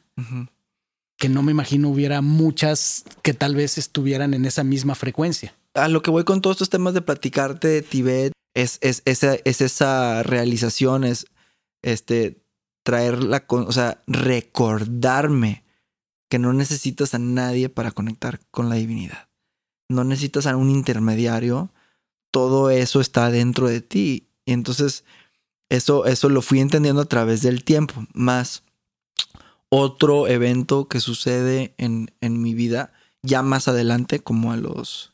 [1.17, 5.53] Que no me imagino hubiera muchas que tal vez estuvieran en esa misma frecuencia.
[5.73, 9.35] A lo que voy con todos estos temas de platicarte de Tibet es, es, esa,
[9.43, 11.27] es esa realización, es
[11.81, 12.41] este,
[12.83, 15.63] traer la, o sea, recordarme
[16.29, 19.27] que no necesitas a nadie para conectar con la divinidad.
[19.89, 21.71] No necesitas a un intermediario.
[22.31, 24.27] Todo eso está dentro de ti.
[24.45, 25.03] Y entonces
[25.69, 28.05] eso, eso lo fui entendiendo a través del tiempo.
[28.13, 28.63] Más
[29.69, 35.11] otro evento que sucede en, en mi vida ya más adelante, como a los...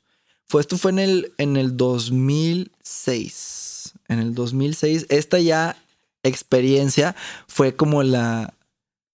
[0.48, 3.94] Fue, esto fue en el, en el 2006.
[4.08, 5.76] En el 2006, esta ya
[6.22, 7.16] experiencia
[7.48, 8.54] fue como la,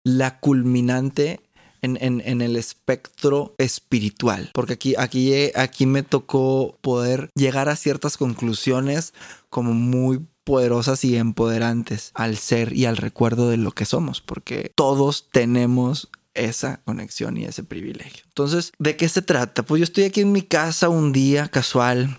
[0.03, 1.39] la culminante
[1.83, 4.51] en, el espectro espiritual.
[4.55, 9.15] Porque aquí, aquí, aquí me tocó poder llegar a ciertas conclusiones
[9.49, 14.73] como muy poderosas y empoderantes al ser y al recuerdo de lo que somos, porque
[14.75, 18.25] todos tenemos esa conexión y ese privilegio.
[18.27, 19.63] Entonces, ¿de qué se trata?
[19.65, 22.19] Pues yo estoy aquí en mi casa un día casual,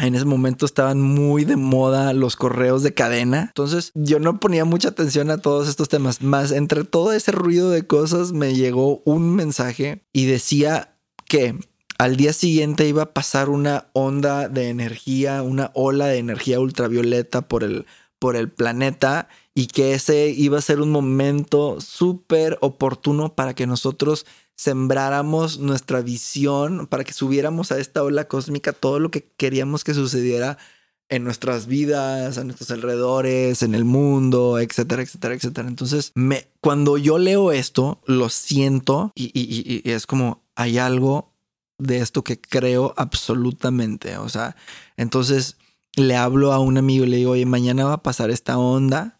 [0.00, 3.46] en ese momento estaban muy de moda los correos de cadena.
[3.48, 6.22] Entonces yo no ponía mucha atención a todos estos temas.
[6.22, 10.96] Más entre todo ese ruido de cosas me llegó un mensaje y decía
[11.26, 11.58] que
[11.98, 17.42] al día siguiente iba a pasar una onda de energía, una ola de energía ultravioleta
[17.42, 17.84] por el,
[18.18, 23.66] por el planeta y que ese iba a ser un momento súper oportuno para que
[23.66, 24.24] nosotros
[24.60, 29.94] sembráramos nuestra visión, para que subiéramos a esta ola cósmica todo lo que queríamos que
[29.94, 30.58] sucediera
[31.08, 35.66] en nuestras vidas, a nuestros alrededores, en el mundo, etcétera, etcétera, etcétera.
[35.66, 41.32] Entonces, me, cuando yo leo esto, lo siento y, y, es como hay algo
[41.78, 44.18] de esto que creo absolutamente.
[44.18, 44.56] O sea,
[44.98, 45.56] entonces
[45.96, 49.19] le hablo a un amigo y le digo, oye, mañana va a pasar esta onda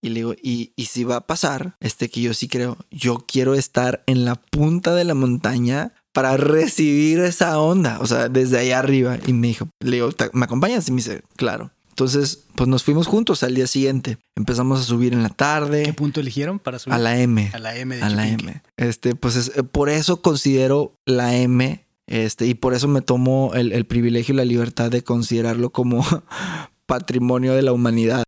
[0.00, 3.24] y le digo, y, y si va a pasar, este que yo sí creo, yo
[3.26, 8.58] quiero estar en la punta de la montaña para recibir esa onda, o sea, desde
[8.58, 9.18] allá arriba.
[9.26, 10.88] Y me dijo, le digo, ¿me acompañas?
[10.88, 11.70] Y me dice, claro.
[11.90, 14.18] Entonces, pues nos fuimos juntos al día siguiente.
[14.36, 15.82] Empezamos a subir en la tarde.
[15.82, 16.94] ¿Qué punto eligieron para subir?
[16.94, 17.50] A la M.
[17.52, 18.62] A la M de A la M.
[18.76, 23.52] Este, pues es, eh, por eso considero la M, este, y por eso me tomo
[23.54, 26.04] el, el privilegio y la libertad de considerarlo como
[26.86, 28.22] patrimonio de la humanidad.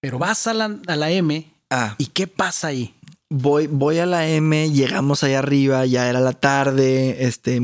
[0.00, 1.50] Pero vas a la, a la M.
[1.70, 1.94] Ah.
[1.98, 2.94] ¿Y qué pasa ahí?
[3.30, 7.60] Voy, voy a la M, llegamos allá arriba, ya era la tarde, este,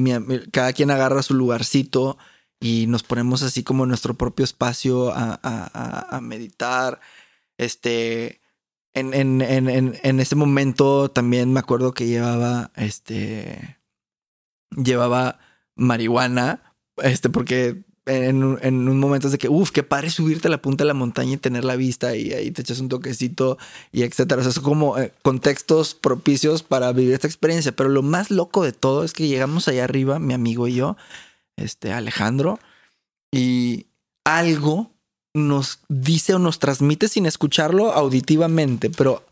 [0.52, 2.18] cada quien agarra su lugarcito
[2.60, 7.00] y nos ponemos así como en nuestro propio espacio a, a, a meditar.
[7.56, 8.42] Este,
[8.94, 13.78] en, en, en, en, ese momento también me acuerdo que llevaba, este,
[14.70, 15.40] llevaba
[15.74, 20.84] marihuana, este, porque en, un momento de que, uff, qué padre subirte a la punta
[20.84, 23.58] de la montaña y tener la vista y ahí te echas un toquecito
[23.92, 24.40] y etcétera.
[24.40, 27.72] O sea, son como eh, contextos propicios para vivir esta experiencia.
[27.72, 30.96] Pero lo más loco de todo es que llegamos allá arriba, mi amigo y yo,
[31.56, 32.58] este Alejandro,
[33.32, 33.86] y
[34.24, 34.90] algo
[35.34, 39.24] nos dice o nos transmite sin escucharlo auditivamente, pero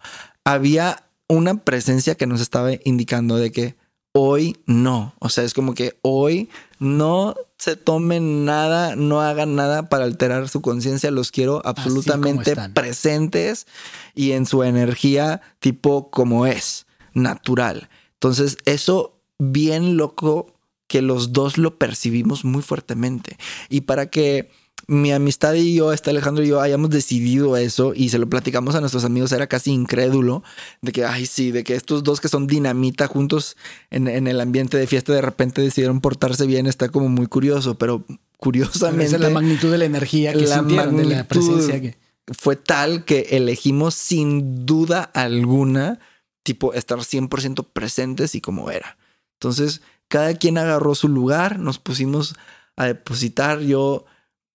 [0.44, 3.81] había una presencia que nos estaba indicando de que
[4.12, 5.14] hoy no.
[5.18, 6.48] O sea, es como que hoy
[6.78, 11.10] no se tomen nada, no hagan nada para alterar su conciencia.
[11.10, 13.66] Los quiero absolutamente presentes
[14.14, 17.88] y en su energía tipo como es, natural.
[18.14, 20.54] Entonces, eso bien loco
[20.86, 23.38] que los dos lo percibimos muy fuertemente.
[23.68, 24.50] Y para que
[24.86, 28.74] mi amistad y yo, este Alejandro y yo, hayamos decidido eso y se lo platicamos
[28.74, 30.42] a nuestros amigos, era casi incrédulo
[30.80, 33.56] de que, ay, sí, de que estos dos que son dinamita juntos
[33.90, 38.04] en, el ambiente de fiesta de repente decidieron portarse bien, está como muy curioso, pero
[38.36, 39.04] curiosamente.
[39.06, 41.28] Esa es la magnitud de la energía que La sintieron, de la magnitud.
[41.28, 41.96] presencia que...
[42.26, 46.00] fue tal que elegimos sin duda alguna,
[46.42, 48.96] tipo, estar 100% presentes y como era.
[49.34, 52.34] Entonces, cada quien agarró su lugar, nos pusimos
[52.76, 53.60] a depositar.
[53.60, 54.04] Yo,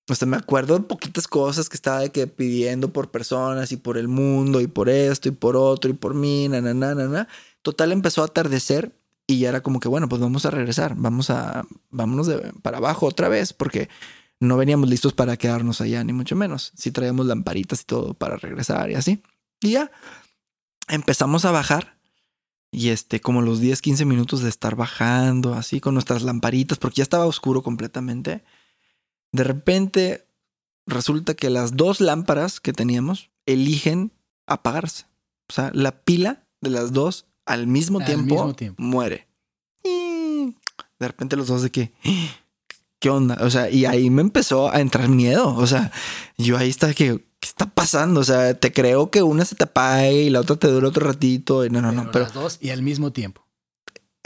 [0.10, 3.78] o sea, me acuerdo de poquitas cosas que estaba de que pidiendo por personas y
[3.78, 6.95] por el mundo y por esto y por otro y por mí, na, na, na,
[6.95, 7.28] na.
[7.62, 8.93] Total, empezó a atardecer
[9.28, 12.30] y ya era como que, bueno, pues vamos a regresar, vamos a, vámonos
[12.62, 13.89] para abajo otra vez, porque
[14.39, 16.72] no veníamos listos para quedarnos allá, ni mucho menos.
[16.76, 19.22] Sí traíamos lamparitas y todo para regresar y así.
[19.60, 19.91] Y ya
[20.88, 21.97] empezamos a bajar.
[22.72, 26.97] Y este, como los 10, 15 minutos de estar bajando así con nuestras lamparitas, porque
[26.97, 28.43] ya estaba oscuro completamente.
[29.32, 30.28] De repente
[30.86, 34.11] resulta que las dos lámparas que teníamos eligen
[34.45, 35.05] apagarse.
[35.49, 38.82] O sea, la pila de las dos al mismo, Al tiempo, mismo tiempo.
[38.82, 39.28] muere.
[39.84, 40.55] Y
[40.99, 41.93] de repente los dos de que,
[42.99, 43.38] ¿qué onda?
[43.41, 45.55] O sea, y ahí me empezó a entrar miedo.
[45.55, 45.91] O sea,
[46.38, 48.19] yo ahí estaba que, ¿qué está pasando?
[48.19, 51.07] O sea, te creo que una se te apague y la otra te dura otro
[51.07, 51.65] ratito.
[51.65, 53.46] Y no, no, no, pero las dos y al mismo tiempo.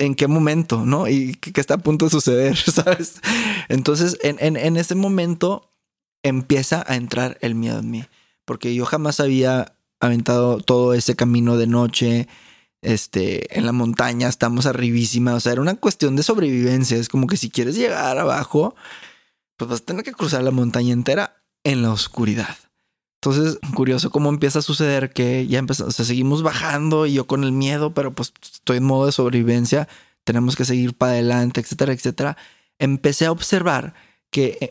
[0.01, 0.85] ¿En qué momento?
[0.85, 1.07] ¿No?
[1.07, 3.21] Y qué, está a punto de suceder, ¿sabes?
[3.69, 5.71] Entonces, en, en, en ese momento
[6.23, 8.05] empieza a entrar el miedo en mí.
[8.45, 12.27] Porque yo jamás había aventado todo ese camino de noche.
[12.81, 15.35] Este, en la montaña, estamos arribísima.
[15.35, 16.97] O sea, era una cuestión de sobrevivencia.
[16.97, 18.75] Es como que si quieres llegar abajo,
[19.55, 22.57] pues vas a tener que cruzar la montaña entera en la oscuridad.
[23.23, 27.27] Entonces, curioso cómo empieza a suceder que ya empezamos, o sea, seguimos bajando y yo
[27.27, 29.87] con el miedo, pero pues estoy en modo de sobrevivencia,
[30.23, 32.37] tenemos que seguir para adelante, etcétera, etcétera.
[32.79, 33.93] Empecé a observar
[34.31, 34.69] que eh,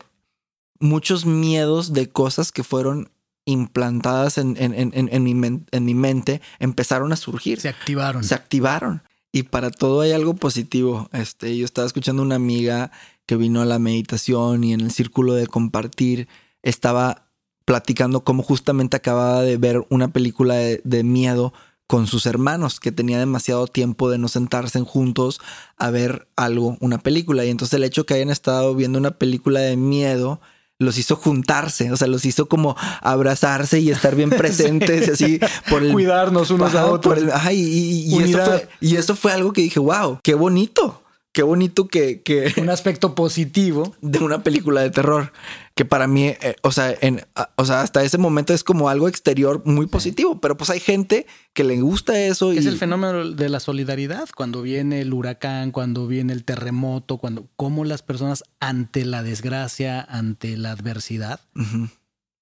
[0.81, 3.11] muchos miedos de cosas que fueron
[3.45, 5.31] implantadas en, en- en- mi,
[5.71, 8.25] en mi mente empezaron a surgir Se activaron.
[8.25, 9.03] se activaron.
[9.33, 11.09] Y para todo hay algo positivo.
[11.13, 12.91] Este, yo estaba escuchando una amiga
[13.27, 16.27] que vino a la meditación y en el círculo de compartir
[16.63, 17.30] estaba
[17.65, 21.53] platicando cómo justamente acababa de ver una película de, de miedo
[21.87, 25.41] con sus hermanos, que tenía demasiado tiempo de no sentarse juntos
[25.77, 27.45] a ver algo, una película.
[27.45, 30.41] Y entonces el hecho que hayan estado viendo una película de miedo
[30.79, 35.39] los hizo juntarse, o sea, los hizo como abrazarse y estar bien presentes, así
[35.69, 37.15] por el Cuidarnos unos a otros.
[37.15, 40.19] por el- ajá, y, y- y eso fue, y eso fue algo que dije, wow,
[40.23, 41.03] qué bonito.
[41.33, 43.95] Qué bonito que, que Un aspecto positivo.
[44.01, 45.33] de una película de terror.
[45.77, 48.89] Que para mí, eh, o, sea, en, a- o sea, hasta ese momento es como
[48.89, 50.41] algo exterior muy positivo.
[50.41, 52.51] Pero pues hay gente que le gusta eso.
[52.51, 54.29] Es y, el fenómeno de la solidaridad.
[54.35, 60.01] Cuando viene el huracán, cuando viene el terremoto, cuando cómo las personas ante la desgracia,
[60.01, 61.41] ante la adversidad,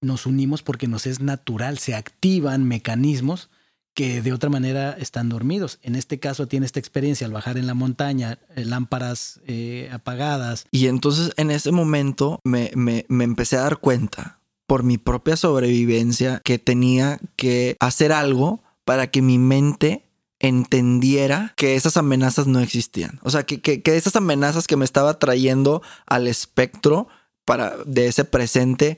[0.01, 3.49] nos unimos porque nos es natural, se activan mecanismos
[3.99, 5.77] que de otra manera están dormidos.
[5.81, 10.63] En este caso tiene esta experiencia al bajar en la montaña, eh, lámparas eh, apagadas.
[10.71, 15.35] Y entonces en ese momento me, me- me empecé a dar cuenta por mi propia
[15.35, 20.05] sobrevivencia que tenía que hacer algo para que mi mente
[20.39, 23.19] entendiera que esas amenazas no existían.
[23.23, 27.09] O sea, que, que, que esas amenazas que me estaba trayendo al espectro
[27.43, 28.97] para, de ese presente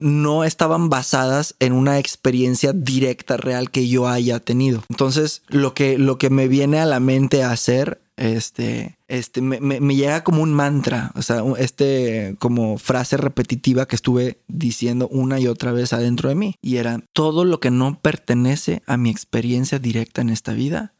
[0.00, 4.84] no estaban basadas en una experiencia directa, real que yo haya tenido.
[4.88, 9.60] Entonces, lo que, lo que me viene a la mente a hacer, este, este, me,
[9.60, 15.40] me- llega como un mantra, o sea, este, como frase repetitiva que estuve diciendo una
[15.40, 16.54] y otra vez adentro de mí.
[16.62, 20.94] Y era, todo lo que no pertenece a mi experiencia directa en esta vida,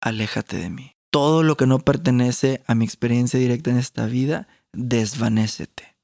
[0.00, 0.92] aléjate de mí.
[1.10, 5.96] Todo lo que no pertenece a mi experiencia directa en esta vida, desvanécete.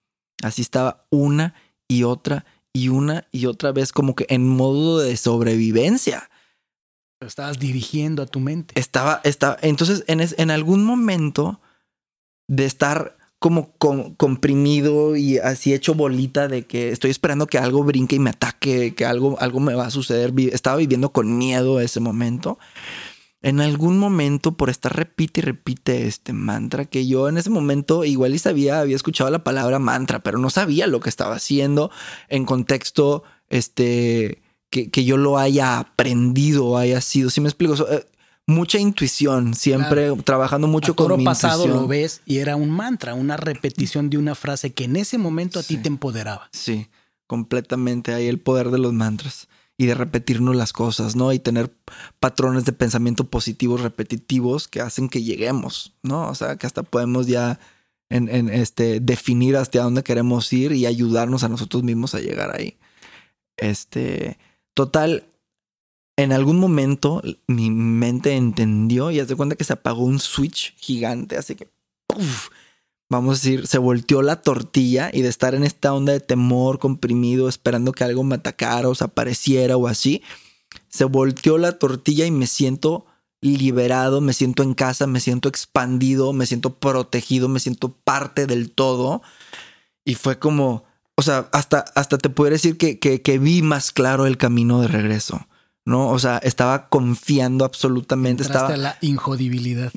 [0.42, 1.54] Así estaba una
[1.88, 6.28] y otra y una y otra vez como que en modo de sobrevivencia.
[7.20, 8.78] Lo estabas dirigiendo a tu mente.
[8.78, 11.60] Estaba, estaba, entonces en, es- en algún momento
[12.48, 17.84] de estar como com- comprimido y así hecho bolita de que estoy esperando que algo
[17.84, 20.32] brinque y me ataque, que algo, algo me va a suceder.
[20.52, 22.58] Estaba viviendo con miedo ese momento.
[23.44, 28.02] En algún momento, por estar repite y repite este mantra, que yo en ese momento
[28.06, 31.90] igual y sabía, había escuchado la palabra mantra, pero no sabía lo que estaba haciendo
[32.30, 34.40] en contexto, este,
[34.70, 37.28] que, que yo lo haya aprendido o haya sido.
[37.28, 38.06] Si me explico, So, eh,
[38.46, 41.82] mucha intuición, siempre trabajando mucho a con mi pasado intuición.
[41.82, 45.58] lo ves y era un mantra, una repetición de una frase que en ese momento
[45.58, 46.48] a ti te empoderaba.
[46.52, 46.88] Sí,
[47.26, 48.14] completamente.
[48.14, 51.32] Hay el poder de los mantras y de repetirnos las cosas, ¿no?
[51.32, 51.74] Y tener
[52.20, 56.28] patrones de pensamiento positivos repetitivos que hacen que lleguemos, ¿no?
[56.28, 57.58] O sea, que hasta podemos ya
[58.08, 62.76] en, este, definir hacia dónde queremos ir y ayudarnos a nosotros mismos a llegar ahí.
[63.56, 64.38] Este,
[64.74, 65.24] total,
[66.16, 70.76] en algún momento mi mente entendió y haz de cuenta que se apagó un switch
[70.76, 71.68] gigante, así que.
[73.14, 76.78] Vamos a decir, se volteó la tortilla y de estar en esta onda de temor
[76.78, 80.22] comprimido, esperando que algo me atacara o se apareciera o así,
[80.88, 83.06] se volteó la tortilla y me siento
[83.40, 88.70] liberado, me siento en casa, me siento expandido, me siento protegido, me siento parte del
[88.70, 89.22] todo.
[90.04, 90.84] Y fue como,
[91.14, 94.88] o sea, hasta, hasta te puedo decir que, que, vi más claro el camino de
[94.88, 95.46] regreso,
[95.84, 96.08] ¿no?
[96.08, 98.42] O sea, estaba confiando absolutamente.
[98.42, 99.92] estaba la injodibilidad.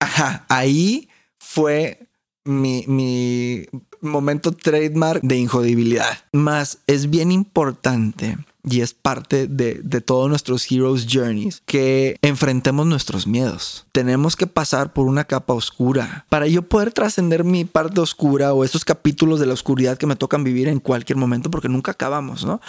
[0.00, 1.08] Ajá, ahí
[1.38, 2.08] fue
[2.46, 3.66] mi, mi
[4.00, 6.18] momento trademark de injodibilidad.
[6.32, 8.38] Más es bien importante
[8.68, 13.86] y es parte de, de, todos nuestros Heroes Journeys que enfrentemos nuestros miedos.
[13.92, 18.64] Tenemos que pasar por una capa oscura para yo poder trascender mi parte oscura o
[18.64, 22.44] esos capítulos de la oscuridad que me tocan vivir en cualquier momento porque nunca acabamos,
[22.44, 22.60] ¿no?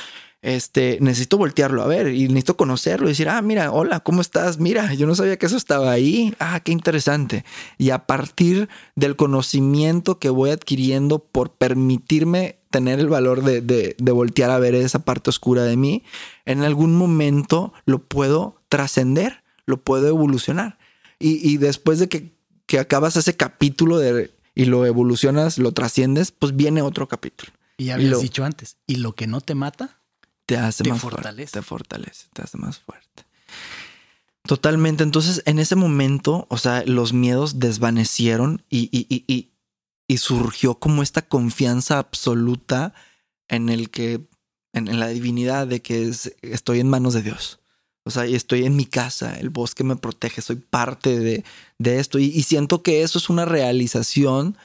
[0.48, 4.60] Este, necesito voltearlo a ver y necesito conocerlo y decir, ah, mira, hola, ¿cómo estás?
[4.60, 6.34] Mira, yo no sabía que eso estaba ahí.
[6.40, 7.44] Ah, qué interesante.
[7.78, 13.98] Y a partir del conocimiento que voy adquiriendo por permitirme tener el valor de, de,
[14.00, 16.04] de voltear a ver esa parte oscura de mí,
[16.46, 20.78] en algún momento lo puedo trascender, lo puedo evolucionar.
[21.20, 22.32] Y, y después de que,
[22.68, 27.52] que acabas ese capítulo de, y lo evolucionas, lo trasciendes, pues viene otro capítulo.
[27.78, 29.97] Y ya habías dicho antes, ¿y lo que no te mata?
[30.48, 31.52] Te hace más fortalece.
[31.52, 33.26] Fuerte, te fortalece, te hace más fuerte.
[34.48, 35.04] Totalmente.
[35.04, 39.52] Entonces, en ese momento, o sea, los miedos desvanecieron y, y,
[40.08, 42.94] y, surgió como esta confianza absoluta
[43.50, 44.26] en el que,
[44.72, 47.60] en, la divinidad de que estoy en manos de Dios.
[48.06, 51.44] O sea, y estoy en mi casa, el bosque me protege, soy parte de,
[51.78, 52.20] de esto.
[52.20, 54.58] y siento que eso es una realización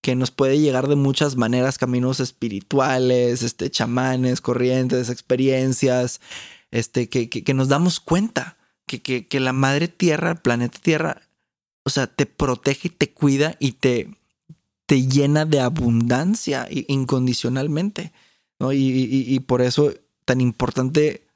[0.00, 6.20] que nos puede llegar de muchas maneras, caminos espirituales, este, chamanes, corrientes, experiencias,
[6.70, 11.22] este, que, que, nos damos cuenta que, que, la madre tierra, el planeta tierra,
[11.84, 14.10] o sea, te protege y te cuida y te,
[14.86, 18.12] te llena de abundancia incondicionalmente,
[18.58, 18.72] ¿no?
[18.72, 19.92] Y, y, por eso
[20.24, 21.26] tan importante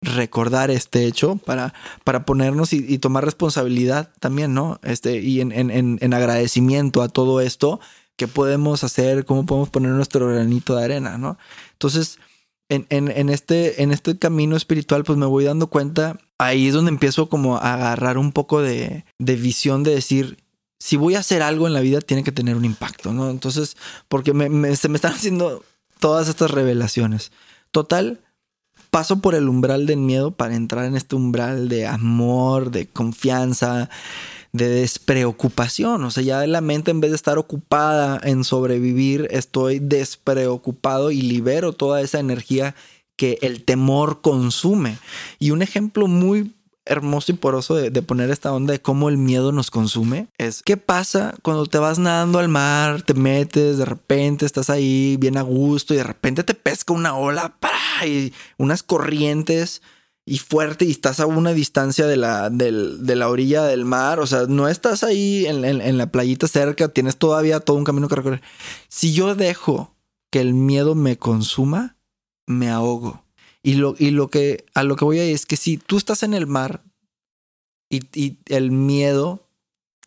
[0.00, 4.80] recordar este hecho para, para ponernos y, tomar responsabilidad también, ¿no?
[4.82, 7.80] Este, y en, en, en agradecimiento a todo esto
[8.22, 11.38] qué podemos hacer, cómo podemos poner nuestro granito de arena, ¿no?
[11.72, 12.20] Entonces,
[12.68, 16.90] en, en, este, en este camino espiritual, pues me voy dando cuenta, ahí es donde
[16.90, 20.38] empiezo como a agarrar un poco de, de visión de decir,
[20.78, 23.28] si voy a hacer algo en la vida, tiene que tener un impacto, ¿no?
[23.28, 23.76] Entonces,
[24.08, 25.64] porque me, se me están haciendo
[25.98, 27.32] todas estas revelaciones.
[27.72, 28.20] Total,
[28.90, 33.90] paso por el umbral del miedo para entrar en este umbral de amor, de confianza,
[34.52, 36.04] de despreocupación.
[36.04, 41.22] O sea, ya la mente en vez de estar ocupada en sobrevivir, estoy despreocupado y
[41.22, 42.74] libero toda esa energía
[43.16, 44.98] que el temor consume.
[45.38, 49.52] Y un ejemplo muy hermoso y poroso de, poner esta onda de cómo el miedo
[49.52, 54.46] nos consume es qué pasa cuando te vas nadando al mar, te metes, de repente
[54.46, 57.54] estás ahí bien a gusto y de repente te pesca una ola
[58.04, 59.80] y unas corrientes
[60.24, 64.26] y fuerte y estás a una distancia de la, de la orilla del mar, o
[64.26, 68.42] sea, no estás ahí en, la playita cerca, tienes todavía todo un camino que recorrer.
[68.88, 69.96] Si yo dejo
[70.30, 71.96] que el miedo me consuma,
[72.46, 73.24] me ahogo.
[73.64, 76.22] Y lo, y lo que a lo que voy ahí es que si tú estás
[76.22, 76.82] en el mar
[77.88, 79.48] y, y el miedo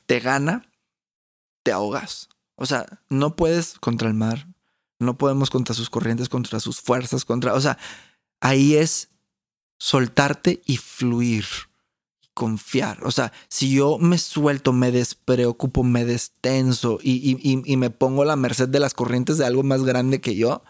[0.05, 0.69] te gana,
[1.63, 2.29] te ahogas.
[2.55, 4.47] O sea, no puedes contra el mar,
[4.99, 7.77] no podemos contra sus corrientes, contra sus fuerzas, contra, o sea,
[8.39, 9.09] ahí es
[9.77, 11.45] soltarte y fluir
[12.21, 13.03] y confiar.
[13.03, 18.25] O sea, si yo me suelto, me despreocupo, me destenso y, y, me pongo a
[18.25, 20.63] la merced de las corrientes de algo más grande que yo,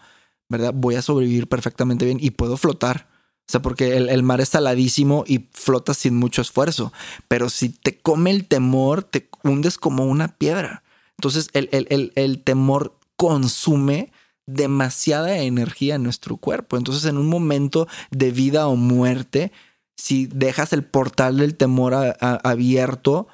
[0.48, 0.72] ¿verdad?
[0.74, 3.08] Voy a sobrevivir perfectamente bien y puedo flotar.
[3.48, 6.92] O sea, porque el, mar es saladísimo y flotas sin mucho esfuerzo.
[7.28, 10.82] Pero si te come el temor, te hundes como una piedra.
[11.16, 14.10] Entonces, el, el, el temor consume
[14.46, 16.76] demasiada energía en nuestro cuerpo.
[16.76, 19.52] Entonces, en un momento de vida o muerte,
[19.96, 23.28] si dejas el portal del temor abierto,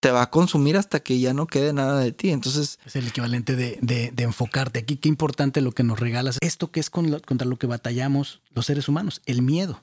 [0.00, 2.30] te va a consumir hasta que ya no quede nada de ti.
[2.30, 2.78] Entonces.
[2.84, 4.80] Es el equivalente de, de, enfocarte.
[4.80, 6.38] Aquí, qué importante lo que nos regalas.
[6.40, 9.82] Esto que es contra lo que batallamos los seres humanos, el miedo.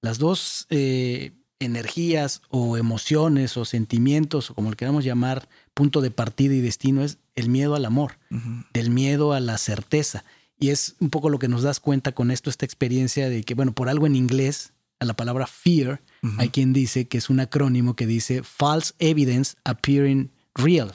[0.00, 6.10] Las dos eh, energías o emociones o sentimientos, o como le queramos llamar, punto de
[6.10, 8.18] partida y destino es el miedo al amor,
[8.72, 10.24] del miedo a la certeza.
[10.58, 13.54] Y es un poco lo que nos das cuenta con esto, esta experiencia de que,
[13.54, 16.00] bueno, por algo en inglés, a la palabra fear,
[16.38, 20.94] hay quien dice que es un acrónimo que dice false evidence appearing real.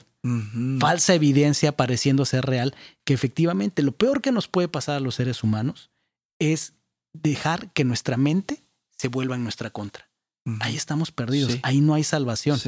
[0.80, 2.76] Falsa evidencia pareciendo ser real,
[3.06, 5.92] que efectivamente lo peor que nos puede pasar a los seres humanos
[6.40, 6.74] es
[7.14, 8.64] dejar que nuestra mente
[8.98, 10.09] se vuelva en nuestra contra.
[10.60, 12.60] Ahí estamos perdidos, ahí no hay salvación.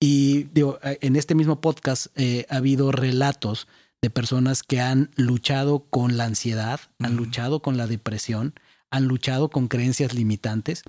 [0.00, 3.66] Y digo, eh, en este mismo podcast eh, ha habido relatos
[4.00, 8.54] de personas que han luchado con la ansiedad, han luchado con la depresión,
[8.90, 10.82] han luchado con creencias limitantes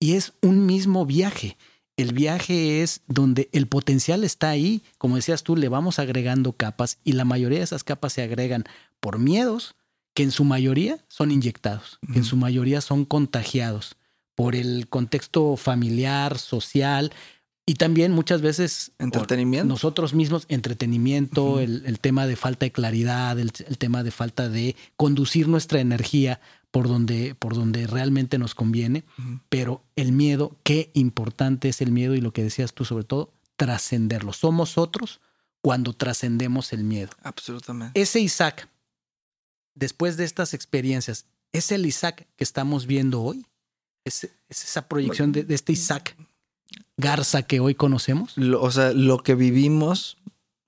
[0.00, 1.58] y es un mismo viaje.
[1.96, 6.98] El viaje es donde el potencial está ahí, como decías tú, le vamos agregando capas
[7.04, 8.64] y la mayoría de esas capas se agregan
[8.98, 9.76] por miedos
[10.14, 13.96] que en su mayoría son inyectados, que en su mayoría son contagiados
[14.34, 17.12] por el contexto familiar, social
[17.66, 19.66] y también muchas veces Entretenimiento.
[19.66, 24.48] nosotros mismos, entretenimiento, el, el tema de falta de claridad, el, el tema de falta
[24.48, 26.40] de conducir nuestra energía
[26.70, 29.04] por donde, por donde realmente nos conviene.
[29.48, 33.32] Pero el miedo, qué importante es el miedo y lo que decías tú sobre todo,
[33.56, 34.32] trascenderlo.
[34.32, 35.20] Somos otros
[35.62, 37.12] cuando trascendemos el miedo.
[37.22, 37.98] Absolutamente.
[37.98, 38.68] Ese Isaac,
[39.74, 43.46] después de estas experiencias, ¿es el Isaac que estamos viendo hoy?
[44.04, 46.16] ¿Es, es esa proyección de, de este Isaac
[46.96, 48.32] Garza que hoy conocemos?
[48.36, 50.16] Lo- o sea, lo que vivimos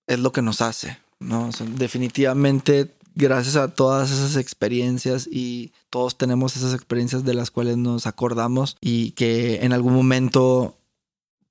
[0.06, 1.48] es lo que nos hace, ¿no?
[1.48, 7.50] O sea, definitivamente, gracias a todas esas experiencias y todos tenemos esas experiencias de las
[7.50, 10.76] cuales nos acordamos y que en algún momento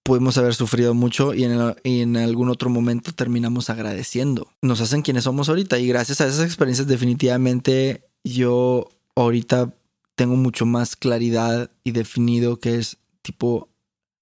[0.04, 4.48] pudimos haber sufrido mucho y en, el- y en algún otro momento terminamos agradeciendo.
[4.62, 9.74] Nos hacen quienes somos ahorita y gracias a esas experiencias definitivamente yo ahorita
[10.16, 13.70] tengo mucho más claridad y definido que es tipo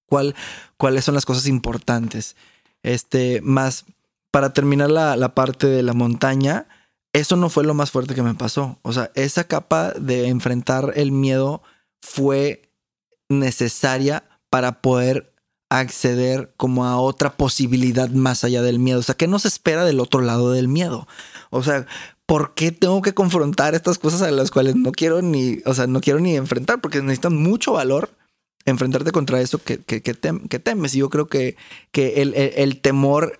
[0.08, 0.36] cuál,
[0.78, 2.36] cuáles son las cosas importantes.
[2.82, 3.86] Este, más
[4.32, 6.68] para terminar la, la parte de la montaña,
[7.14, 8.80] eso no fue lo más fuerte que me pasó.
[8.82, 11.62] O sea, esa capa de enfrentar el miedo
[12.02, 12.72] fue
[13.30, 15.34] necesaria para poder
[15.70, 19.00] acceder como a otra posibilidad más allá del miedo.
[19.00, 21.08] O sea, ¿qué nos espera del otro lado del miedo?
[21.50, 21.88] O sea,
[22.26, 25.88] ¿por qué tengo que confrontar estas cosas a las cuales no quiero ni, o sea,
[25.88, 26.82] no quiero ni enfrentar?
[26.82, 28.16] Porque necesitan mucho valor
[28.66, 30.96] enfrentarte contra eso que, que, que, tem- que temes.
[30.96, 31.58] Y yo creo que,
[31.92, 33.40] que el, el- temor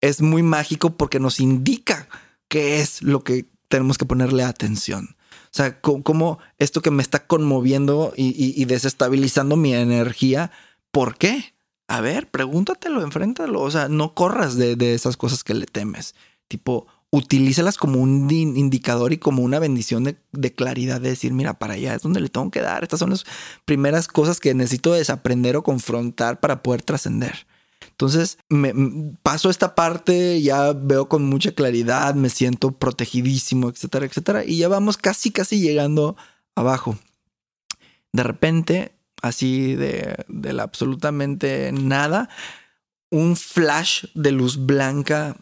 [0.00, 2.08] es muy mágico porque nos indica
[2.48, 5.16] qué es lo que tenemos que ponerle atención.
[5.44, 10.50] O sea, cómo esto que me está conmoviendo y desestabilizando mi energía,
[10.90, 11.54] ¿por qué?
[11.88, 13.60] A ver, pregúntatelo, enfréntalo.
[13.62, 16.14] O sea, no corras de, de esas cosas que le temes.
[16.46, 21.58] Tipo, utilízalas como un di- indicador y como una bendición de, claridad de decir, mira,
[21.58, 22.82] para allá es donde le tengo que dar.
[22.82, 23.24] Estas son las
[23.64, 27.46] primeras cosas que necesito desaprender o confrontar para poder trascender.
[27.90, 28.74] Entonces, me,
[29.22, 34.44] paso esta parte, ya veo con mucha claridad, me siento protegidísimo, etcétera, etcétera.
[34.44, 36.16] Y ya vamos casi, casi llegando
[36.54, 36.98] abajo.
[38.12, 42.28] De repente, así de, de absolutamente nada,
[43.10, 45.36] un flash de luz blanca,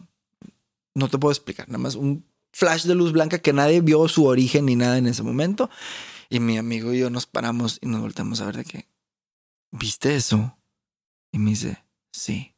[0.97, 4.25] no te puedo explicar, nada más un flash de luz blanca que nadie vio su
[4.25, 5.69] origen ni nada en ese momento.
[6.27, 8.87] Y mi amigo y yo nos paramos y nos volteamos a ver de que,
[9.71, 10.57] ¿viste eso?
[11.31, 12.55] Y me dice, sí.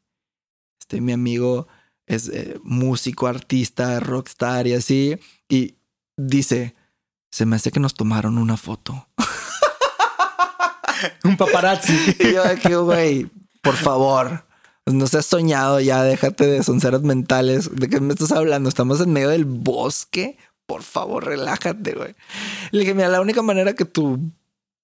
[0.79, 1.67] Este, mi amigo
[2.07, 5.19] es eh, músico, artista, rockstar y así.
[5.49, 5.75] Y
[6.15, 6.75] dice,
[7.29, 9.09] se me hace que nos tomaron una foto.
[11.25, 12.15] Un paparazzi.
[12.19, 13.29] Y yo de que, güey,
[13.61, 14.45] por favor,
[14.93, 17.69] no seas soñado ya, déjate de sonceras mentales.
[17.75, 18.69] ¿De qué me estás hablando?
[18.69, 20.37] Estamos en medio del bosque.
[20.65, 22.15] Por favor, relájate, güey.
[22.71, 24.19] Le dije, mira, la única manera que tu,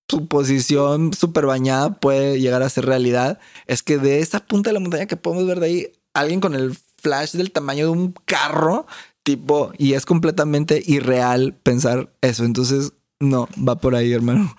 [0.07, 4.75] tu posición súper bañada puede llegar a ser realidad es que de esa punta de
[4.75, 8.15] la montaña que podemos ver de ahí, alguien con el flash del tamaño de un
[8.25, 8.87] carro,
[9.23, 12.45] tipo, y es completamente irreal pensar eso.
[12.45, 14.55] Entonces, no, va por ahí, hermano.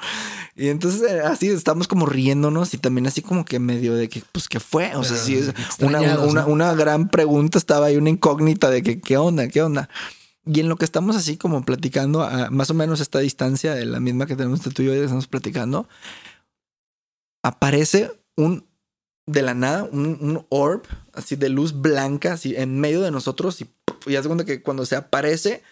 [0.59, 4.23] Y entonces eh, así estamos como riéndonos y también así como que medio de que,
[4.33, 4.97] pues, ¿qué fue?
[4.97, 6.47] O sea, sí, es una, una, ¿no?
[6.47, 9.49] una gran pregunta, estaba ahí una incógnita de que, ¿qué onda?
[9.49, 9.91] ¿Qué onda?
[10.47, 13.85] Y en lo que estamos así como platicando, a más o menos esta distancia de
[13.85, 15.89] la misma que tenemos entre tú y yo, estamos platicando,
[17.43, 18.65] aparece un,
[19.27, 23.61] de la nada, un, un orb así de luz blanca, así en medio de nosotros
[23.61, 23.69] y,
[24.07, 25.63] y haz de cuenta que cuando se aparece,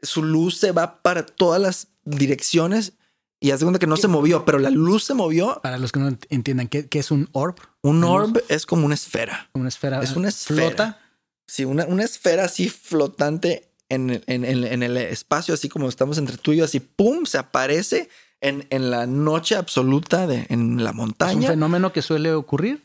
[0.00, 2.94] su luz se va para todas las direcciones
[3.40, 5.60] y haz de cuenta que no se movió, pero la luz se movió.
[5.62, 7.56] Para los que no ent- entiendan, ¿qué, qué es un orb?
[7.82, 8.10] Un Luz.
[8.10, 9.48] orb es como una esfera.
[9.54, 10.02] Una esfera.
[10.02, 10.66] Es una esfera.
[10.68, 11.00] Flota.
[11.46, 16.18] Sí, una, una esfera así flotante en, el- en, en el espacio, así como estamos
[16.18, 18.08] entre tú y yo, así pum, se aparece
[18.42, 21.48] en, en la noche absoluta de en la Es un montaña.
[21.48, 22.82] fenómeno que suele ocurrir.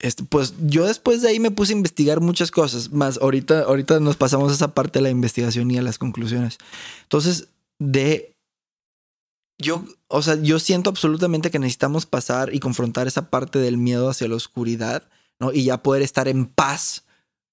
[0.00, 3.98] Este, pues yo después de ahí me puse a investigar muchas cosas, más ahorita, ahorita
[4.00, 6.58] nos pasamos a esa parte de la investigación y a las conclusiones.
[7.02, 7.48] Entonces,
[7.80, 8.36] de
[9.58, 14.08] yo, o sea, yo siento absolutamente que necesitamos pasar y confrontar esa parte del miedo
[14.08, 15.08] hacia la oscuridad,
[15.40, 15.52] ¿no?
[15.52, 17.04] Y ya poder estar en paz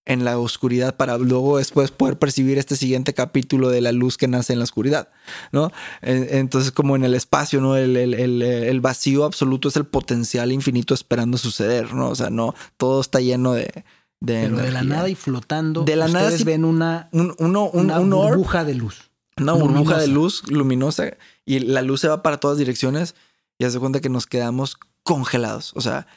[0.05, 4.27] en la oscuridad para luego después poder percibir este siguiente capítulo de la luz que
[4.27, 5.09] nace en la oscuridad,
[5.51, 5.71] ¿no?
[6.03, 7.75] Entonces como en el espacio, ¿no?
[7.75, 12.09] El, el, vacío absoluto es el potencial infinito esperando suceder, ¿no?
[12.09, 13.83] O sea, no, todo está lleno de...
[14.19, 18.63] de Pero de la nada y flotando, de la ustedes nada ven una, una burbuja
[18.63, 19.09] de luz.
[19.37, 23.15] Una burbuja de luz luminosa y la luz se va para todas direcciones
[23.59, 25.73] y hace cuenta que nos quedamos congelados.
[25.75, 26.07] O sea,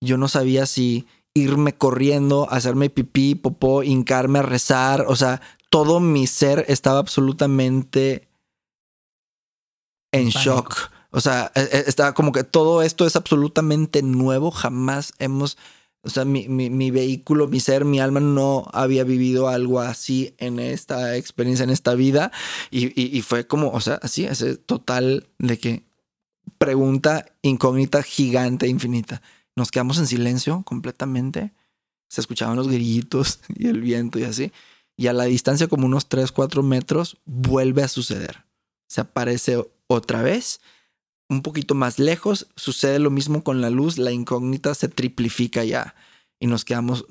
[0.00, 5.06] yo no sabía si irme corriendo, hacerme pipí, popó, hincarme a rezar.
[5.08, 5.40] O sea,
[5.70, 8.28] todo mi ser estaba absolutamente
[10.12, 10.90] en shock.
[11.10, 14.50] O sea, e, e, estaba como que todo esto es absolutamente nuevo.
[14.50, 15.56] Jamás hemos,
[16.02, 20.58] o sea, mi, mi, vehículo, mi ser, mi alma no había vivido algo así en
[20.60, 22.30] esta experiencia, en esta vida.
[22.70, 25.88] Y, y, fue como, o sea, así, ese total de que
[26.58, 29.22] pregunta incógnita gigante, infinita.
[29.56, 31.52] Nos quedamos en silencio completamente.
[32.08, 34.52] Se escuchaban los grillitos y el viento y así.
[34.96, 38.44] Y a la distancia, como unos 3, 4 metros, vuelve a suceder.
[38.86, 40.60] Se aparece otra vez.
[41.28, 43.98] Un poquito más lejos, sucede lo mismo con la luz.
[43.98, 45.94] La incógnita se triplifica ya.
[46.40, 47.06] Y nos quedamos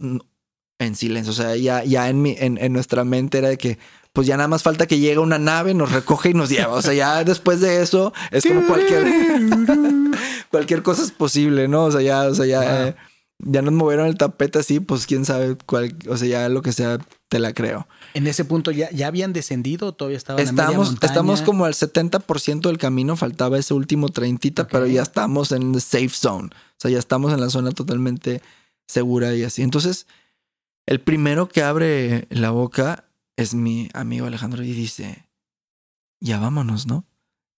[0.79, 1.31] en silencio.
[1.31, 3.77] O sea, ya, ya en, mi, en, en nuestra mente era de que
[4.17, 6.73] pues ya nada más falta que llegue una nave, nos recoge y nos lleva.
[6.73, 9.05] O sea, ya después de eso es como cualquier
[10.49, 11.85] cualquier cosa es posible, ¿no?
[11.85, 12.95] O sea, ya, o sea, ya, eh,
[13.37, 16.71] ya nos movieron el tapete así, pues quién sabe cuál, o sea, ya lo que
[16.71, 16.97] sea,
[17.29, 17.87] te la creo.
[18.17, 22.61] En ese punto ya, ya habían descendido, todavía estaban estamos, en Estamos como al 70%
[22.61, 26.47] del camino, faltaba ese último 30, pero ya estamos en the safe zone.
[26.47, 28.41] O sea, ya estamos en la zona totalmente
[28.87, 29.61] segura y así.
[29.61, 30.07] Entonces,
[30.87, 33.03] el primero que abre la boca
[33.35, 35.27] es mi amigo Alejandro y dice,
[36.19, 37.05] ya vámonos, ¿no?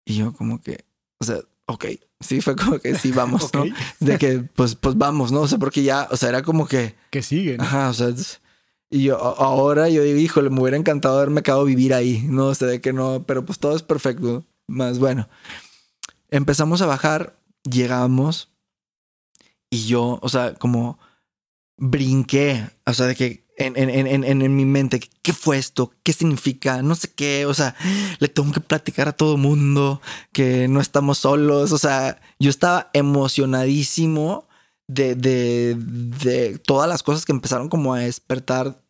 [0.06, 0.86] Y yo como que,
[1.20, 1.86] o sea, ok,
[2.20, 3.66] sí, fue como que sí, vamos, ¿no?
[4.00, 5.42] De que, pues, pues vamos, ¿no?
[5.42, 6.96] O sea, porque ya, o sea, era como que...
[7.12, 7.62] Que siguen.
[7.62, 8.12] Ajá, o sea,
[8.90, 12.48] y yo ahora yo digo, híjole, me hubiera encantado haberme quedado vivir ahí, ¿no?
[12.48, 14.46] O sea, de que no, pero pues todo es perfecto.
[14.68, 15.28] Más bueno.
[16.30, 17.38] Empezamos a bajar,
[17.70, 18.52] llegamos
[19.70, 21.00] y yo, o sea, como
[21.78, 25.92] brinqué, o sea, de que en, en, en, en, mi mente, ¿qué fue esto?
[26.04, 26.82] ¿Qué significa?
[26.84, 27.76] No sé qué, o sea,
[28.20, 30.02] le tengo que platicar a todo mundo
[30.32, 34.47] que no estamos solos, o sea, yo estaba emocionadísimo
[34.88, 38.82] de, de, de todas las cosas que empezaron como a despertar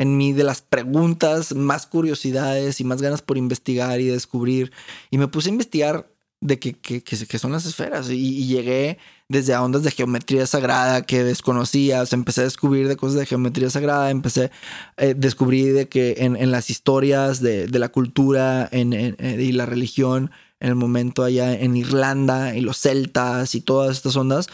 [0.00, 4.72] en mí, de las preguntas, más curiosidades y más ganas por investigar y descubrir.
[5.10, 6.10] Y me puse a investigar
[6.40, 8.08] de qué que, que, son las esferas.
[8.08, 8.96] Y llegué
[9.28, 13.26] desde ondas de geometría sagrada que desconocía, o sea, empecé a descubrir de cosas de
[13.26, 14.50] geometría sagrada, empecé
[14.96, 19.66] a eh, descubrir de que en, las historias de, la cultura en, eh, y la
[19.66, 24.48] religión, en el momento allá en Irlanda y los celtas y todas estas ondas,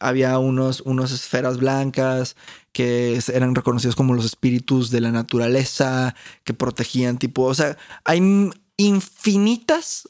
[0.00, 2.36] había unos, unos esferas blancas
[2.72, 8.50] que eran reconocidos como los espíritus de la naturaleza, que protegían tipo, o sea, hay
[8.76, 10.08] infinitas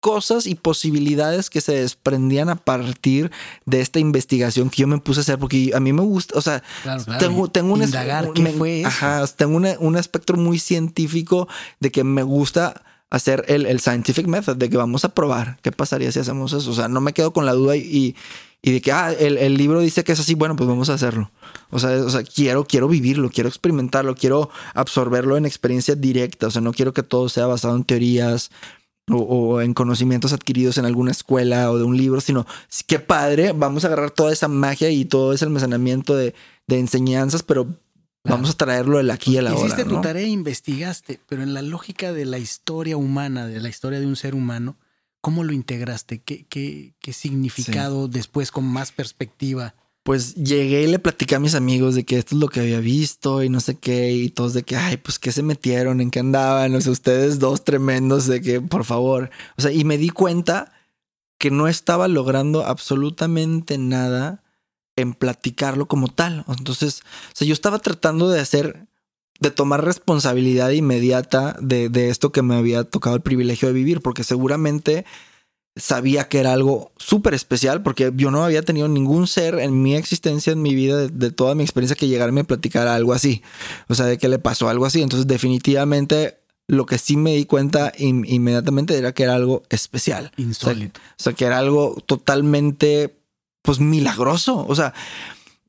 [0.00, 3.30] cosas y posibilidades que se desprendían a partir
[3.66, 6.42] de esta investigación que yo me puse a hacer porque a mí me gusta, o
[6.42, 6.60] sea,
[7.20, 7.88] tengo, tengo un,
[9.36, 11.46] tengo un espectro muy científico
[11.78, 12.82] de que me gusta
[13.12, 16.70] hacer el, el, scientific method, de que vamos a probar qué pasaría si hacemos eso.
[16.70, 18.16] O sea, no me quedo con la duda y,
[18.62, 20.94] y de que, ah, el, el, libro dice que es así, bueno, pues vamos a
[20.94, 21.30] hacerlo.
[21.70, 26.46] O sea, o sea, quiero, quiero vivirlo, quiero experimentarlo, quiero absorberlo en experiencia directa.
[26.46, 28.50] O sea, no quiero que todo sea basado en teorías,
[29.10, 32.46] o, en conocimientos adquiridos en alguna escuela o de un libro, sino
[32.86, 36.34] qué padre, vamos a agarrar toda esa magia y todo ese almacenamiento de,
[36.68, 37.66] enseñanzas, pero
[38.24, 39.66] vamos a traerlo el aquí y el ahora.
[39.66, 44.00] Hiciste tu tarea, investigaste, pero en la lógica de la historia humana, de la historia
[44.00, 44.76] de un ser humano,
[45.20, 46.20] ¿cómo lo integraste?
[46.20, 49.74] ¿Qué, qué, qué significado después con más perspectiva?
[50.02, 52.80] pues llegué y le platicé a mis amigos de que esto es lo que había
[52.80, 56.10] visto y no sé qué, y todos de que, ay, pues qué se metieron, en
[56.10, 59.98] qué andaban, o sea, ustedes dos tremendos de que, por favor, o sea, y me
[59.98, 60.72] di cuenta
[61.38, 64.42] que no estaba logrando absolutamente nada
[64.96, 66.44] en platicarlo como tal.
[66.48, 67.02] Entonces,
[67.32, 68.86] o sea, yo estaba tratando de hacer,
[69.40, 74.00] de tomar responsabilidad inmediata de, de esto que me había tocado el privilegio de vivir,
[74.00, 75.04] porque seguramente
[75.76, 79.94] sabía que era algo súper especial porque yo no había tenido ningún ser en mi
[79.94, 83.42] existencia, en mi vida, de, toda mi experiencia que llegarme a platicar algo así.
[83.88, 85.00] O sea, de que le pasó algo así.
[85.02, 86.38] Entonces, definitivamente,
[86.68, 90.32] lo que sí me di cuenta inmediatamente era que era algo especial.
[90.36, 91.00] Insólito.
[91.18, 93.21] O sea, que era algo totalmente,
[93.62, 94.64] pues, milagroso.
[94.68, 94.92] O sea,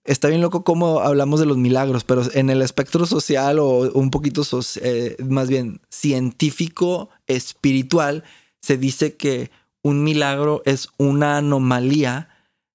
[0.04, 4.12] está bien loco cómo hablamos de los milagros, pero en el espectro social o un
[4.12, 4.44] poquito
[4.82, 8.24] eh, más bien científico, espiritual,
[8.62, 9.52] se dice que
[9.82, 12.30] un milagro es una anomalía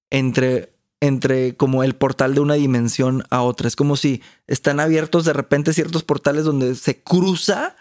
[0.09, 3.67] entre entre como el portal de una dimensión a otra.
[3.67, 7.75] Es como si están abiertos de repente ciertos portales donde se cruza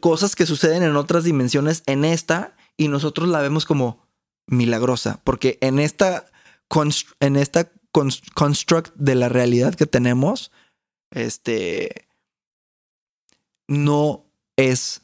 [0.00, 4.06] cosas que suceden en otras dimensiones en esta y nosotros la vemos como
[4.46, 6.26] milagrosa, porque en esta,
[7.20, 7.70] en esta
[8.34, 10.50] construct de la realidad que tenemos,
[11.10, 12.06] este,
[13.68, 14.26] no
[14.56, 15.02] es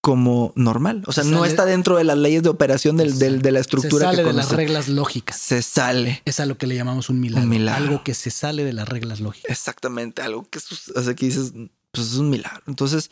[0.00, 1.02] como normal.
[1.06, 4.10] O sea, no está dentro de las leyes de operación del, de la estructura.
[4.10, 5.38] Se sale de las reglas lógicas.
[5.38, 6.20] Se sale.
[6.26, 7.44] Es a lo que le llamamos un milagro.
[7.44, 7.84] un milagro.
[7.84, 9.50] Algo que se sale de las reglas lógicas.
[9.50, 10.20] Exactamente.
[10.20, 11.54] Algo que, o sea, que dices,
[11.90, 12.62] pues es un milagro.
[12.66, 13.10] Entonces,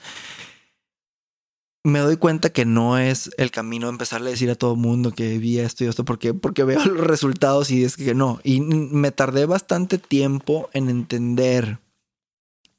[1.85, 5.39] me doy cuenta que no es el camino empezarle a decir a todo mundo que
[5.39, 8.41] vi esto y esto porque, porque veo los resultados y es que no.
[8.45, 11.79] Y me tardé bastante tiempo en entender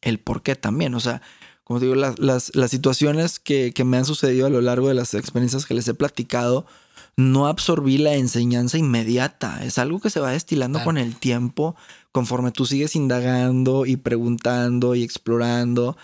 [0.01, 0.95] el por qué también.
[0.95, 1.21] O sea,
[1.63, 5.65] como digo, las, las, situaciones que, me han sucedido a lo largo de las experiencias
[5.65, 6.65] que les he platicado,
[7.15, 9.63] no absorbí la enseñanza inmediata.
[9.63, 11.75] Es algo que se va destilando con el tiempo,
[12.11, 15.95] conforme tú sigues indagando y preguntando y explorando,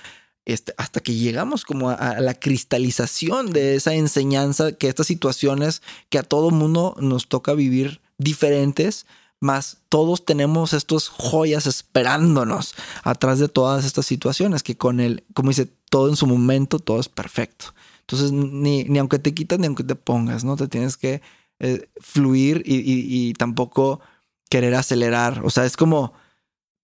[0.53, 6.17] este, hasta que llegamos como a, la cristalización de esa enseñanza, que estas situaciones que
[6.17, 9.05] a todo mundo nos toca vivir diferentes,
[9.39, 12.73] más todos tenemos estos joyas esperándonos
[13.03, 16.99] atrás de todas estas situaciones que con él, como dice, todo en su momento, todo
[16.99, 17.73] es perfecto.
[18.01, 20.55] Entonces, ni, ni aunque te quitas, ni aunque te pongas, ¿no?
[20.55, 21.21] Te tienes que
[21.59, 24.01] eh, fluir y, y, tampoco
[24.49, 25.41] querer acelerar.
[25.45, 26.13] O sea, es como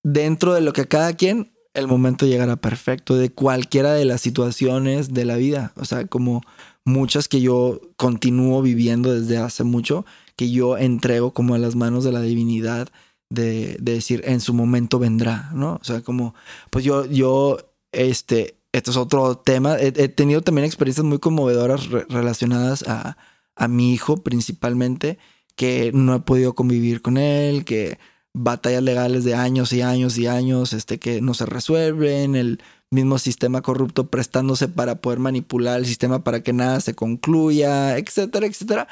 [0.03, 5.13] dentro de lo que cada quien, el momento llegará perfecto de cualquiera de las situaciones
[5.13, 5.73] de la vida.
[5.75, 6.41] O sea, como
[6.85, 12.03] muchas que yo continúo viviendo desde hace mucho que yo entrego como a las manos
[12.03, 12.89] de la divinidad
[13.29, 15.79] de, decir en su momento vendrá, ¿no?
[15.81, 16.35] O sea, como,
[16.69, 17.57] pues yo, yo,
[17.91, 19.77] este, esto es otro tema.
[19.79, 23.17] He, tenido también experiencias muy conmovedoras relacionadas a,
[23.55, 25.17] a mi hijo principalmente,
[25.55, 27.97] que no he podido convivir con él, que
[28.35, 33.17] batallas legales de años y años y años, este, que no se resuelven, el mismo
[33.17, 38.87] sistema corrupto prestándose para poder manipular el sistema para que nada se concluya, etcétera, etcétera.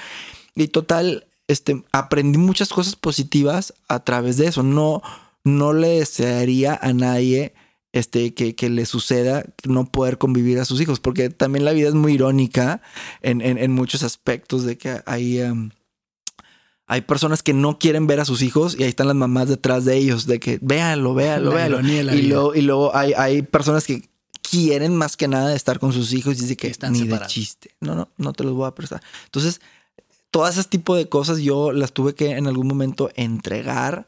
[0.56, 4.64] Y total, este, aprendí muchas cosas positivas a través de eso.
[4.64, 5.02] No,
[5.44, 7.54] no le desearía a nadie
[7.92, 11.90] este, que, que, le suceda no poder convivir a sus hijos, porque también la vida
[11.90, 12.82] es muy irónica
[13.22, 15.42] en, en, muchos aspectos de que hay,
[16.94, 19.84] hay personas que no quieren ver a sus hijos y ahí están las mamás detrás
[19.84, 21.80] de ellos, de que véanlo, véanlo, véanlo.
[21.82, 24.08] Y luego, y luego hay, hay personas que
[24.44, 27.72] quieren más que nada estar con sus hijos y dice que están ni de chiste.
[27.80, 29.02] No, no, no te los voy a prestar.
[29.26, 29.60] Entonces,
[30.30, 34.06] todas ese tipo de cosas yo las tuve que en algún momento entregar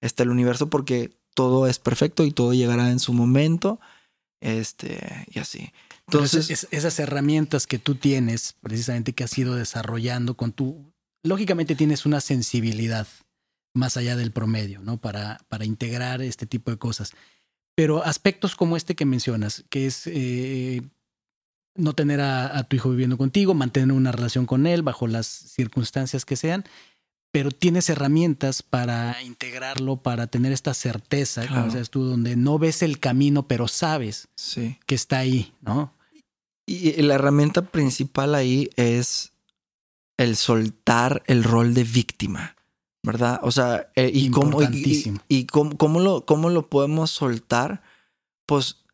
[0.00, 3.80] este, al universo porque todo es perfecto y todo llegará en su momento.
[4.40, 5.72] Este, y así.
[6.06, 10.92] Entonces, esas herramientas que tú tienes, precisamente que has ido desarrollando con tu,
[11.28, 13.06] lógicamente tienes una sensibilidad
[13.74, 14.96] más allá del promedio, ¿no?
[14.96, 17.12] Para, para integrar este tipo de cosas.
[17.74, 20.82] Pero aspectos como este que mencionas, que es eh,
[21.76, 26.24] no tener a, tu hijo viviendo contigo, mantener una relación con él bajo las circunstancias
[26.24, 26.64] que sean,
[27.30, 32.82] pero tienes herramientas para integrarlo, para tener esta certeza, como sabes tú, donde no ves
[32.82, 34.28] el camino, pero sabes
[34.86, 35.94] que está ahí, ¿no?
[36.66, 39.32] Y la herramienta principal ahí es
[40.18, 42.56] el soltar el rol de víctima,
[43.02, 43.40] ¿verdad?
[43.42, 47.82] O sea, eh, y, cómo, y, cómo, lo, cómo lo podemos soltar,
[48.44, 48.84] pues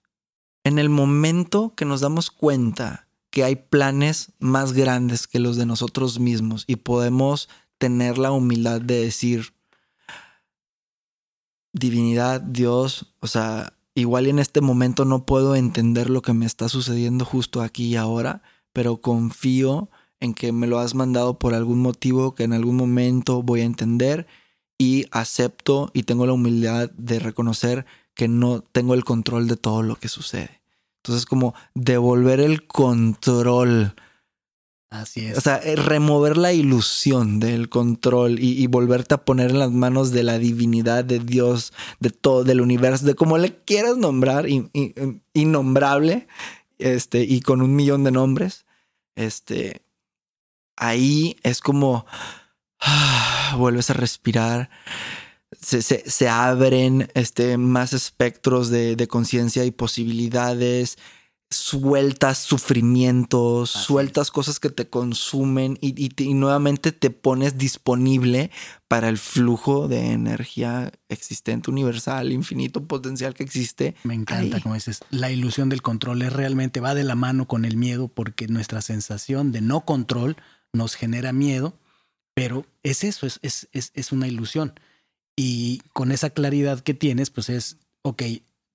[0.62, 5.66] en el momento que nos damos cuenta que hay planes más grandes que los de
[5.66, 7.48] nosotros mismos y podemos
[7.78, 9.54] tener la humildad de decir,
[11.72, 16.68] divinidad, Dios, o sea, igual en este momento no puedo entender lo que me está
[16.68, 18.42] sucediendo justo aquí y ahora,
[18.72, 19.90] pero confío
[20.20, 23.64] en que me lo has mandado por algún motivo que en algún momento voy a
[23.64, 24.26] entender
[24.78, 29.82] y acepto y tengo la humildad de reconocer que no tengo el control de todo
[29.82, 30.60] lo que sucede.
[31.02, 33.94] Entonces, como devolver el control.
[34.88, 35.36] Así es.
[35.36, 40.12] O sea, eh, remover la ilusión del control y, volverte a poner en las manos
[40.12, 44.46] de la divinidad, de Dios, de todo, del universo, de como le quieras nombrar,
[45.34, 46.26] innombrable,
[46.78, 48.64] este, y con un millón de nombres.
[49.16, 49.82] Este,
[50.76, 52.06] ahí es como
[53.56, 54.70] vuelves a respirar
[55.60, 60.98] se, se, abren este, más espectros de, de conciencia y posibilidades,
[61.50, 68.50] sueltas sufrimientos, sueltas cosas que te consumen y, y, nuevamente te pones disponible
[68.88, 73.94] para el flujo de energía existente, universal, infinito, potencial que existe.
[74.02, 77.64] Me encanta, como dices, la ilusión del control es realmente va de la mano con
[77.64, 80.36] el miedo porque nuestra sensación de no control
[80.74, 81.78] nos genera miedo,
[82.34, 84.74] pero es eso, es, es, es, es una ilusión.
[85.36, 88.22] Y con esa claridad que tienes, pues es, ok,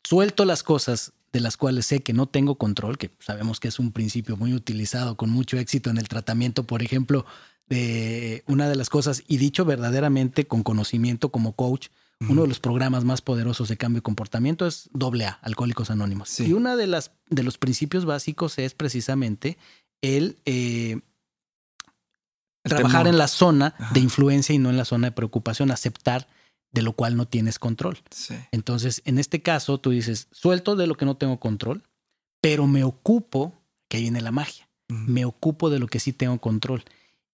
[0.03, 3.79] suelto las cosas de las cuales sé que no tengo control, que sabemos que es
[3.79, 7.25] un principio muy utilizado con mucho éxito en el tratamiento, por ejemplo,
[7.67, 11.89] de una de las cosas, y dicho verdaderamente con conocimiento como coach,
[12.27, 16.37] uno de los programas más poderosos de cambio de comportamiento es AA, Alcohólicos Anónimos.
[16.41, 19.57] Y uno de, las, de los principios básicos es precisamente
[20.01, 20.99] el, eh,
[22.63, 26.27] trabajar en la zona de influencia y no en la zona de preocupación, aceptar
[26.71, 27.99] de lo cual no tienes control.
[28.51, 31.83] Entonces, en este caso, tú dices, suelto de lo que no tengo control,
[32.41, 33.53] pero me ocupo,
[33.89, 36.83] que ahí viene la magia, me ocupo de lo que sí tengo control.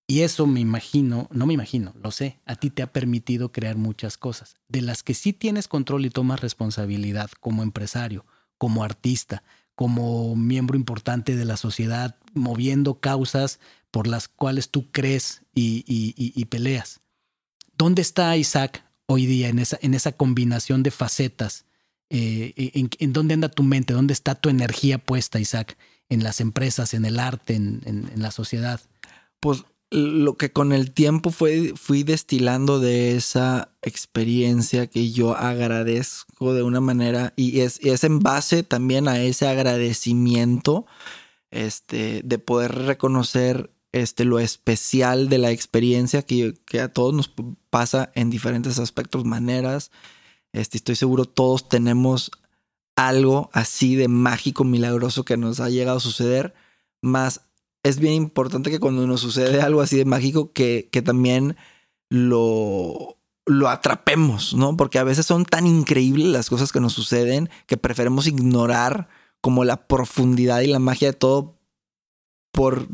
[0.07, 3.75] Y eso me imagino, no me imagino, lo sé, a ti te ha permitido crear
[3.75, 8.25] muchas cosas, de las que sí tienes control y tomas responsabilidad como empresario,
[8.57, 9.43] como artista,
[9.75, 13.59] como miembro importante de la sociedad, moviendo causas
[13.91, 17.01] por las cuales tú crees y, peleas.
[17.77, 21.65] ¿Dónde está Isaac hoy día en esa, en esa combinación de facetas?
[22.09, 22.53] Eh,
[22.99, 23.93] en, dónde anda tu mente?
[23.93, 25.77] ¿Dónde está tu energía puesta, Isaac?
[26.09, 28.81] En las empresas, en el arte, en, en la sociedad.
[29.39, 36.53] Pues lo que con el tiempo fue, fui destilando de esa experiencia que yo agradezco
[36.53, 40.85] de una manera y es, es en base también a ese agradecimiento
[41.51, 47.31] este, de poder reconocer este, lo especial de la experiencia que, que a todos nos
[47.69, 49.91] pasa en diferentes aspectos, maneras.
[50.51, 52.31] Este, estoy seguro todos tenemos
[52.95, 56.53] algo así de mágico, milagroso que nos ha llegado a suceder,
[57.01, 57.41] más
[57.85, 61.55] es bien importante que cuando nos sucede algo así de mágico, que, que también
[62.09, 64.75] lo, lo atrapemos, ¿no?
[64.75, 69.07] Porque a veces son tan increíbles las cosas que nos suceden que preferimos ignorar
[69.39, 71.59] como la profundidad y la magia de todo
[72.51, 72.87] por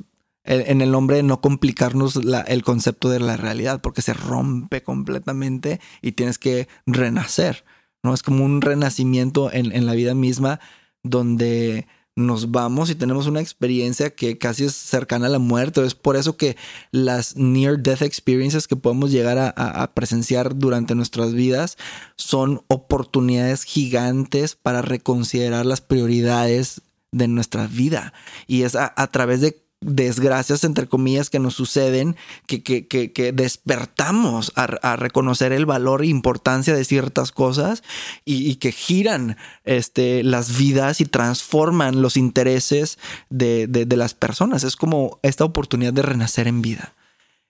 [0.43, 5.79] en el nombre de no complicarnos el concepto de la realidad, porque se rompe completamente
[6.01, 7.63] y tienes que renacer,
[8.03, 8.13] ¿no?
[8.13, 10.59] Es como un renacimiento en, en la vida misma
[11.01, 11.87] donde
[12.25, 15.83] nos vamos y tenemos una experiencia que casi es cercana a la muerte.
[15.85, 16.57] Es por eso que
[16.91, 21.77] las near death experiences que podemos llegar a, presenciar durante nuestras vidas
[22.15, 26.81] son oportunidades gigantes para reconsiderar las prioridades
[27.11, 28.13] de nuestra vida.
[28.47, 34.53] Y es a través de desgracias, entre comillas, que nos suceden, que, que, que, despertamos
[34.55, 37.83] a, reconocer el valor e importancia de ciertas cosas
[38.23, 42.99] y, que giran este, las vidas y transforman los intereses
[43.29, 44.63] de, de, las personas.
[44.63, 46.93] Es como esta oportunidad de renacer en vida.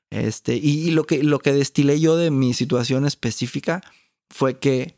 [0.10, 3.82] Este, y, lo, que, lo que destilé yo de mi situación específica
[4.30, 4.96] fue que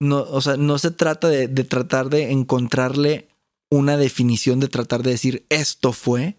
[0.00, 3.28] no, o sea, no se trata de, de tratar de encontrarle
[3.74, 6.38] una definición de tratar de decir esto fue,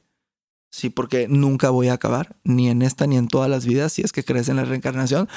[0.72, 4.04] sí, porque nunca voy a acabar, ni en esta ni en todas las vidas, si
[4.04, 5.28] es que crees en la reencarnación,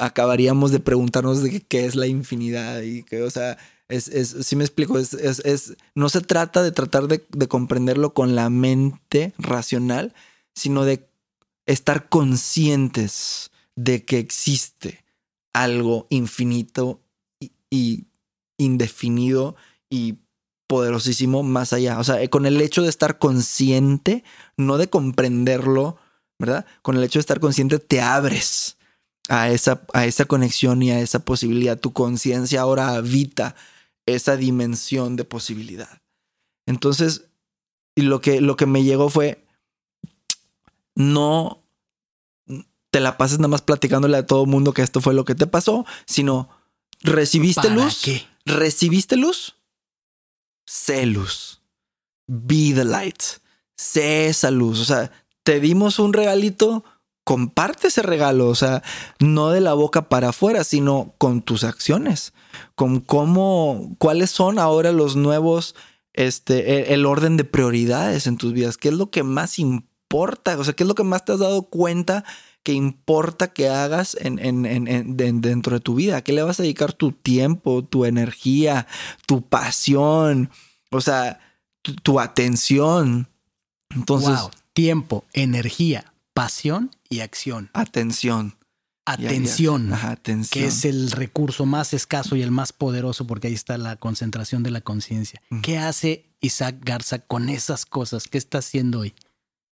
[0.00, 3.56] acabaríamos de preguntarnos de qué es la infinidad y que, o sea,
[3.88, 8.14] es, es si me explico, es, es, no se trata de tratar de, de comprenderlo
[8.14, 10.14] con la mente racional,
[10.56, 11.06] sino de
[11.66, 15.04] estar conscientes de que existe
[15.52, 17.00] algo infinito
[17.38, 18.06] y, y
[18.58, 19.54] indefinido
[19.88, 20.16] y
[20.72, 21.98] poderosísimo más allá.
[21.98, 24.24] O sea, con el hecho de estar consciente,
[24.56, 25.98] no de comprenderlo,
[26.38, 26.64] ¿verdad?
[26.80, 28.78] Con el hecho de estar consciente te abres
[29.28, 31.78] a esa, a esa conexión y a esa posibilidad.
[31.78, 33.54] Tu conciencia ahora habita
[34.06, 36.00] esa dimensión de posibilidad.
[36.64, 37.26] Entonces,
[37.94, 39.44] y lo que, lo que me llegó fue,
[40.94, 41.62] no
[42.90, 45.34] te la pases nada más platicándole a todo el mundo que esto fue lo que
[45.34, 46.48] te pasó, sino
[47.02, 48.00] recibiste luz.
[48.02, 48.26] Qué?
[48.46, 49.56] ¿Recibiste luz?
[50.72, 51.60] Sé luz.
[52.26, 53.22] Be the light.
[53.76, 54.80] Sé esa luz.
[54.80, 55.12] O sea,
[55.42, 56.82] te dimos un regalito,
[57.24, 58.48] comparte ese regalo.
[58.48, 58.82] O sea,
[59.18, 62.32] no de la boca para afuera, sino con tus acciones.
[62.74, 65.74] Con cómo, cuáles son ahora los nuevos,
[66.14, 68.78] este, e, el, orden de prioridades en tus vidas.
[68.78, 70.56] ¿Qué es lo que más importa?
[70.58, 72.24] O sea, ¿qué es lo que más te has dado cuenta?
[72.62, 76.18] Que importa que hagas en, dentro de tu vida.
[76.18, 78.86] ¿A qué le vas a dedicar tu tiempo, tu energía,
[79.26, 80.50] tu pasión?
[80.90, 81.40] O sea,
[81.82, 83.28] tu, atención.
[83.90, 84.38] Entonces.
[84.72, 87.70] Tiempo, energía, pasión y acción.
[87.74, 88.56] Atención.
[89.04, 93.76] Atención, atención, que es el recurso más escaso y el más poderoso porque ahí está
[93.76, 95.42] la concentración de la conciencia.
[95.60, 98.28] ¿Qué hace Isaac Garza con esas cosas?
[98.28, 99.12] ¿Qué está haciendo hoy?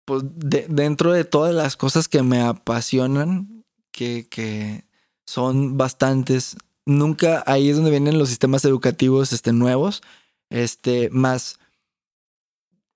[0.04, 4.84] Pues dentro de todas las cosas que me apasionan, que, que
[5.26, 6.56] son bastantes,
[6.86, 10.02] nunca ahí es donde vienen los sistemas educativos este, nuevos,
[10.50, 11.58] este, más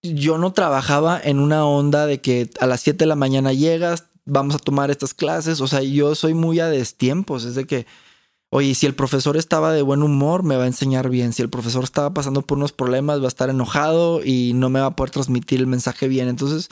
[0.05, 4.05] yo no trabajaba en una onda de que a las 7 de la mañana llegas,
[4.27, 5.61] vamos a tomar estas clases.
[5.61, 7.87] O sea, yo soy muy a destiempos, es de que,
[8.51, 11.33] oye, si el profesor estaba de buen humor, me va a enseñar bien.
[11.33, 14.81] Si el profesor estaba pasando por unos problemas, va a estar enojado y no me
[14.81, 16.29] va a poder transmitir el mensaje bien.
[16.29, 16.69] Entonces,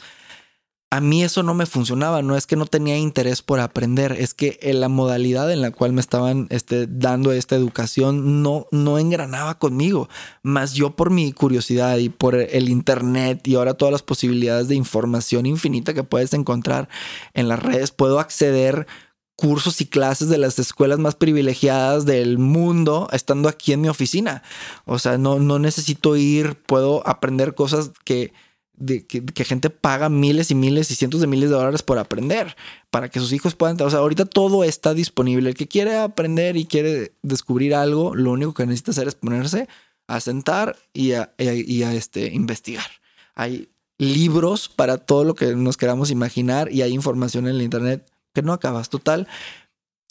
[0.92, 4.34] a mí eso no me funcionaba, no es que no tenía interés por aprender, es
[4.34, 9.58] que la modalidad en la cual me estaban este, dando esta educación no, no engranaba
[9.58, 10.10] conmigo,
[10.42, 14.74] más yo por mi curiosidad y por el internet y ahora todas las posibilidades de
[14.74, 16.90] información infinita que puedes encontrar
[17.32, 18.86] en las redes, puedo acceder
[19.34, 24.42] cursos y clases de las escuelas más privilegiadas del mundo estando aquí en mi oficina.
[24.84, 28.34] O sea, no, no necesito ir, puedo aprender cosas que
[28.74, 32.56] de que, gente paga miles y miles y cientos de miles de dólares por aprender
[32.90, 33.80] para que sus hijos puedan.
[33.80, 35.50] O sea, ahorita todo está disponible.
[35.50, 39.68] El que quiere aprender y quiere descubrir algo, lo único que necesita hacer es ponerse
[40.06, 42.86] a sentar y a, y a este, investigar.
[43.34, 43.68] Hay
[43.98, 48.42] libros para todo lo que nos queramos imaginar y hay información en el internet que
[48.42, 48.88] no acabas.
[48.88, 49.28] Total,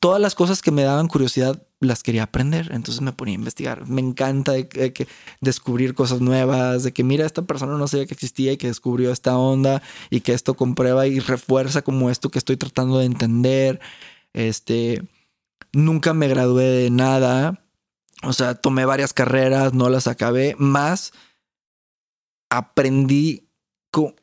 [0.02, 3.88] todas las cosas que me daban curiosidad las quería aprender, entonces me ponía a investigar.
[3.88, 5.08] Me encanta que
[5.42, 9.12] descubrir cosas nuevas, de que mira, esta persona no sabía que existía y que descubrió
[9.12, 13.80] esta onda y que esto comprueba y refuerza como esto que estoy tratando de entender.
[14.34, 15.04] Este,
[15.72, 17.64] nunca me gradué de nada,
[18.24, 21.14] o sea, tomé varias carreras, no las acabé, más
[22.50, 23.50] aprendí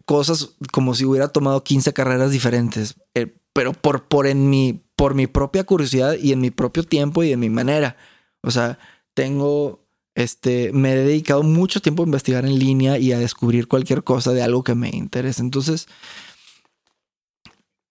[0.04, 5.14] cosas como si hubiera tomado 15 carreras diferentes, eh, pero por, por en mi por
[5.14, 7.96] mi propia curiosidad y en mi propio tiempo y en mi manera.
[8.42, 8.80] O sea,
[9.14, 14.02] tengo, este, me he dedicado mucho tiempo a investigar en línea y a descubrir cualquier
[14.02, 15.40] cosa de algo que me interese.
[15.40, 15.86] Entonces,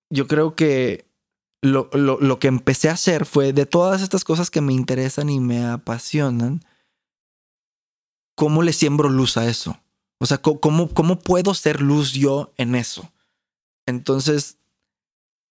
[0.10, 1.06] yo creo que
[1.62, 5.40] lo, lo, que empecé a hacer fue de todas estas cosas que me interesan y
[5.40, 6.60] me apasionan,
[8.36, 9.80] ¿cómo le siembro luz a eso?
[10.20, 13.10] O sea, ¿cómo, cómo puedo ser luz yo en eso?
[13.86, 14.58] Entonces,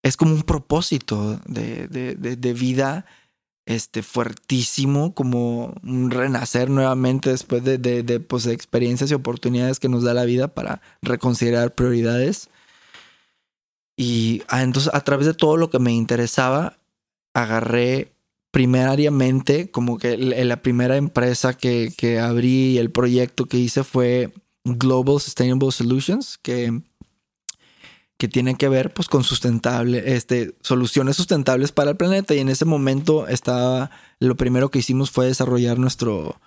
[0.06, 3.06] es como un propósito de, de, vida
[3.66, 10.04] este, fuertísimo, como un renacer nuevamente después de, de, pues, experiencias y oportunidades que nos
[10.04, 12.50] da la vida para reconsiderar prioridades.
[13.96, 16.78] Y ah, entonces a través de todo lo que me interesaba,
[17.34, 18.12] agarré
[18.52, 24.32] primariamente como que la primera empresa que, que abrí y el proyecto que hice fue
[24.64, 26.80] Global Sustainable Solutions, que
[28.18, 32.34] que tienen que ver pues con sustentable, este, soluciones sustentables para el planeta.
[32.34, 33.90] Y en ese momento estaba,
[34.20, 36.40] lo primero que hicimos fue desarrollar nuestro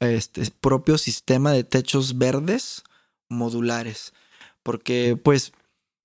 [0.00, 2.84] este, propio sistema de techos verdes
[3.28, 4.14] modulares.
[4.62, 5.52] Porque pues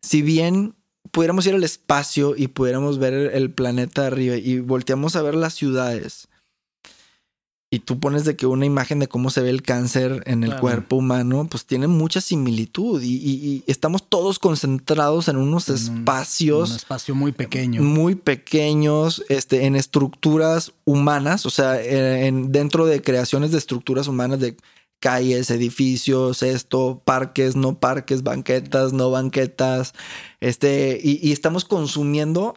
[0.01, 0.75] si bien
[1.11, 5.53] pudiéramos ir al espacio y pudiéramos ver el planeta arriba y volteamos a ver las
[5.53, 6.27] ciudades,
[7.71, 10.55] y tú pones de que una imagen de cómo se ve el cáncer en el
[10.57, 16.69] cuerpo humano, pues tiene mucha similitud y, estamos todos concentrados en unos espacios.
[16.69, 17.81] Un espacio muy pequeño.
[17.81, 24.39] Muy pequeños, este, en estructuras humanas, o sea, en, dentro de creaciones de estructuras humanas
[24.39, 24.55] de
[24.99, 29.93] calles, edificios, esto, parques, no parques, banquetas, no banquetas,
[30.39, 32.55] este, y estamos consumiendo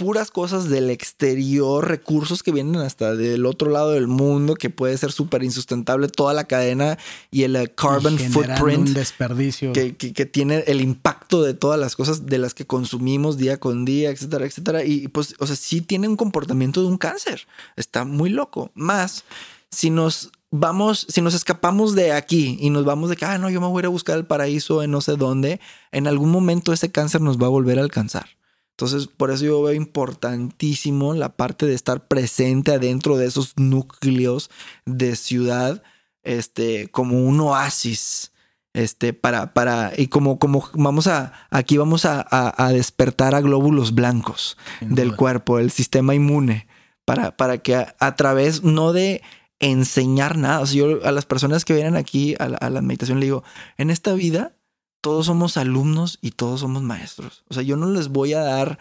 [0.00, 4.96] puras cosas del exterior, recursos que vienen hasta del otro lado del mundo, que puede
[4.96, 6.96] ser súper insustentable toda la cadena
[7.30, 8.88] y el eh, carbon footprint.
[8.88, 9.74] Un desperdicio.
[9.74, 13.84] Que, que, tiene el impacto de todas las cosas de las que consumimos día con
[13.84, 14.84] día, etcétera, etcétera.
[14.84, 17.46] Y pues, o sea, sí tiene un comportamiento de un cáncer.
[17.76, 18.70] Está muy loco.
[18.74, 19.24] Más,
[19.70, 23.50] si nos vamos, si nos escapamos de aquí y nos vamos de que, ah, no,
[23.50, 25.60] yo me voy a ir a buscar el paraíso en no sé dónde,
[25.92, 28.39] en algún momento ese cáncer nos va a volver a alcanzar.
[28.72, 34.50] Entonces, por eso yo veo importantísimo la parte de estar presente adentro de esos núcleos
[34.86, 35.82] de ciudad,
[36.22, 38.32] este, como un oasis,
[38.72, 43.94] este, para, para, y como, como vamos a, aquí vamos a, a, despertar a glóbulos
[43.94, 46.66] blancos del cuerpo, el sistema inmune,
[47.04, 49.22] para, para que a, través, no de
[49.58, 53.20] enseñar nada, o sea, yo a las personas que vienen aquí a a la meditación
[53.20, 53.44] le digo,
[53.76, 54.54] en esta vida
[55.00, 57.44] todos somos alumnos y todos somos maestros.
[57.48, 58.78] O sea, yo no les voy a dar,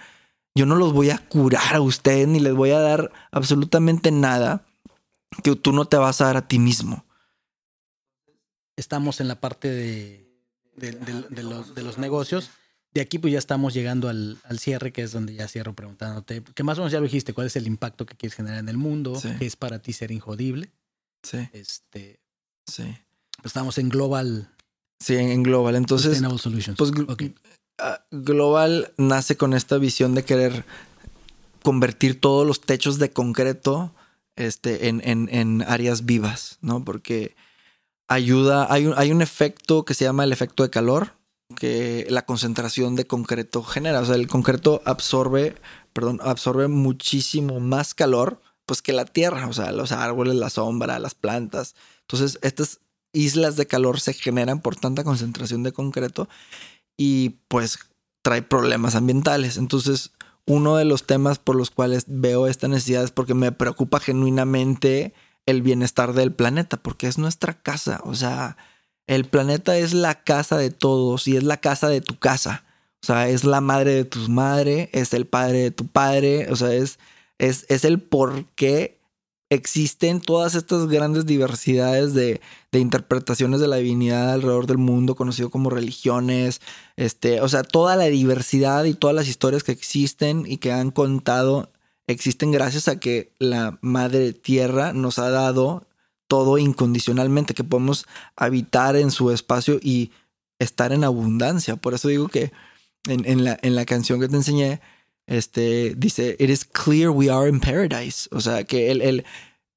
[0.56, 4.66] yo no los voy a curar a ustedes ni les voy a dar absolutamente nada
[5.44, 7.06] que tú no te vas a dar a ti mismo.
[8.76, 10.30] Estamos en la parte de,
[10.76, 12.50] de, los, negocios.
[12.94, 16.64] De aquí pues ya estamos llegando al, cierre, que es donde ya cierro preguntándote, que
[16.64, 18.78] más o menos ya lo dijiste, cuál es el impacto que quieres generar en el
[18.78, 20.72] mundo, qué es para ti ser injodible.
[21.24, 21.50] Sí.
[21.52, 22.20] Este,
[22.66, 22.98] sí.
[23.44, 24.50] Estamos en Global
[25.00, 25.76] Sí, en Global.
[25.76, 26.22] Entonces,
[26.78, 26.92] pues
[27.78, 30.66] ah, Global nace con esta visión de querer
[31.64, 33.94] convertir todos los techos de concreto
[34.36, 36.84] este, en, en, áreas vivas, ¿no?
[36.84, 37.36] Porque
[38.08, 41.14] ayuda, hay un, hay un efecto que se llama el efecto de calor,
[41.56, 44.02] que la concentración de concreto genera.
[44.02, 45.56] O sea, el concreto absorbe,
[45.94, 51.00] perdón, absorbe muchísimo más calor pues que la tierra, o sea, los árboles, la sombra,
[51.00, 51.74] las plantas.
[52.02, 52.80] Entonces, estas
[53.14, 56.30] islas de calor se generan por tanta concentración de concreto
[56.98, 57.80] y pues
[58.22, 59.58] trae problemas ambientales.
[59.58, 60.12] Entonces,
[60.46, 65.14] uno de los temas por los cuales veo esta necesidad es porque me preocupa genuinamente
[65.46, 68.58] el bienestar del planeta, porque es nuestra casa, o sea,
[69.08, 72.64] el planeta es la casa de todos y es la casa de tu casa.
[73.02, 76.56] O sea, es la madre de tu madre, es el padre de tu padre, o
[76.56, 77.00] sea, es,
[77.40, 78.99] es, es el por qué
[79.50, 85.70] existen todas estas grandes diversidades de, interpretaciones de la divinidad alrededor del mundo, conocido como
[85.70, 86.62] religiones,
[86.98, 90.92] este, o sea, toda la diversidad y todas las historias que existen y que han
[90.92, 91.72] contado
[92.08, 95.88] existen gracias a que la madre tierra nos ha dado
[96.28, 98.06] todo incondicionalmente, que podemos
[98.36, 100.12] habitar en su espacio y
[100.60, 101.76] estar en abundancia.
[101.76, 102.52] Por eso digo que
[103.08, 104.80] en, la, en la canción que te enseñé,
[105.30, 108.28] este, dice, It is clear we are in paradise.
[108.32, 109.26] O sea, que el, el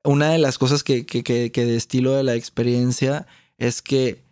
[0.02, 3.26] una de las cosas que, que, que, que destilo de la experiencia
[3.58, 4.24] es que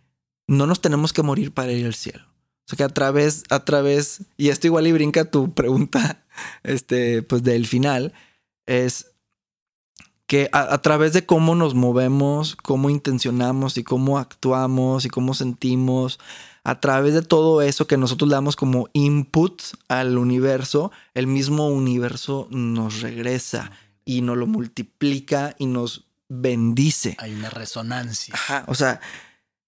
[0.49, 2.25] no nos tenemos que morir para ir al cielo.
[2.25, 6.25] O sea, que a través, a través, y esto igual y brinca tu pregunta,
[6.63, 8.15] este, pues del final,
[8.67, 9.13] es
[10.27, 16.21] que a, través de cómo nos movemos, cómo intencionamos y cómo actuamos y cómo sentimos,
[16.65, 21.69] a través de todo eso que nosotros le damos como input al universo, el mismo
[21.69, 23.73] universo nos regresa
[24.05, 27.17] y nos lo multiplica y nos bendice.
[27.19, 28.35] Hay una resonancia.
[28.35, 29.01] Ajá, o sea,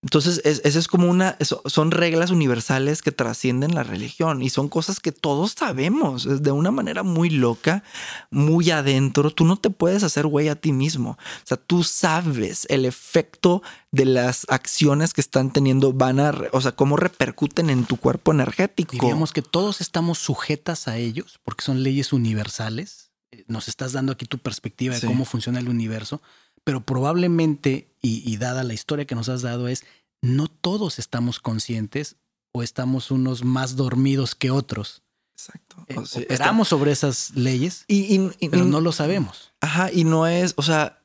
[0.02, 4.98] entonces eso es como una, son reglas universales que trascienden la religión y son cosas
[4.98, 7.84] que todos sabemos de una manera muy loca,
[8.28, 9.30] muy adentro.
[9.30, 11.10] Tú no te puedes hacer güey a ti mismo.
[11.10, 13.62] O sea, tú sabes el efecto
[13.92, 18.32] de las acciones que están teniendo, van a, o sea, cómo repercuten en tu cuerpo
[18.32, 18.90] energético.
[18.90, 23.12] Diríamos que todos estamos sujetas a ellos porque son leyes universales.
[23.30, 26.20] Eh, nos estás dando aquí tu perspectiva de cómo funciona el universo
[26.64, 29.84] pero probablemente, y, dada la historia que nos has dado, es
[30.20, 32.16] no todos estamos conscientes
[32.52, 35.02] o estamos unos más dormidos que otros.
[35.32, 35.84] Exacto.
[35.88, 39.52] Eh, sobre esas leyes, y, pero no lo sabemos.
[39.60, 41.02] Ajá, y no es, o sea,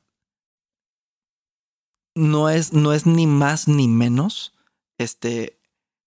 [2.13, 4.53] no es, no es ni más ni menos,
[4.99, 5.59] este,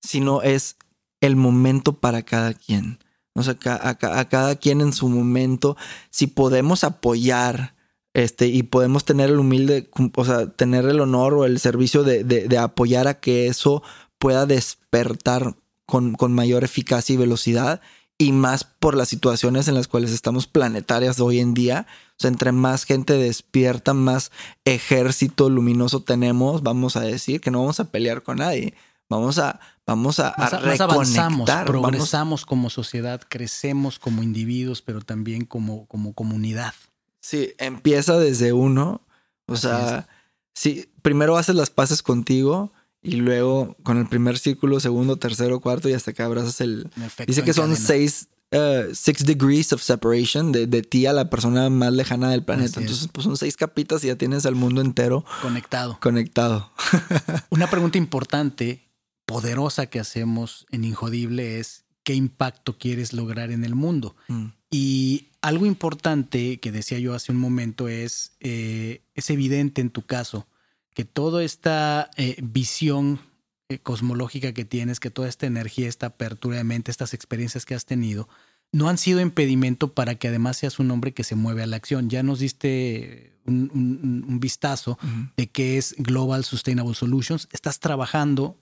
[0.02, 0.76] sino es
[1.20, 2.98] el momento para cada quien.
[3.34, 5.76] O sea, a, a cada quien en su momento,
[6.10, 7.74] si podemos apoyar
[8.14, 12.24] este, y podemos tener el humilde, o sea, tener el honor o el servicio de,
[12.24, 13.82] de, apoyar a que eso
[14.18, 15.56] pueda despertar
[15.86, 17.80] con, con, mayor eficacia y velocidad
[18.18, 21.86] y más por las situaciones en las cuales estamos planetarias hoy en día.
[22.10, 24.30] O sea, entre más gente despierta, más
[24.64, 28.74] ejército luminoso tenemos, vamos a decir que no vamos a pelear con nadie.
[29.08, 35.86] Vamos a, vamos a, más, avanzamos, progresamos como sociedad, crecemos como individuos, pero también como,
[35.86, 36.74] como comunidad.
[37.20, 39.02] Sí, empieza desde uno.
[39.46, 40.08] O sea,
[40.54, 42.72] sí, primero haces las paces contigo
[43.02, 46.90] y luego con el primer círculo, segundo, tercero, cuarto y hasta que abrazas el...
[47.26, 51.68] Dice que son seis, uh, six degrees of separation de, de, ti a la persona
[51.70, 52.80] más lejana del planeta.
[52.80, 55.98] Entonces, pues son seis capitas y ya tienes al mundo entero conectado.
[56.00, 56.72] Conectado.
[57.50, 58.90] Una pregunta importante,
[59.26, 64.16] poderosa que hacemos en Injodible es qué impacto quieres lograr en el mundo.
[64.28, 64.46] Mm.
[64.70, 70.02] Y algo importante que decía yo hace un momento es, eh, es evidente en tu
[70.02, 70.46] caso
[70.94, 73.20] que toda esta eh, visión
[73.68, 77.74] eh, cosmológica que tienes, que toda esta energía, esta apertura de mente, estas experiencias que
[77.74, 78.28] has tenido,
[78.72, 81.76] no han sido impedimento para que además seas un hombre que se mueve a la
[81.76, 82.08] acción.
[82.08, 84.98] Ya nos diste un, vistazo
[85.36, 87.48] de qué es Global Sustainable Solutions.
[87.50, 88.56] Estás trabajando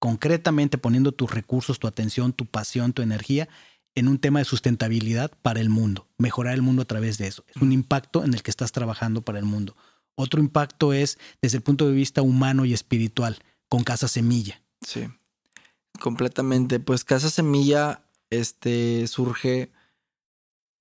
[0.00, 3.48] concretamente poniendo tus recursos, tu atención, tu pasión, tu energía
[3.94, 7.44] en un tema de sustentabilidad para el mundo, mejorar el mundo a través de eso.
[7.54, 9.76] Es un impacto en el que estás trabajando para el mundo.
[10.14, 13.38] Otro impacto es desde el punto de vista humano y espiritual,
[13.68, 14.60] con Casa Semilla.
[14.80, 15.08] Sí,
[16.00, 16.80] completamente.
[16.80, 19.70] Pues Casa Semilla este, surge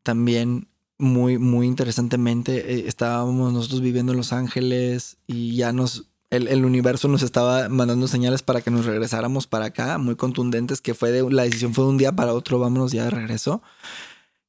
[0.03, 0.67] también
[0.97, 2.73] muy, muy interesantemente.
[2.73, 8.07] Eh, estábamos nosotros viviendo en Los Ángeles y ya nos el, universo nos estaba mandando
[8.07, 11.83] señales para que nos regresáramos para acá, muy contundentes, que fue de, la decisión fue
[11.83, 13.61] de un día para otro, vámonos ya de regreso.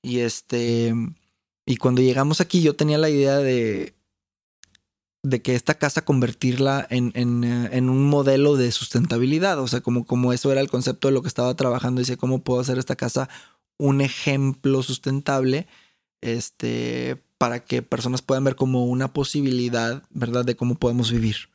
[0.01, 0.95] Y este,
[1.67, 3.95] y cuando llegamos aquí yo tenía la idea de,
[5.25, 10.07] de que esta casa convertirla en, en, en, un modelo de sustentabilidad, o sea, como,
[10.07, 12.97] como eso era el concepto de lo que estaba trabajando, dice, ¿cómo puedo hacer esta
[12.97, 13.29] casa
[13.79, 15.67] un ejemplo sustentable?
[16.21, 21.52] Este, para que personas puedan ver como una posibilidad, ¿verdad?, de cómo podemos vivir.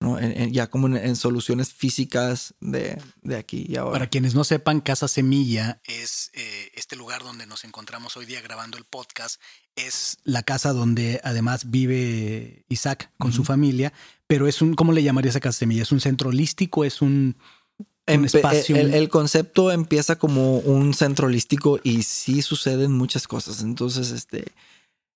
[0.00, 0.18] ¿No?
[0.48, 2.98] ya como en, soluciones físicas de,
[3.36, 3.92] aquí y ahora.
[3.92, 8.40] Para quienes no sepan, Casa Semilla es eh, este lugar donde nos encontramos hoy día
[8.40, 9.40] grabando el podcast.
[9.76, 13.92] Es la casa donde además vive Isaac con su familia,
[14.26, 15.82] pero es un, ¿cómo le llamarías a Casa Semilla?
[15.82, 16.84] ¿Es un centro holístico?
[16.84, 17.36] ¿Es un,
[18.06, 18.76] espacio?
[18.76, 23.62] El, el, concepto empieza como un centro holístico y sí suceden muchas cosas.
[23.62, 24.52] Entonces, este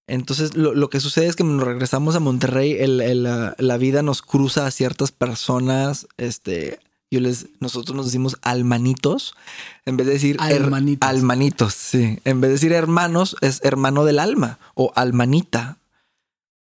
[0.06, 4.70] entonces, lo, que sucede es que nos regresamos a Monterrey, la, vida nos cruza a
[4.70, 6.78] ciertas personas, este,
[7.10, 9.34] yo les, nosotros nos decimos almanitos,
[9.86, 11.08] en vez de decir almanitos.
[11.08, 15.78] almanitos, sí, en vez de decir hermanos, es hermano del alma o almanita.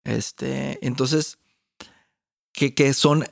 [0.04, 1.38] Este, entonces,
[2.52, 3.26] que, que son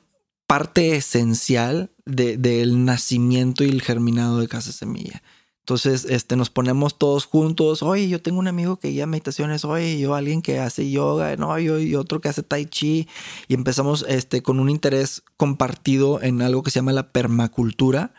[0.48, 5.22] parte esencial del nacimiento y el germinado de Casa Semilla.
[5.70, 7.84] Entonces, este, nos ponemos todos juntos.
[7.84, 9.64] Oye, yo tengo un amigo que guía meditaciones.
[9.64, 11.36] Oye, yo alguien que hace yoga.
[11.36, 13.06] No, yo y otro que hace tai chi.
[13.46, 18.12] Y empezamos este, con un interés compartido en algo que se llama la permacultura.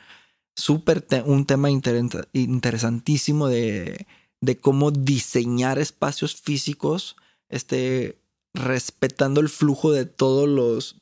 [0.55, 4.07] Súper, un tema interesantísimo de,
[4.39, 7.17] de cómo diseñar espacios físicos,
[7.49, 8.17] este,
[8.53, 11.00] respetando el flujo de todos los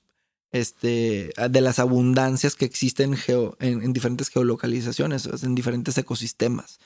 [0.51, 3.17] este, de las abundancias que existen
[3.59, 6.79] en, diferentes geolocalizaciones, en diferentes ecosistemas.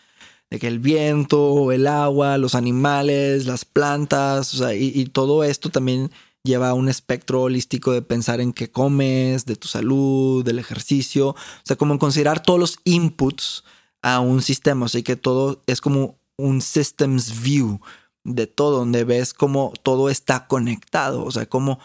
[0.49, 6.11] De que el viento, el agua, los animales, las plantas, y, todo esto también
[6.44, 11.30] lleva a un espectro holístico de pensar en qué comes, de tu salud, del ejercicio,
[11.30, 13.64] o sea, como considerar todos los inputs
[14.02, 17.80] a un sistema, o sea, que todo es como un systems view
[18.26, 21.80] de todo, donde ves cómo todo está conectado, o sea, cómo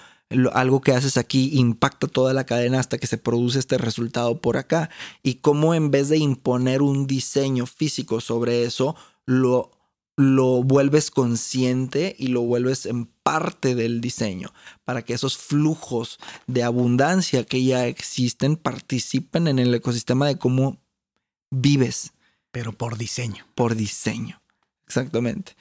[0.52, 4.56] algo que haces aquí impacta toda la cadena hasta que se produce este resultado por
[4.56, 4.90] acá.
[5.22, 8.94] Y cómo en vez de imponer un diseño físico sobre eso,
[9.24, 9.70] lo,
[10.16, 14.52] lo vuelves consciente y lo vuelves en parte del diseño
[14.84, 20.78] para que esos flujos de abundancia que ya existen participen en el ecosistema de cómo
[21.50, 22.12] vives.
[22.50, 23.46] Pero por diseño.
[23.54, 24.42] Por diseño.
[24.86, 25.54] Exactamente.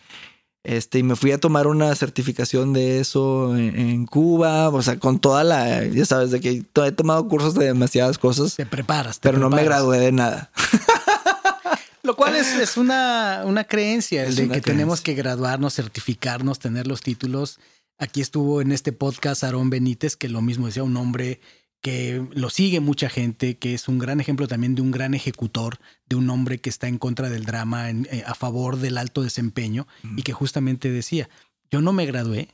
[0.67, 5.17] Este, y me fui a tomar una certificación de eso en, Cuba, o sea, con
[5.17, 8.55] toda la, ya sabes, de que he tomado cursos de demasiadas cosas.
[8.55, 9.17] Te preparas.
[9.21, 10.51] pero no me gradué de nada.
[12.03, 16.99] Lo cual es, una, una, creencia, el de que tenemos que graduarnos, certificarnos, tener los
[16.99, 17.59] títulos.
[17.97, 21.39] Aquí estuvo en este podcast Aarón Benítez, que lo mismo decía, un hombre
[21.81, 25.79] que lo sigue mucha gente, que es un gran ejemplo también de un gran ejecutor,
[26.07, 29.87] de un hombre que está en contra del drama, eh, a favor del alto desempeño,
[30.15, 31.29] y que justamente decía,
[31.69, 32.49] yo no me gradué,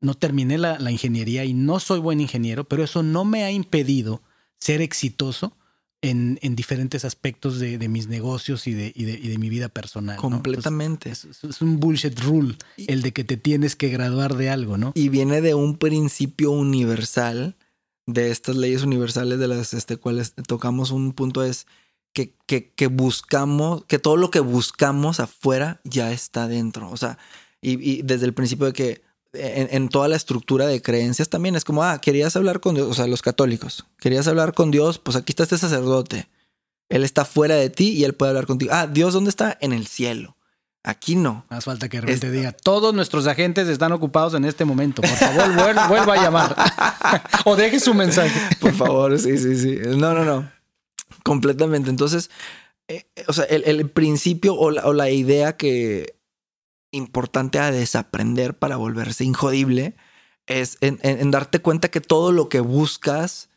[0.00, 4.22] no terminé la, ingeniería y no soy buen ingeniero, pero eso no me ha impedido
[4.58, 5.56] ser exitoso
[6.02, 10.18] en, en diferentes aspectos de, mis negocios y de, y de, mi vida personal.
[10.18, 11.10] Completamente.
[11.10, 14.92] es, es, un bullshit rule el de que te tienes que graduar de algo, ¿no?
[14.94, 17.56] Y viene de un principio universal
[18.06, 21.66] de estas leyes universales de las este, cuales tocamos un punto es
[22.12, 26.90] que, que, buscamos, que todo lo que buscamos afuera ya está dentro.
[26.90, 27.18] O sea,
[27.60, 29.02] y, desde el principio de que
[29.32, 32.94] en, toda la estructura de creencias también es como, ah, querías hablar con Dios, o
[32.94, 36.28] sea, los católicos, querías hablar con Dios, pues aquí está este sacerdote.
[36.88, 38.70] Él está fuera de ti y él puede hablar contigo.
[38.72, 39.58] Ah, Dios, ¿dónde está?
[39.60, 40.36] En el cielo.
[40.86, 41.46] Aquí no.
[41.48, 45.00] Más falta que realmente diga, todos nuestros agentes están ocupados en este momento.
[45.00, 45.54] Por favor,
[45.88, 46.54] vuelva a llamar.
[47.46, 48.38] o deje su mensaje.
[48.60, 49.78] Por favor, sí, sí, sí.
[49.96, 50.52] No, no, no.
[51.22, 51.88] Completamente.
[51.88, 52.30] Entonces,
[52.86, 56.18] eh, o sea, el, principio o la, idea que
[56.90, 59.96] importante a desaprender para volverse injodible
[60.46, 63.48] es en, darte cuenta que todo lo que buscas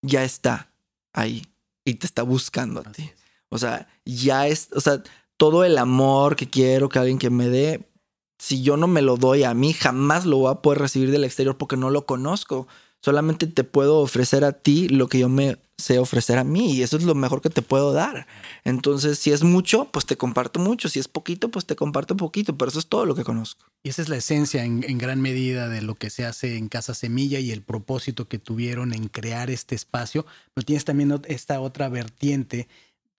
[0.00, 0.70] ya está
[1.12, 1.44] ahí
[1.84, 3.10] y te está buscando a ti.
[3.48, 5.02] O sea, ya es, o sea,
[5.42, 7.90] todo el amor que quiero que alguien que me dé,
[8.38, 11.24] si yo no me lo doy a mí, jamás lo voy a poder recibir del
[11.24, 12.68] exterior porque no lo conozco.
[13.00, 16.82] Solamente te puedo ofrecer a ti lo que yo me sé ofrecer a mí y
[16.82, 18.28] eso es lo mejor que te puedo dar.
[18.62, 20.88] Entonces, si es mucho, pues te comparto mucho.
[20.88, 22.56] Si es poquito, pues te comparto poquito.
[22.56, 23.66] Pero eso es todo lo que conozco.
[23.82, 26.68] Y esa es la esencia en, en gran medida de lo que se hace en
[26.68, 30.24] Casa Semilla y el propósito que tuvieron en crear este espacio.
[30.54, 32.68] Pero tienes también esta otra vertiente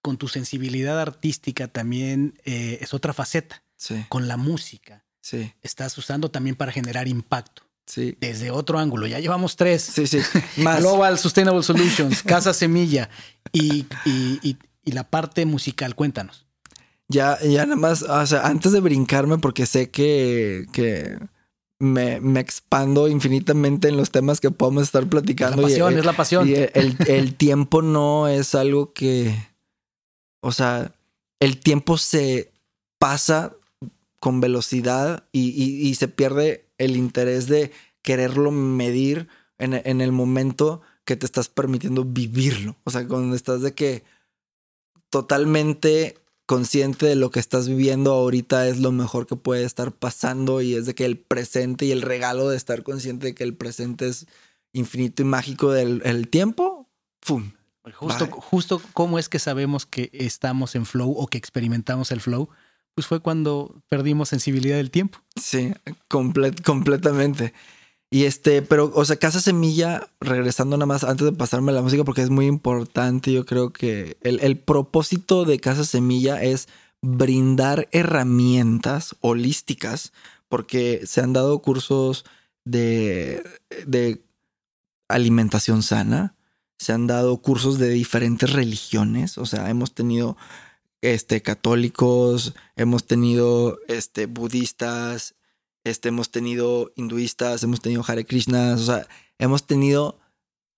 [0.04, 3.64] con tu sensibilidad artística también eh, es otra faceta.
[3.78, 4.06] Sí.
[4.10, 5.06] Con la música.
[5.22, 5.52] Sí.
[5.62, 7.64] Estás usando también para generar impacto.
[7.88, 8.18] Sí.
[8.20, 9.08] Desde otro ángulo.
[9.08, 9.82] Ya llevamos tres.
[9.82, 10.20] Sí, sí.
[10.58, 10.80] Más.
[10.82, 13.10] Global Sustainable Solutions, Casa Semilla
[13.54, 15.96] y, y, y, la parte musical.
[15.96, 16.46] Cuéntanos.
[17.08, 21.18] Ya, ya nada más, o sea, antes de brincarme, porque sé que, que
[21.80, 25.68] me, me, expando infinitamente en los temas que podemos estar platicando.
[25.68, 26.50] Es la pasión, es la pasión.
[26.50, 29.53] Y el, el tiempo no es algo que
[30.44, 30.94] o sea,
[31.40, 32.52] el tiempo se
[32.99, 33.56] pasa
[34.20, 37.72] con velocidad y, se pierde el interés de
[38.02, 42.76] quererlo medir en, el momento que te estás permitiendo vivirlo.
[42.84, 44.03] O sea, cuando estás de que
[45.10, 50.61] totalmente consciente de lo que estás viviendo ahorita es lo mejor que puede estar pasando
[50.61, 53.56] y es de que el presente y el regalo de estar consciente de que el
[53.56, 54.28] presente es
[54.74, 56.90] infinito y mágico del el tiempo,
[57.22, 57.53] ¡fum!
[57.91, 62.49] Justo, justo cómo es que sabemos que estamos en flow o que experimentamos el flow,
[62.95, 65.19] pues fue cuando perdimos sensibilidad del tiempo.
[65.35, 65.73] Sí,
[66.10, 67.53] comple- completamente.
[68.10, 72.03] Y este, pero, o sea, Casa Semilla, regresando nada más antes de pasarme la música,
[72.03, 76.68] porque es muy importante, yo creo que el, el propósito de Casa Semilla es
[77.01, 80.14] brindar herramientas holísticas,
[80.47, 82.23] porque se han dado cursos
[82.64, 83.43] de,
[83.88, 84.22] de
[85.10, 86.32] alimentación sana,
[86.84, 90.38] se han dado cursos de diferentes religiones, o sea, hemos tenido
[91.01, 95.35] este, católicos, hemos tenido este, budistas,
[95.84, 99.07] este, hemos tenido hinduistas, hemos tenido Hare Krishnas, o sea,
[99.38, 100.19] hemos tenido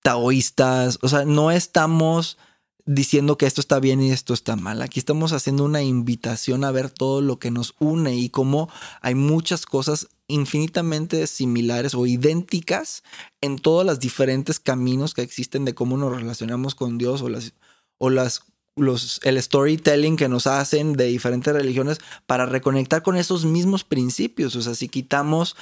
[0.02, 2.38] taoístas, o sea, no estamos
[2.86, 4.80] diciendo que esto está bien y esto está mal.
[4.80, 8.68] Aquí estamos haciendo una invitación a ver todo lo que nos une y cómo
[9.00, 13.02] hay muchas cosas infinitamente similares o idénticas
[13.40, 17.54] en todos los diferentes caminos que existen de cómo nos relacionamos con Dios o las
[17.98, 18.42] o las
[18.76, 24.54] los, el storytelling que nos hacen de diferentes religiones para reconectar con esos mismos principios.
[24.54, 25.56] O sea, si quitamos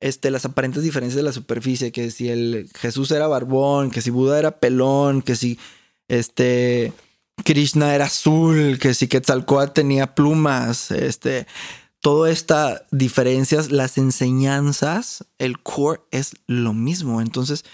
[0.00, 4.10] este, las aparentes diferencias de la superficie, que si el Jesús era barbón, que si
[4.10, 5.58] Buda era pelón, que si
[6.08, 6.92] este
[7.44, 11.46] Krishna era azul, que si Quetzalcóatl tenía plumas, este,
[12.00, 17.20] todas estas diferencias, las enseñanzas, el core es lo mismo.
[17.20, 17.64] Entonces,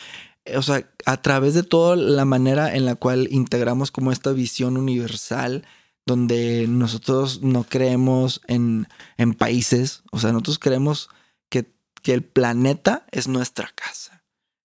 [0.54, 4.76] o sea, a través de toda la manera en la cual integramos como esta visión
[4.76, 5.64] universal,
[6.06, 8.86] donde nosotros no creemos en,
[9.16, 11.08] en países, o sea, nosotros creemos
[11.48, 11.72] que,
[12.02, 14.22] que el planeta es nuestra casa,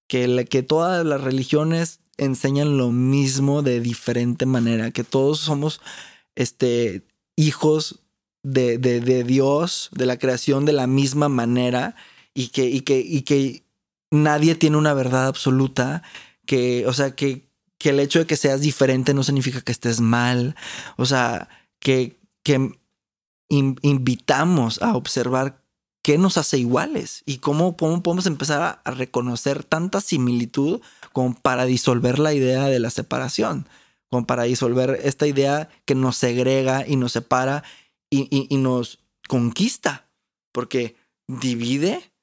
[0.07, 5.81] que, la- que todas las religiones enseñan lo mismo de diferente manera, que todos somos
[6.35, 8.00] este, hijos
[8.43, 11.95] de, de- de Dios, de la creación de la misma manera
[12.33, 13.63] y que, y que, y que
[14.11, 16.03] nadie tiene una verdad absoluta,
[16.45, 17.47] que, o sea, que,
[17.77, 20.55] que el hecho de que seas diferente no significa que estés mal,
[20.97, 21.49] o sea,
[21.79, 22.71] que, que
[23.49, 25.61] in- invitamos a observar
[26.03, 30.81] qué nos hace iguales y cómo, cómo podemos empezar a, a reconocer tanta similitud
[31.13, 33.67] como para disolver la idea de la separación,
[34.09, 37.63] como para disolver esta idea que nos segrega y nos separa
[38.11, 40.09] y, y- y nos conquista,
[40.51, 40.95] porque
[41.27, 42.13] divide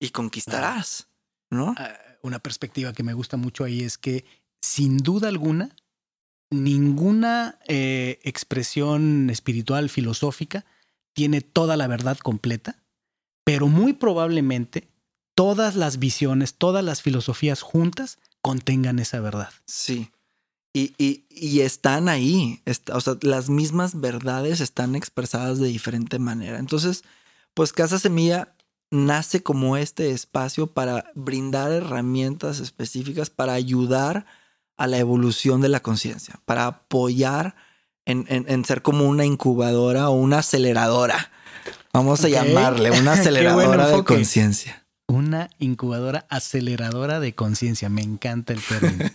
[0.00, 1.08] y conquistarás,
[1.50, 1.74] ¿no?
[1.76, 1.92] Ah,
[2.22, 4.24] Una perspectiva que me gusta mucho ahí es que,
[4.62, 5.76] sin duda alguna,
[6.50, 10.64] ninguna eh, expresión espiritual, filosófica,
[11.14, 12.82] tiene toda la verdad completa,
[13.44, 14.88] pero muy probablemente
[15.36, 19.50] todas las visiones, todas las filosofías juntas contengan esa verdad.
[19.66, 20.10] Sí.
[20.76, 22.60] Y, y- y están ahí.
[22.92, 26.58] O sea, las mismas verdades están expresadas de diferente manera.
[26.58, 27.04] Entonces,
[27.54, 28.54] pues Casa Semilla
[28.90, 34.26] nace como este espacio para brindar herramientas específicas para ayudar
[34.76, 37.54] a la evolución de la conciencia, para apoyar
[38.04, 41.30] en, en- en ser como una incubadora o una aceleradora.
[41.92, 44.84] Vamos a llamarle una aceleradora de conciencia.
[45.06, 47.88] Una incubadora aceleradora de conciencia.
[47.88, 49.04] Me encanta el término.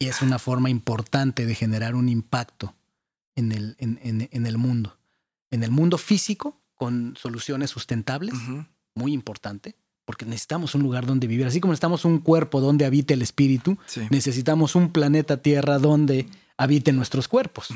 [0.00, 2.74] y es una forma importante de generar un impacto
[3.36, 4.98] en el, en, en- en el mundo.
[5.52, 8.34] En el mundo físico, con soluciones sustentables,
[8.94, 11.46] muy importante, porque necesitamos un lugar donde vivir.
[11.46, 14.02] Así como necesitamos un cuerpo donde habite el espíritu, Sí.
[14.10, 17.68] necesitamos un planeta Tierra donde habiten nuestros cuerpos.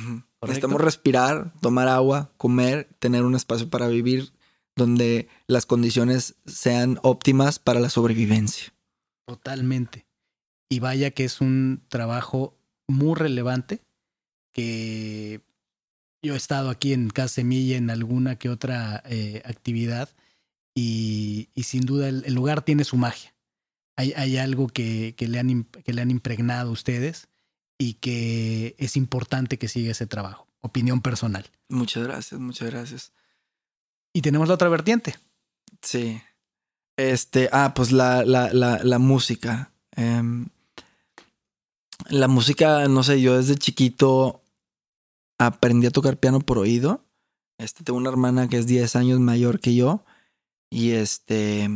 [0.42, 4.32] Necesitamos respirar, tomar agua, comer, tener un espacio para vivir
[4.76, 8.72] donde las condiciones sean óptimas para la sobrevivencia.
[9.26, 10.03] Totalmente.
[10.74, 13.80] Y vaya que es un trabajo muy relevante
[14.52, 15.40] que
[16.20, 20.08] yo he estado aquí en Casa Semilla en alguna que otra eh, actividad
[20.74, 23.36] y, y sin duda el, el lugar tiene su magia.
[23.94, 27.28] Hay, hay algo que, que le han, que le han impregnado a ustedes
[27.78, 30.48] y que es importante que siga ese trabajo.
[30.60, 31.48] Opinión personal.
[31.68, 33.12] Muchas gracias, muchas gracias.
[34.12, 35.14] Y tenemos la otra vertiente.
[35.82, 36.20] Sí.
[36.96, 39.70] Este, ah, pues la, la, la, la música.
[39.92, 40.48] Em,
[42.08, 44.42] la música, no sé, yo desde chiquito
[45.38, 47.04] aprendí a tocar piano por oído.
[47.58, 50.04] Este, tengo una hermana que es 10 años mayor que yo.
[50.70, 51.68] Y este.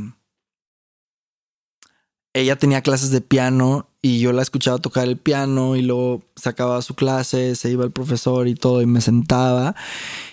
[2.35, 6.83] Ella tenía clases de piano y yo la escuchaba tocar el piano y luego sacaba
[6.83, 9.75] su clase, se iba el profesor y todo y me sentaba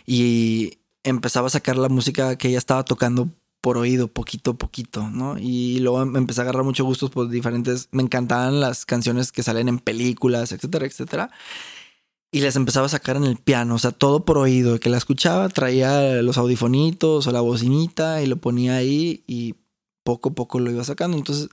[0.05, 3.29] y empezaba a sacar la música que ella estaba tocando
[3.65, 5.39] por oído, poquito a poquito, ¿no?
[5.39, 9.41] Y luego me empecé a agarrar mucho gustos por diferentes, me encantaban las canciones que
[9.41, 11.31] salen en películas, etcétera, etcétera.
[12.31, 14.97] Y las empezaba a sacar en el piano, o sea, todo por oído, que la
[14.97, 19.55] escuchaba, traía los audifonitos o la bocinita y lo ponía ahí y
[20.03, 21.17] poco a poco lo iba sacando.
[21.17, 21.49] Entonces,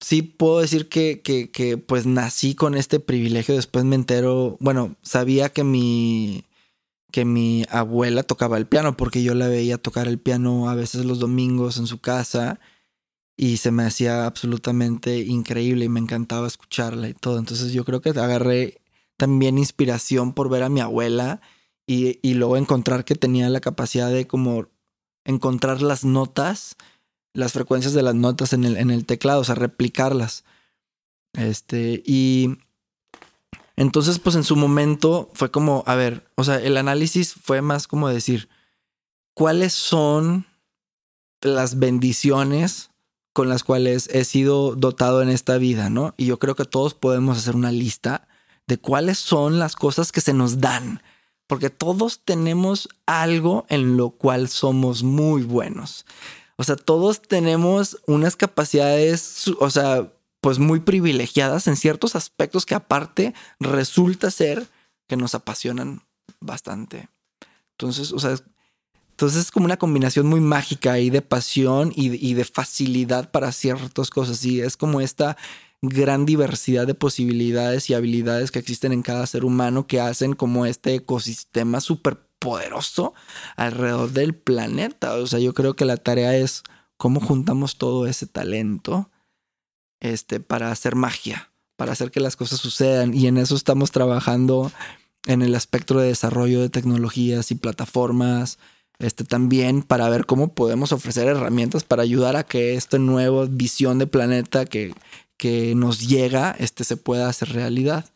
[0.00, 4.96] sí puedo decir que, que, que pues nací con este privilegio, después me entero, bueno,
[5.02, 6.44] sabía que mi
[7.10, 11.04] que mi abuela tocaba el piano porque yo la veía tocar el piano a veces
[11.04, 12.60] los domingos en su casa
[13.36, 17.38] y se me hacía absolutamente increíble y me encantaba escucharla y todo.
[17.38, 18.80] Entonces yo creo que agarré
[19.16, 21.40] también inspiración por ver a mi abuela
[21.86, 24.66] y, luego encontrar que tenía la capacidad de como
[25.24, 26.76] encontrar las notas,
[27.32, 30.44] las frecuencias de las notas en el, en el teclado, o sea, replicarlas.
[31.32, 32.58] Este, y
[33.78, 37.86] entonces, pues en su momento fue como, a ver, o sea, el análisis fue más
[37.86, 38.48] como decir,
[39.34, 40.46] ¿cuáles son
[41.40, 42.90] las bendiciones
[43.32, 46.12] con las cuales he sido dotado en esta vida, ¿no?
[46.16, 48.26] Y yo creo que todos podemos hacer una lista
[48.66, 51.00] de cuáles son las cosas que se nos dan,
[51.46, 56.04] porque todos tenemos algo en lo cual somos muy buenos.
[56.56, 62.74] O sea, todos tenemos unas capacidades, o sea, pues muy privilegiadas en ciertos aspectos que
[62.74, 64.66] aparte resulta ser
[65.08, 66.02] que nos apasionan
[66.40, 67.08] bastante.
[67.72, 68.36] Entonces, o sea,
[69.10, 74.10] entonces es como una combinación muy mágica ahí de pasión y, de facilidad para ciertas
[74.10, 74.44] cosas.
[74.44, 75.36] Y es como esta
[75.82, 80.66] gran diversidad de posibilidades y habilidades que existen en cada ser humano que hacen como
[80.66, 83.14] este ecosistema súper poderoso
[83.56, 85.14] alrededor del planeta.
[85.14, 86.62] O sea, yo creo que la tarea es
[86.96, 89.10] cómo juntamos todo ese talento
[90.00, 93.14] este, para hacer magia, para hacer que las cosas sucedan.
[93.14, 94.72] Y en eso estamos trabajando
[95.26, 98.58] en el aspecto de desarrollo de tecnologías y plataformas.
[98.98, 103.98] Este, también para ver cómo podemos ofrecer herramientas para ayudar a que esta nueva visión
[104.00, 104.92] de planeta que,
[105.36, 108.10] que nos llega este, se pueda hacer realidad.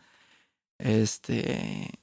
[0.79, 2.02] Este,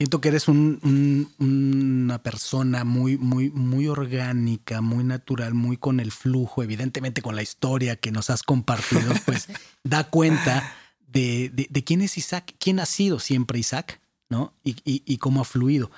[0.00, 6.62] Siento que eres una persona muy, muy, muy orgánica, muy natural, muy con el flujo,
[6.62, 9.48] evidentemente con la historia que nos has compartido, pues
[9.84, 10.74] da cuenta
[11.06, 14.00] de, quién es Isaac, quién ha sido siempre Isaac,
[14.30, 14.54] ¿no?
[14.64, 15.90] Y, y, cómo ha fluido.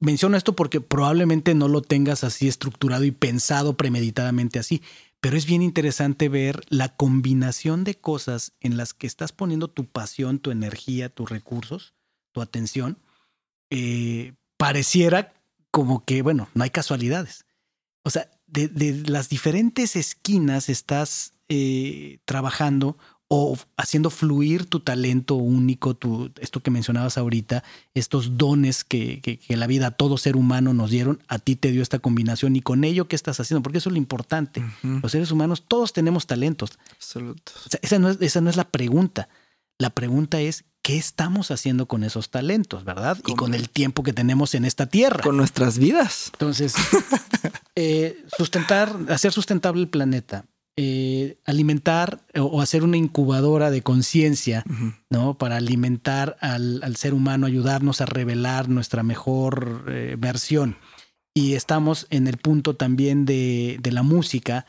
[0.00, 4.80] Menciono esto porque probablemente no lo tengas así estructurado y pensado premeditadamente así,
[5.20, 9.84] pero es bien interesante ver la combinación de cosas en las que estás poniendo tu
[9.84, 11.92] pasión, tu energía, tus recursos
[12.32, 12.98] tu atención,
[13.70, 15.32] eh, pareciera
[15.70, 17.46] como que, bueno, no hay casualidades.
[18.04, 22.98] O sea, de, las diferentes esquinas estás eh, trabajando
[23.34, 27.64] o haciendo fluir tu talento único, tu, esto que mencionabas ahorita,
[27.94, 31.72] estos dones que, que, la vida a todo ser humano nos dieron, a ti te
[31.72, 33.62] dio esta combinación y con ello, ¿qué estás haciendo?
[33.62, 34.62] Porque eso es lo importante.
[34.82, 36.78] Los seres humanos todos tenemos talentos.
[36.90, 37.52] Absoluto.
[37.80, 39.30] esa, no es, esa no es la pregunta.
[39.78, 43.16] La pregunta es, ¿qué estamos haciendo con esos talentos, verdad?
[43.26, 45.22] Y con el tiempo que tenemos en esta tierra.
[45.22, 46.30] Con nuestras vidas.
[46.34, 46.74] Entonces,
[47.76, 50.44] eh, sustentar, hacer sustentable el planeta,
[50.76, 54.64] eh, alimentar o hacer una incubadora de conciencia,
[55.10, 55.38] ¿no?
[55.38, 60.76] Para alimentar al, ser humano, ayudarnos a revelar nuestra mejor eh, versión.
[61.34, 64.66] Y estamos en el punto también de, de la música.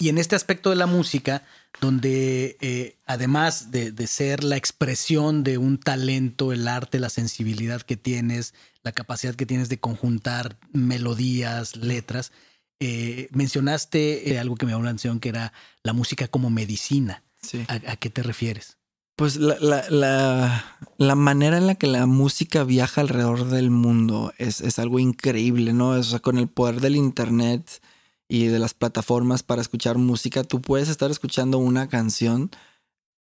[0.00, 1.42] Y en este aspecto de la música,
[1.78, 7.98] donde eh, además de, ser la expresión de un talento, el arte, la sensibilidad que
[7.98, 12.32] tienes, la capacidad que tienes de conjuntar melodías, letras,
[12.80, 15.52] eh, mencionaste eh, algo que me llamó la atención, que era
[15.82, 17.22] la música como medicina.
[17.68, 18.78] ¿A, qué te refieres?
[19.16, 24.62] Pues la, la, la, manera en la que la música viaja alrededor del mundo es,
[24.62, 25.90] es algo increíble, ¿no?
[25.90, 27.82] O sea, con el poder del Internet
[28.30, 32.50] y de las plataformas para escuchar música, tú puedes estar escuchando una canción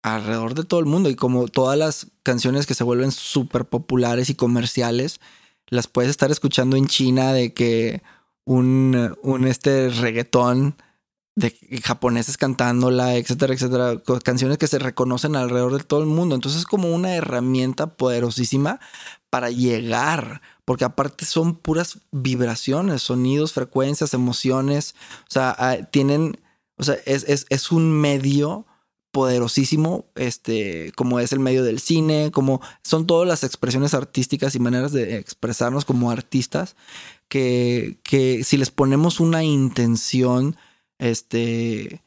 [0.04, 4.30] alrededor de todo el mundo y como todas las canciones que se vuelven súper populares
[4.30, 5.22] y comerciales,
[5.70, 8.04] las puedes estar escuchando en China de que
[8.44, 10.76] un, un este reggaetón
[11.38, 16.36] de japoneses cantándola, etcétera, etcétera, canciones que se reconocen alrededor de todo el mundo.
[16.36, 18.82] Entonces es como una herramienta poderosísima
[19.30, 26.42] para llegar porque aparte son puras vibraciones, sonidos, frecuencias, emociones, o sea, ah, tienen,
[26.76, 28.66] o sea, es, es, un medio
[29.12, 34.60] poderosísimo, este, como es el medio del cine, como son todas las expresiones artísticas y
[34.60, 36.76] maneras de expresarnos como artistas,
[37.30, 40.58] que, que si les ponemos una intención,
[41.00, 42.02] este,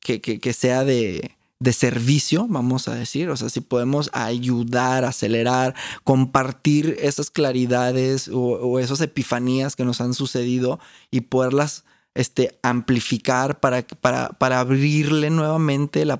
[0.00, 5.04] que, que, que sea de, de servicio, vamos a decir, o sea, si podemos ayudar,
[5.04, 10.80] acelerar, compartir esas claridades o, esas epifanías que nos han sucedido
[11.12, 11.84] y poderlas
[12.14, 16.16] este, amplificar para, para, para abrirle nuevamente la,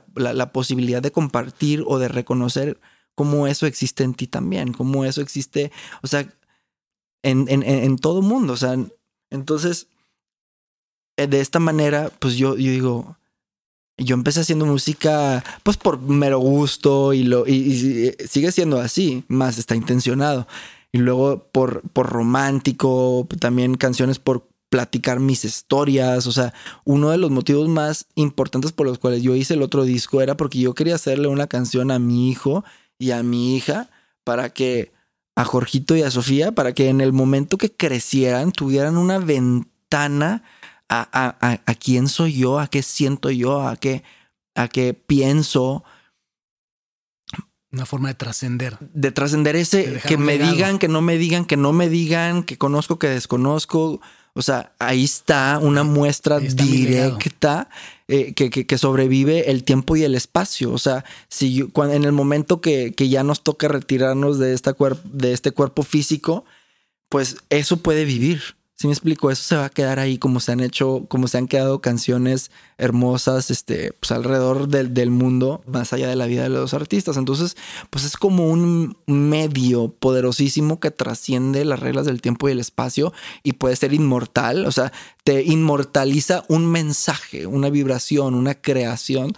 [0.52, 2.78] posibilidad de compartir o de reconocer
[3.16, 6.32] cómo eso existe en ti también, cómo eso existe, o sea,
[7.24, 8.76] en, en, en todo mundo, o sea,
[9.30, 9.88] entonces,
[11.16, 13.16] eh, de esta manera, pues yo, yo digo,
[14.04, 19.58] yo empecé haciendo música, pues por mero gusto y, lo, y, sigue siendo así, más
[19.58, 20.46] está intencionado.
[20.92, 26.26] Y luego por, por romántico, también canciones por platicar mis historias.
[26.26, 26.54] O sea,
[26.84, 30.36] uno de los motivos más importantes por los cuales yo hice el otro disco era
[30.36, 32.64] porque yo quería hacerle una canción a mi hijo
[32.98, 33.90] y a mi hija
[34.24, 34.92] para que
[35.36, 40.42] a Jorgito y a Sofía, para que en el momento que crecieran tuvieran una ventana
[40.92, 44.02] a, quién soy yo, a qué siento yo, a qué,
[44.54, 45.84] a qué pienso.
[47.70, 48.76] Una forma de trascender.
[48.80, 52.58] De trascender ese, que me digan, que no me digan, que no me digan, que
[52.58, 54.00] conozco, que desconozco.
[54.34, 57.68] O sea, ahí está una muestra directa
[58.08, 60.72] eh, que, que, sobrevive el tiempo y el espacio.
[60.72, 64.54] O sea, si yo, cuando, en el momento que, que ya nos toca retirarnos de,
[64.54, 64.74] esta
[65.04, 66.44] de este cuerpo físico,
[67.10, 68.40] pues eso puede vivir.
[68.82, 71.38] Si me explico, eso se va a quedar ahí como se han hecho, como se
[71.38, 76.42] han quedado canciones hermosas, este, pues alrededor del, del, mundo, más allá de la vida
[76.42, 77.16] de los artistas.
[77.16, 77.56] Entonces,
[77.90, 83.12] pues es como un medio poderosísimo que trasciende las reglas del tiempo y el espacio
[83.44, 84.66] y puede ser inmortal.
[84.66, 84.92] O sea,
[85.22, 89.34] te inmortaliza un mensaje, una vibración, una creación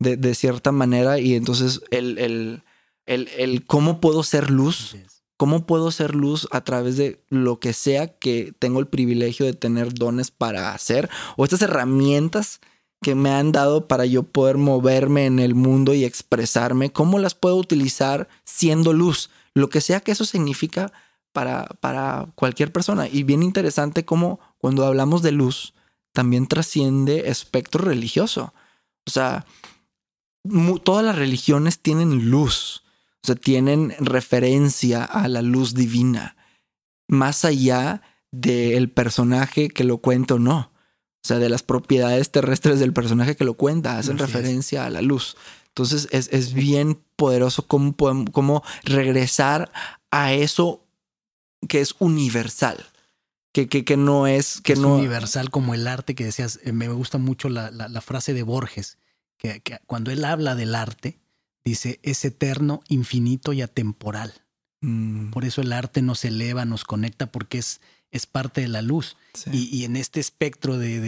[0.00, 1.18] de, de cierta manera.
[1.18, 2.62] Y entonces el, el,
[3.06, 4.96] el, el cómo puedo ser luz
[5.42, 9.54] ¿Cómo puedo ser luz a través de lo que sea que tengo el privilegio de
[9.54, 11.10] tener dones para hacer?
[11.36, 12.60] O estas herramientas
[13.00, 17.34] que me han dado para yo poder moverme en el mundo y expresarme, ¿cómo las
[17.34, 19.30] puedo utilizar siendo luz?
[19.52, 20.92] Lo que sea que eso significa
[21.32, 23.08] para, para cualquier persona.
[23.08, 25.74] Y bien interesante cómo cuando hablamos de luz,
[26.12, 28.54] también trasciende espectro religioso.
[29.04, 29.44] O sea,
[30.84, 32.81] todas las religiones tienen luz.
[33.22, 36.36] O sea, tienen referencia a la luz divina,
[37.08, 40.72] más allá del personaje que lo cuenta o no.
[41.24, 45.02] O sea, de las propiedades terrestres del personaje que lo cuenta, hacen referencia a la
[45.02, 45.36] luz.
[45.68, 47.94] Entonces es, bien poderoso cómo,
[48.32, 49.70] cómo regresar
[50.10, 50.84] a eso
[51.68, 52.84] que es universal.
[53.52, 56.72] Que, que, que, no es que es no universal como el arte que decías eh,
[56.72, 58.96] me gusta mucho la, la, frase de Borges
[59.36, 61.20] que, que, cuando él habla del arte
[61.64, 64.32] dice, es eterno, infinito y atemporal.
[64.80, 65.30] Mm.
[65.30, 67.80] Por eso el arte nos eleva, nos conecta, porque es,
[68.10, 69.16] es parte de la luz.
[69.50, 71.00] Y, en este espectro de,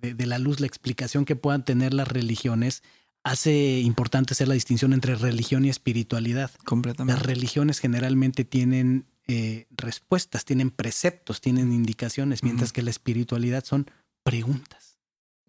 [0.00, 2.82] de, la luz, la explicación que puedan tener las religiones
[3.22, 6.50] hace importante hacer la distinción entre religión y espiritualidad.
[6.64, 7.18] Completamente.
[7.18, 13.90] Las religiones generalmente tienen eh, respuestas, tienen preceptos, tienen indicaciones, mientras que la espiritualidad son
[14.22, 14.98] preguntas.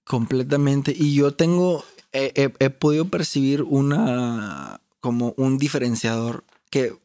[0.03, 0.93] Completamente.
[0.95, 6.96] Y yo tengo he, podido percibir una como un diferenciador que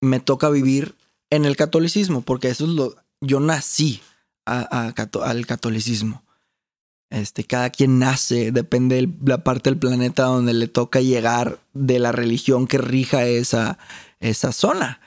[0.00, 0.94] me toca vivir
[1.30, 2.96] en el catolicismo, porque eso es lo.
[3.20, 4.00] Yo nací
[4.44, 6.22] al catolicismo.
[7.12, 11.98] Este, cada quien nace, depende de la parte del planeta donde le toca llegar de
[11.98, 13.78] la religión que rija esa,
[14.18, 14.98] esa zona.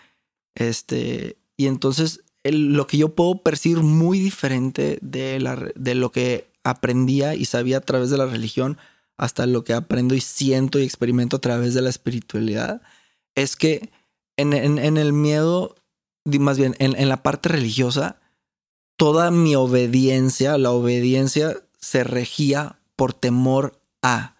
[0.53, 6.47] Este, y entonces lo que yo puedo percibir muy diferente de, la, de lo que
[6.63, 8.77] aprendía y sabía a través de la religión
[9.17, 12.81] hasta lo que aprendo y siento y experimento a través de la espiritualidad,
[13.35, 13.91] es que
[14.37, 15.75] en, el miedo,
[16.25, 18.19] más bien en, la parte religiosa,
[18.97, 24.35] toda mi obediencia, la obediencia se regía por temor a.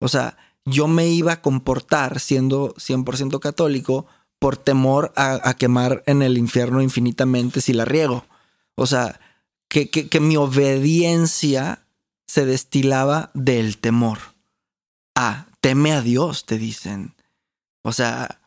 [0.00, 4.06] O sea, yo me iba a comportar siendo 100% católico
[4.38, 8.26] por temor a, quemar en el infierno infinitamente si la riego.
[8.74, 9.20] O sea,
[9.68, 11.83] que, que mi obediencia
[12.34, 14.18] se destilaba del temor.
[15.14, 17.14] Ah, teme a Dios, te dicen.
[17.84, 18.40] O sea,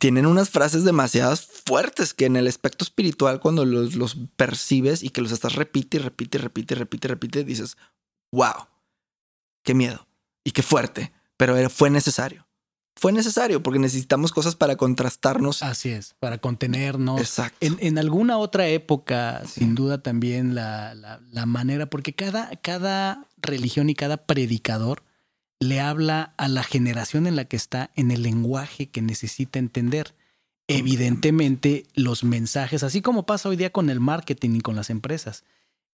[0.00, 5.10] tienen unas frases demasiado fuertes que en el aspecto espiritual, cuando los, los percibes y
[5.10, 7.76] que los estás repite y repite y repite y repite repite, dices,
[8.32, 8.66] wow,
[9.62, 10.08] qué miedo
[10.42, 12.48] y qué fuerte, pero fue necesario
[12.94, 15.62] fue necesario porque necesitamos cosas para contrastarnos.
[15.62, 17.20] Así es, para contenernos.
[17.20, 17.56] Exacto.
[17.60, 23.94] En, alguna otra época, sin duda también la, la, manera, porque cada, cada religión y
[23.94, 25.02] cada predicador
[25.58, 30.14] le habla a la generación en la que está en el lenguaje que necesita entender.
[30.68, 35.44] Evidentemente, los mensajes, así como pasa hoy día con el marketing y con las empresas,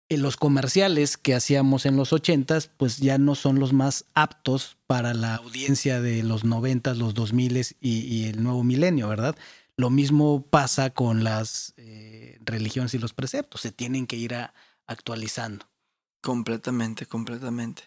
[0.09, 5.13] los comerciales que hacíamos en los ochentas, pues ya no son los más aptos para
[5.13, 9.35] la audiencia de los noventas, los dos miles y, el nuevo milenio, ¿verdad?
[9.75, 14.33] Lo mismo pasa con las eh, religiones y los preceptos, se tienen que ir
[14.87, 15.67] actualizando.
[16.21, 17.83] Completamente, completamente.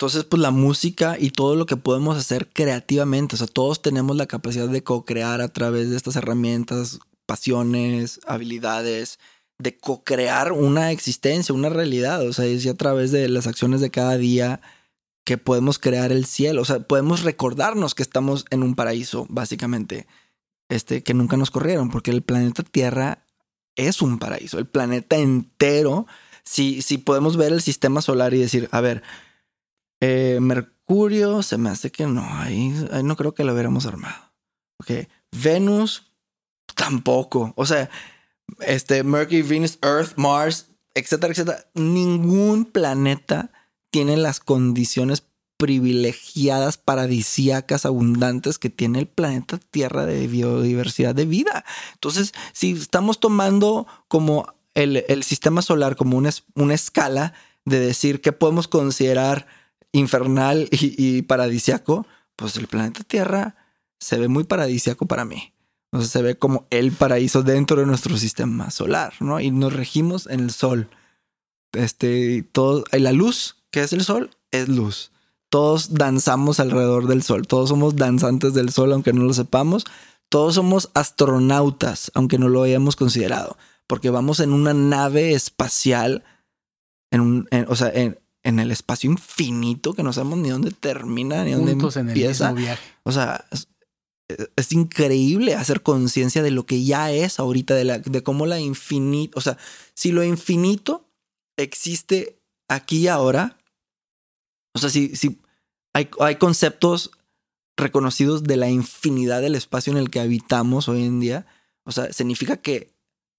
[0.00, 4.16] Entonces, pues la música y todo lo que podemos hacer creativamente, o sea, todos tenemos
[4.16, 9.18] la capacidad de co-crear a través de estas herramientas, pasiones, habilidades,
[9.60, 12.26] de co-crear una existencia, una realidad.
[12.26, 14.60] O sea, es a través de las acciones de cada día
[15.24, 16.62] que podemos crear el cielo.
[16.62, 20.06] O sea, podemos recordarnos que estamos en un paraíso, básicamente.
[20.68, 23.24] Este, que nunca nos corrieron, porque el planeta Tierra
[23.76, 24.58] es un paraíso.
[24.58, 26.06] El planeta entero,
[26.44, 29.02] si, si podemos ver el sistema solar y decir, a ver,
[30.00, 34.32] eh, Mercurio se me hace que no, ahí, ahí no creo que lo hubiéramos armado.
[34.78, 36.12] Ok, Venus
[36.74, 37.52] tampoco.
[37.56, 37.90] O sea,
[38.60, 41.66] este, Mercury, Venus, Earth, Mars, etcétera, etcétera.
[41.74, 43.50] Ningún planeta
[43.90, 45.24] tiene las condiciones
[45.56, 51.64] privilegiadas, paradisíacas, abundantes que tiene el planeta Tierra de biodiversidad de vida.
[51.92, 57.34] Entonces, si estamos tomando como el, sistema solar como una, una, escala
[57.66, 59.46] de decir qué podemos considerar
[59.92, 62.06] infernal y, y paradisiaco,
[62.36, 63.56] pues el planeta Tierra
[63.98, 65.52] se ve muy paradisiaco para mí.
[65.92, 69.40] Entonces se ve como el paraíso dentro de nuestro sistema solar, ¿no?
[69.40, 70.88] Y nos regimos en el sol.
[71.72, 75.10] Este, todo, la luz, que es el sol, es luz.
[75.48, 77.46] Todos danzamos alrededor del sol.
[77.48, 79.84] Todos somos danzantes del sol, aunque no lo sepamos.
[80.28, 83.56] Todos somos astronautas, aunque no lo hayamos considerado.
[83.88, 86.22] Porque vamos en una nave espacial,
[87.10, 91.50] en un, o sea, en, el espacio infinito que no sabemos ni dónde termina, ni
[91.50, 92.54] dónde empieza.
[93.02, 93.44] O sea,
[94.56, 98.58] es increíble hacer conciencia de lo que ya es ahorita, de, la, de cómo la
[98.60, 99.58] infinito, o sea,
[99.94, 101.08] si lo infinito
[101.56, 102.38] existe
[102.68, 103.58] aquí y ahora,
[104.74, 105.40] o sea, si, si
[105.92, 107.10] hay, hay conceptos
[107.76, 111.46] reconocidos de la infinidad del espacio en el que habitamos hoy en día,
[111.84, 112.92] o sea, significa que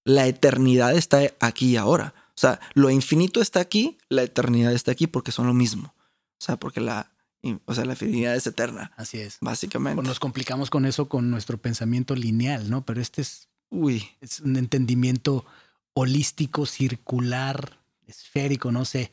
[0.04, 2.14] la eternidad está aquí y ahora.
[2.28, 5.94] O sea, lo infinito está aquí, la eternidad está aquí porque son lo mismo.
[5.96, 7.11] O sea, porque la,
[7.64, 8.92] o sea, la fidelidad es eterna.
[8.96, 9.38] Así es.
[9.40, 10.02] Básicamente.
[10.02, 12.84] nos complicamos con eso con nuestro pensamiento lineal, ¿no?
[12.84, 14.08] Pero este es, Uy.
[14.20, 15.44] es un entendimiento
[15.94, 19.10] holístico, circular, esférico, no sé.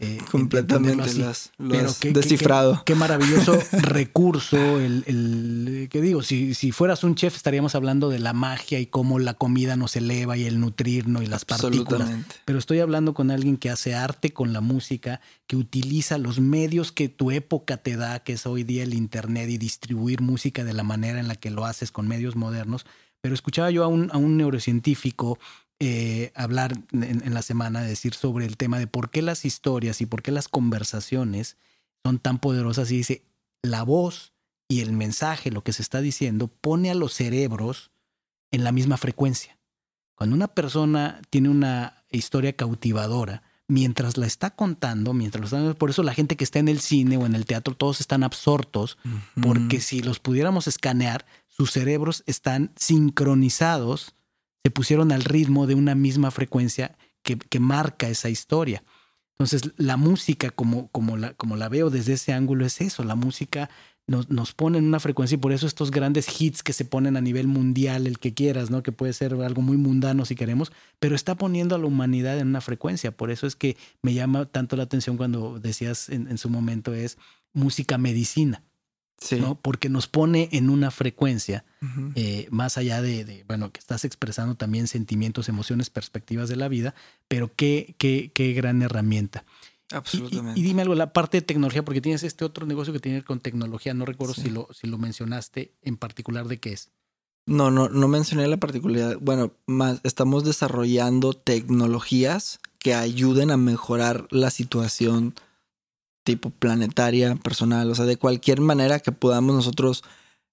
[0.00, 2.82] Eh, Completamente las, descifrado.
[2.86, 4.56] Qué, maravilloso recurso.
[4.78, 8.86] El, el, que digo, si, si fueras un chef estaríamos hablando de la magia y
[8.86, 12.08] cómo la comida nos eleva y el nutrirnos y las partículas.
[12.44, 16.92] Pero estoy hablando con alguien que hace arte con la música, que utiliza los medios
[16.92, 20.74] que tu época te da, que es hoy día el internet y distribuir música de
[20.74, 22.86] la manera en la que lo haces con medios modernos.
[23.20, 25.40] Pero escuchaba yo a un, a un neurocientífico
[25.80, 30.06] eh, hablar en, la semana, decir sobre el tema de por qué las historias y
[30.06, 31.56] por qué las conversaciones
[32.04, 32.90] son tan poderosas.
[32.90, 33.22] Y dice,
[33.62, 34.32] la voz
[34.66, 37.92] y el mensaje, lo que se está diciendo, pone a los cerebros
[38.50, 39.58] en la misma frecuencia.
[40.16, 46.02] Cuando una persona tiene una historia cautivadora, mientras la está contando, mientras lo por eso
[46.02, 48.98] la gente que está en el cine o en el teatro, todos están absortos,
[49.40, 54.16] porque si los pudiéramos escanear, sus cerebros están sincronizados
[54.68, 58.84] se pusieron al ritmo de una misma frecuencia que, marca esa historia.
[59.38, 63.02] Entonces, la música, como, como, la, como la veo desde ese ángulo, es eso.
[63.02, 63.70] La música
[64.06, 67.16] nos, nos, pone en una frecuencia y por eso estos grandes hits que se ponen
[67.16, 68.82] a nivel mundial, el que quieras, ¿no?
[68.82, 72.48] Que puede ser algo muy mundano si queremos, pero está poniendo a la humanidad en
[72.48, 73.10] una frecuencia.
[73.10, 76.92] Por eso es que me llama tanto la atención cuando decías en, en su momento
[76.92, 77.16] es
[77.54, 78.67] música medicina.
[79.38, 79.56] ¿No?
[79.60, 81.64] Porque nos pone en una frecuencia,
[82.14, 86.94] eh, más allá de, bueno, que estás expresando también sentimientos, emociones, perspectivas de la vida,
[87.26, 89.44] pero qué, qué, qué gran herramienta.
[89.90, 90.60] Absolutamente.
[90.60, 93.40] Y, dime algo, la parte de tecnología, porque tienes este otro negocio que tiene con
[93.40, 96.90] tecnología, no recuerdo si, lo, si lo mencionaste en particular de qué es.
[97.46, 99.16] No, no, no mencioné la particularidad.
[99.20, 105.34] Bueno, más estamos desarrollando tecnologías que ayuden a mejorar la situación
[106.28, 110.04] tipo planetaria, personal, o sea, de cualquier manera que podamos nosotros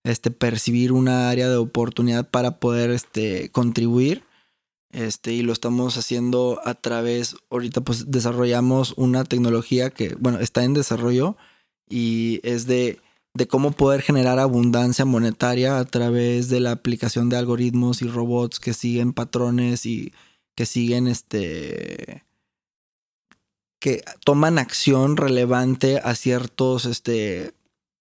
[0.05, 4.23] este, percibir una área de oportunidad para poder este, contribuir.
[4.93, 10.63] Este, y lo estamos haciendo a través, ahorita pues desarrollamos una tecnología que, bueno, está
[10.63, 11.35] en desarrollo
[11.89, 13.01] y es de,
[13.33, 18.61] de cómo poder generar abundancia monetaria a través de la aplicación de algoritmos y robots
[18.61, 20.13] que siguen patrones y
[20.55, 22.23] que siguen este
[23.85, 27.53] que toman acción relevante a ciertos este,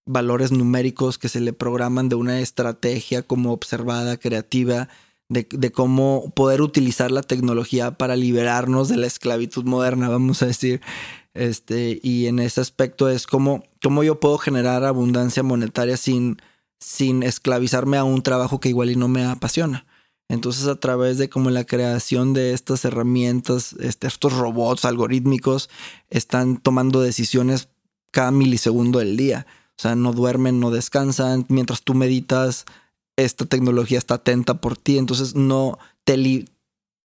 [0.07, 4.89] valores numéricos que se le programan de una estrategia como observada, creativa,
[5.29, 10.47] de, de, cómo poder utilizar la tecnología para liberarnos de la esclavitud moderna, vamos a
[10.47, 10.81] decir.
[11.35, 16.39] Este, y en ese aspecto es como cómo yo puedo generar abundancia monetaria sin,
[16.79, 19.85] sin esclavizarme a un trabajo que igual y no me apasiona.
[20.35, 25.71] Entonces, a través de como la creación de estas herramientas, este, estos robots algorítmicos
[26.11, 27.69] están tomando decisiones
[28.11, 29.47] cada milisegundo del día.
[29.71, 31.47] O sea, no duermen, no descansan.
[31.49, 32.65] Mientras tú meditas,
[33.17, 34.99] esta tecnología está atenta por ti.
[34.99, 36.45] Entonces, no te,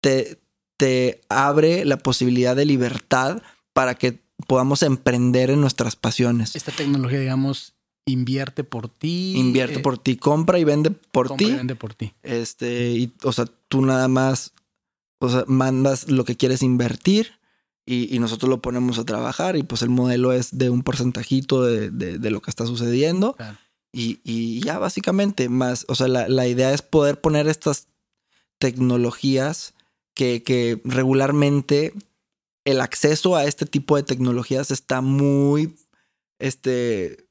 [0.02, 0.40] te,
[0.78, 3.42] te abre la posibilidad de libertad
[3.74, 6.56] para que podamos emprender en nuestras pasiones.
[6.56, 7.74] Esta tecnología, digamos,
[8.08, 9.34] invierte por ti.
[9.36, 11.54] Invierte eh, por ti, compra y vende por compra ti.
[11.54, 12.14] y vende por ti.
[12.24, 14.54] Este, y, o sea, tú nada más,
[15.20, 17.34] o sea, mandas lo que quieres invertir
[17.86, 21.64] y, y nosotros lo ponemos a trabajar y pues el modelo es de un porcentajito
[21.64, 23.34] de, de, de lo que está sucediendo.
[23.34, 23.58] Claro.
[23.94, 27.88] Y, y, ya básicamente más, o sea, la, la, idea es poder poner estas
[28.60, 29.74] tecnologías
[30.14, 31.94] que, que regularmente
[32.66, 35.78] el acceso a este tipo de tecnologías está muy,
[36.38, 37.27] este,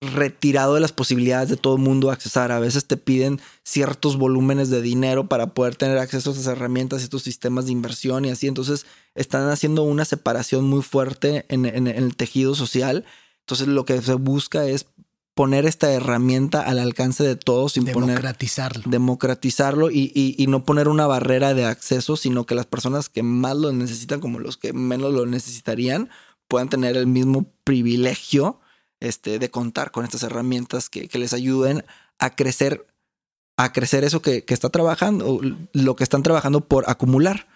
[0.00, 2.52] retirado de las posibilidades de todo el mundo accesar.
[2.52, 7.00] A veces te piden ciertos volúmenes de dinero para poder tener acceso a esas herramientas
[7.00, 8.46] y estos sistemas de inversión y así.
[8.46, 13.04] Entonces están haciendo una separación muy fuerte en, en, en el tejido social.
[13.40, 14.86] Entonces lo que se busca es
[15.34, 18.82] poner esta herramienta al alcance de todos sin democratizarlo.
[18.82, 23.08] poner democratizarlo y, y, y, no poner una barrera de acceso, sino que las personas
[23.08, 26.10] que más lo necesitan, como los que menos lo necesitarían,
[26.48, 28.58] puedan tener el mismo privilegio
[29.00, 31.84] este, de contar con estas herramientas que, que les ayuden
[32.18, 32.86] a crecer,
[33.56, 35.40] a crecer eso que, que, está trabajando,
[35.72, 37.46] lo que están trabajando por acumular.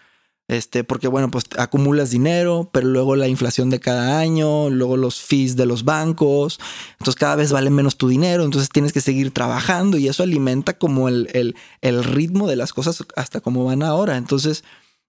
[0.49, 5.21] Este, porque bueno, pues acumulas dinero, pero luego la inflación de cada año, luego los
[5.21, 6.59] fees de los bancos,
[6.99, 10.77] entonces cada vez vale menos tu dinero, entonces tienes que seguir trabajando y eso alimenta
[10.77, 14.17] como el, el, el ritmo de las cosas hasta como van ahora.
[14.17, 14.65] Entonces,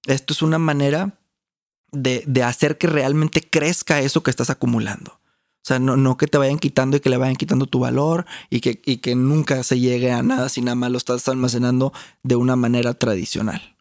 [0.05, 1.19] esto es una manera
[1.91, 5.19] de, de hacer que realmente crezca eso que estás acumulando.
[5.63, 8.25] O sea, no, no, que te vayan quitando y que le vayan quitando tu valor
[8.49, 11.93] y que, y que nunca se llegue a nada si nada más lo estás almacenando
[12.21, 13.77] de una manera tradicional.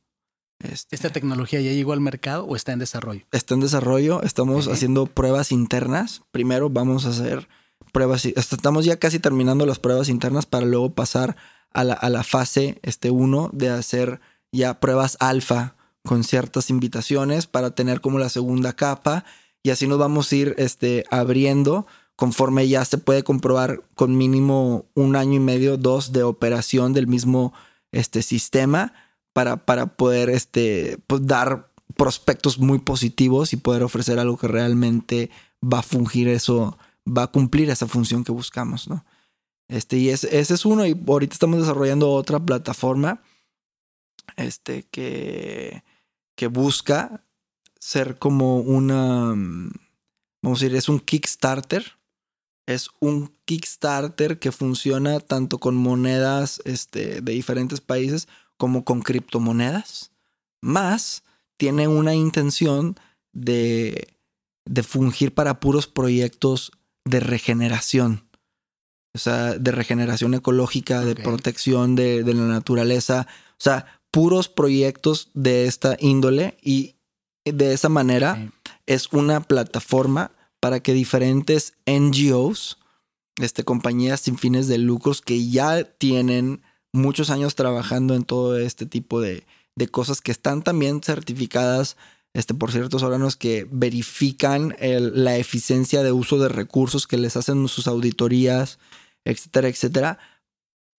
[0.60, 3.26] Este, ¿Esta tecnología ya llegó al mercado o está en desarrollo?
[3.32, 4.22] Está en desarrollo.
[4.22, 4.74] Estamos okay.
[4.74, 6.22] haciendo pruebas internas.
[6.30, 7.48] Primero vamos a hacer
[7.90, 8.26] pruebas.
[8.26, 11.36] Estamos ya casi terminando las pruebas internas para luego pasar
[11.72, 13.10] a la, a la fase 1 este,
[13.56, 14.20] de hacer
[14.52, 19.24] ya pruebas alfa con ciertas invitaciones para tener como la segunda capa
[19.62, 21.86] y así nos vamos a ir este, abriendo
[22.16, 27.06] conforme ya se puede comprobar con mínimo un año y medio, dos de operación del
[27.06, 27.52] mismo
[27.90, 28.92] este, sistema
[29.32, 35.30] para, para poder este, pues, dar prospectos muy positivos y poder ofrecer algo que realmente
[35.62, 39.04] va a fungir eso, va a cumplir esa función que buscamos, ¿no?
[39.68, 43.22] Este, y ese, ese es uno, y ahorita estamos desarrollando otra plataforma
[44.36, 45.82] este, que,
[46.36, 47.24] que busca
[47.82, 49.34] ser como una,
[50.40, 51.98] vamos a decir, es un Kickstarter.
[52.64, 60.12] Es un Kickstarter que funciona tanto con monedas este, de diferentes países como con criptomonedas.
[60.62, 61.24] Más
[61.56, 62.94] tiene una intención
[63.32, 64.16] de,
[64.64, 66.70] de fungir para puros proyectos
[67.04, 68.22] de regeneración.
[69.12, 71.14] O sea, de regeneración ecológica, okay.
[71.14, 73.26] de protección de, de la naturaleza.
[73.54, 76.94] O sea, puros proyectos de esta índole y
[77.44, 78.50] de esa manera sí.
[78.86, 82.78] es una plataforma para que diferentes NGOs,
[83.40, 86.62] este, compañías sin fines de lucros que ya tienen
[86.92, 89.44] muchos años trabajando en todo este tipo de,
[89.74, 91.96] de cosas que están también certificadas
[92.34, 97.36] este, por ciertos órganos que verifican el, la eficiencia de uso de recursos que les
[97.36, 98.78] hacen sus auditorías,
[99.24, 100.18] etcétera, etcétera.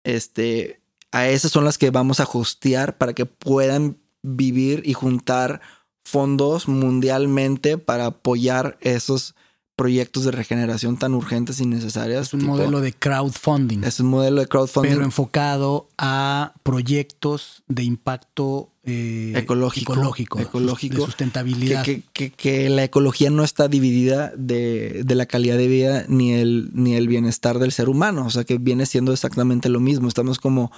[0.05, 5.61] Este, a esas son las que vamos a hostear para que puedan vivir y juntar
[6.05, 9.35] fondos mundialmente para apoyar esos
[9.77, 12.29] proyectos de regeneración tan urgentes y necesarias.
[12.29, 13.83] Es un tipo, modelo de crowdfunding.
[13.85, 14.93] Es un modelo de crowdfunding.
[14.93, 21.83] Pero enfocado a proyectos de impacto eh, ecológico, ecológico, ecológico, de sustentabilidad.
[21.85, 26.05] Que, que, que, que, la ecología no está dividida de, de, la calidad de vida
[26.09, 28.27] ni el, ni el bienestar del ser humano.
[28.27, 30.07] O sea, que viene siendo exactamente lo mismo.
[30.07, 30.71] Estamos como,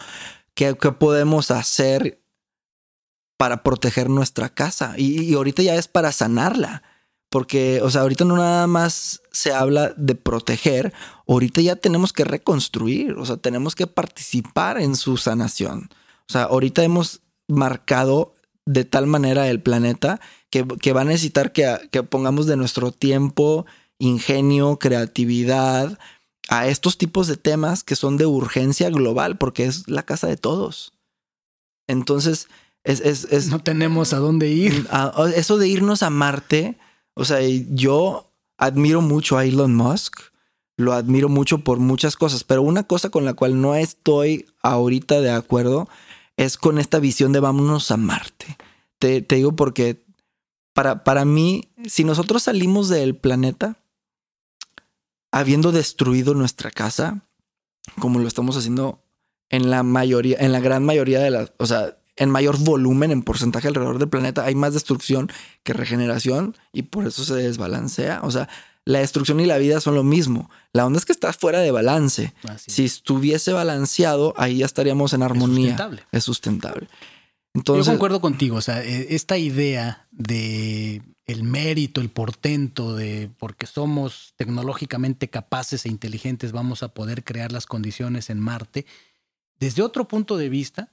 [0.55, 2.21] ¿qué, qué podemos hacer
[3.37, 4.95] para proteger nuestra casa?
[4.97, 6.83] Y, y ahorita ya es para sanarla.
[7.31, 10.93] Porque, o sea, ahorita no nada más se habla de proteger,
[11.27, 15.91] ahorita ya tenemos que reconstruir, o sea, tenemos que participar en su sanación.
[16.29, 18.35] O sea, ahorita hemos marcado
[18.67, 22.93] de tal manera el planeta que, que va a necesitar que, que, pongamos de nuestro
[22.93, 23.67] tiempo,
[23.99, 25.99] ingenio, creatividad
[26.49, 30.37] a estos tipos de temas que son de urgencia global, porque es la casa de
[30.37, 30.93] todos.
[31.89, 32.49] Entonces,
[32.85, 34.87] es, es, es no tenemos a dónde ir.
[34.91, 36.77] a- eso de irnos a Marte,
[37.15, 37.39] o sea,
[37.71, 40.21] yo admiro mucho a Elon Musk,
[40.77, 45.21] lo admiro mucho por muchas cosas, pero una cosa con la cual no estoy ahorita
[45.21, 45.89] de acuerdo
[46.37, 48.57] es con esta visión de vámonos a Marte.
[48.99, 50.05] Te, te digo porque
[50.73, 53.77] para, para mí, si nosotros salimos del planeta
[55.31, 57.23] habiendo destruido nuestra casa,
[58.01, 59.03] como lo estamos haciendo
[59.51, 63.23] en la mayoría, en la gran mayoría de las, o sea, en mayor volumen, en
[63.23, 65.31] porcentaje alrededor del planeta, hay más destrucción
[65.63, 68.21] que regeneración y por eso se desbalancea.
[68.23, 68.49] O sea,
[68.85, 70.51] la destrucción y la vida son lo mismo.
[70.73, 72.35] La onda es que está fuera de balance.
[72.57, 75.71] Si estuviese balanceado, ahí ya estaríamos en armonía.
[75.71, 76.03] sustentable.
[76.13, 76.87] Es sustentable.
[76.87, 83.31] Yo Entonces, concuerdo contigo, o sea, eh, esta idea de el mérito, el portento de
[83.39, 88.87] porque somos tecnológicamente capaces e inteligentes, vamos a poder crear las condiciones en Marte,
[89.61, 90.93] desde otro punto de vista,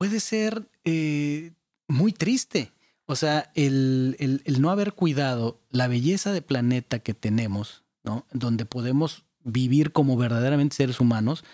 [0.00, 1.52] puede ser eh,
[1.86, 2.72] muy triste.
[3.04, 8.24] O sea, el, el- el no haber cuidado la belleza de planeta que tenemos, ¿no?
[8.32, 11.44] Donde podemos vivir como verdaderamente seres humanos,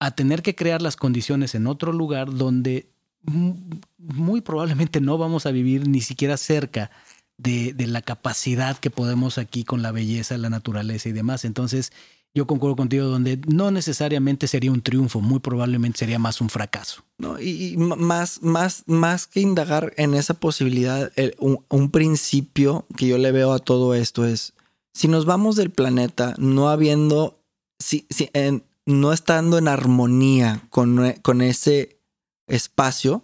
[0.00, 2.90] a tener que crear las condiciones en otro lugar donde
[3.22, 3.56] mu-
[3.96, 6.90] muy probablemente no vamos a vivir ni siquiera cerca
[7.38, 11.46] de, de la capacidad que podemos aquí con la belleza, la naturaleza y demás.
[11.46, 11.90] Entonces,
[12.36, 17.04] yo concuerdo contigo donde no necesariamente sería un triunfo, muy probablemente sería más un fracaso.
[17.16, 23.18] No, y, más, más, más que indagar en esa posibilidad, un, un principio que yo
[23.18, 24.52] le veo a todo esto es,
[24.92, 27.38] si nos vamos del planeta no habiendo,
[27.78, 32.00] si, si- en- no estando en armonía con, con ese
[32.48, 33.22] espacio,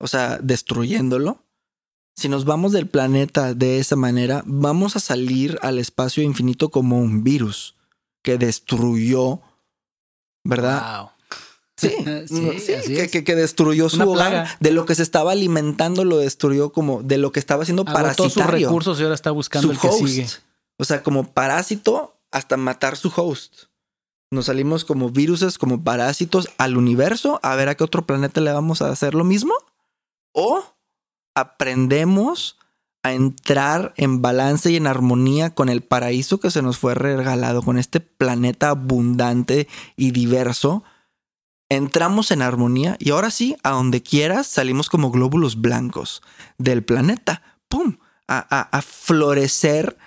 [0.00, 1.42] o sea, destruyéndolo,
[2.16, 7.00] si nos vamos del planeta de esa manera, vamos a salir al espacio infinito como
[7.00, 7.76] un virus
[8.24, 9.40] que destruyó,
[10.44, 11.02] ¿verdad?
[11.02, 11.10] Wow.
[11.76, 11.90] Sí,
[12.28, 14.30] Sí, sí, que, que- que destruyó su Una hogar.
[14.30, 14.56] plaga.
[14.60, 17.98] De lo que se estaba alimentando, lo destruyó como de lo que estaba haciendo Agotó
[18.24, 18.68] sus parasitario.
[18.68, 19.98] recursos y ahora está buscando su el que host.
[20.06, 20.26] sigue.
[20.78, 23.64] O sea, como parásito hasta matar su host.
[24.30, 28.52] Nos salimos como viruses, como parásitos al universo a ver a qué otro planeta le
[28.52, 29.52] vamos a hacer lo mismo.
[30.32, 30.64] O
[31.34, 32.56] aprendemos
[33.04, 37.62] a entrar en balance y en armonía con el paraíso que se nos fue regalado,
[37.62, 40.82] con este planeta abundante y diverso.
[41.68, 46.22] Entramos en armonía y ahora sí, a donde quieras, salimos como glóbulos blancos
[46.58, 47.42] del planeta.
[47.68, 47.98] ¡Pum!
[48.26, 49.98] A, a- florecer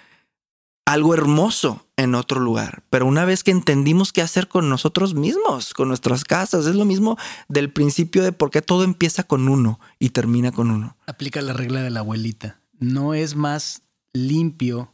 [0.86, 2.82] algo hermoso en otro lugar.
[2.90, 6.86] Pero una vez que entendimos qué hacer con nosotros mismos, con nuestras casas, es lo
[6.86, 7.18] mismo
[7.48, 10.98] del principio de por qué todo empieza con uno y termina con uno.
[11.06, 12.60] Aplica la regla de la abuelita.
[12.80, 13.82] No es más
[14.14, 14.94] limpio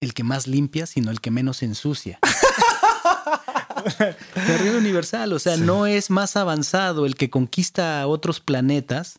[0.00, 2.18] el que más limpia, sino el que menos ensucia.
[3.98, 5.62] la regla universal, o sea, Sí.
[5.62, 9.16] no es más avanzado el que conquista otros planetas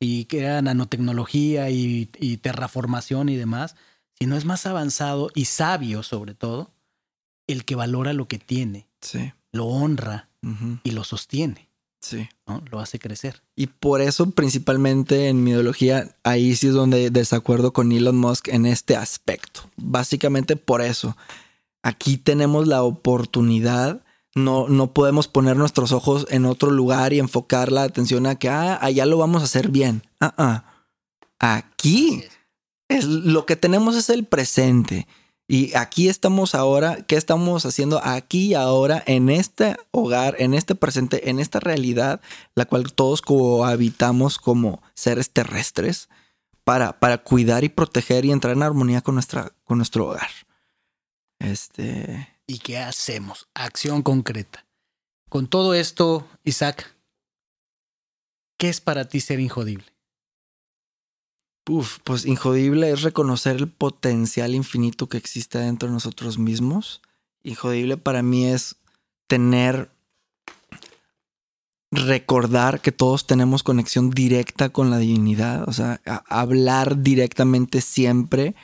[0.00, 3.76] y crea nanotecnología y, y terraformación y demás,
[4.18, 6.72] sino es más avanzado y sabio sobre todo
[7.46, 9.32] el que valora lo que tiene, Sí.
[9.52, 10.28] lo honra
[10.82, 11.70] y lo sostiene,
[12.04, 12.28] Sí.
[12.46, 12.62] ¿no?
[12.70, 13.42] Lo hace crecer.
[13.56, 18.48] Y por eso, principalmente en mi ideología, ahí sí es donde desacuerdo con Elon Musk
[18.48, 19.62] en este aspecto.
[19.76, 21.16] Básicamente por eso.
[21.82, 24.04] Aquí tenemos la oportunidad.
[24.34, 28.50] No, no podemos poner nuestros ojos en otro lugar y enfocar la atención a que
[28.50, 30.02] ah, allá lo vamos a hacer bien.
[30.20, 30.64] Ah, ah.
[31.38, 32.22] Aquí
[32.88, 35.06] es lo que tenemos es el presente.
[35.46, 40.74] Y aquí estamos ahora, ¿qué estamos haciendo aquí y ahora en este hogar, en este
[40.74, 42.22] presente, en esta realidad,
[42.54, 46.08] la cual todos cohabitamos como seres terrestres
[46.64, 50.30] para, para cuidar y proteger y entrar en armonía con, nuestra, con nuestro hogar?
[51.38, 52.28] Este.
[52.46, 53.48] ¿Y qué hacemos?
[53.52, 54.64] Acción concreta.
[55.28, 56.96] Con todo esto, Isaac,
[58.56, 59.93] ¿qué es para ti ser injodible?
[61.66, 67.00] Uf, pues injodible es reconocer el potencial infinito que existe dentro de nosotros mismos.
[67.42, 68.76] Injodible para mí es
[69.26, 69.90] tener,
[71.90, 78.54] recordar que todos tenemos conexión directa con la divinidad, o sea, hablar directamente siempre,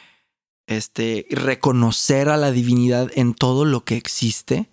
[0.66, 4.68] este, reconocer a la divinidad en todo lo que existe,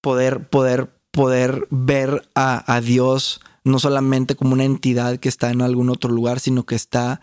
[0.00, 5.62] poder, poder, poder ver a, a Dios no solamente como una entidad que está en
[5.62, 7.20] algún otro lugar, sino que está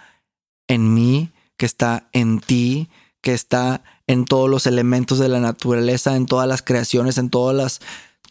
[0.68, 2.90] en mí, que está en ti,
[3.22, 7.56] que está en todos los elementos de la naturaleza, en todas las creaciones, en todas
[7.56, 7.82] las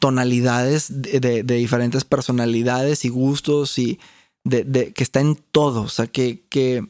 [0.00, 3.98] tonalidades de, diferentes personalidades y gustos y
[4.44, 5.82] de, que está en todo.
[5.82, 6.88] O sea, que, que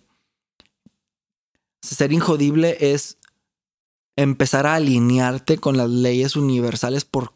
[1.82, 3.18] ser injodible es
[4.16, 7.32] empezar a alinearte con las leyes universales por,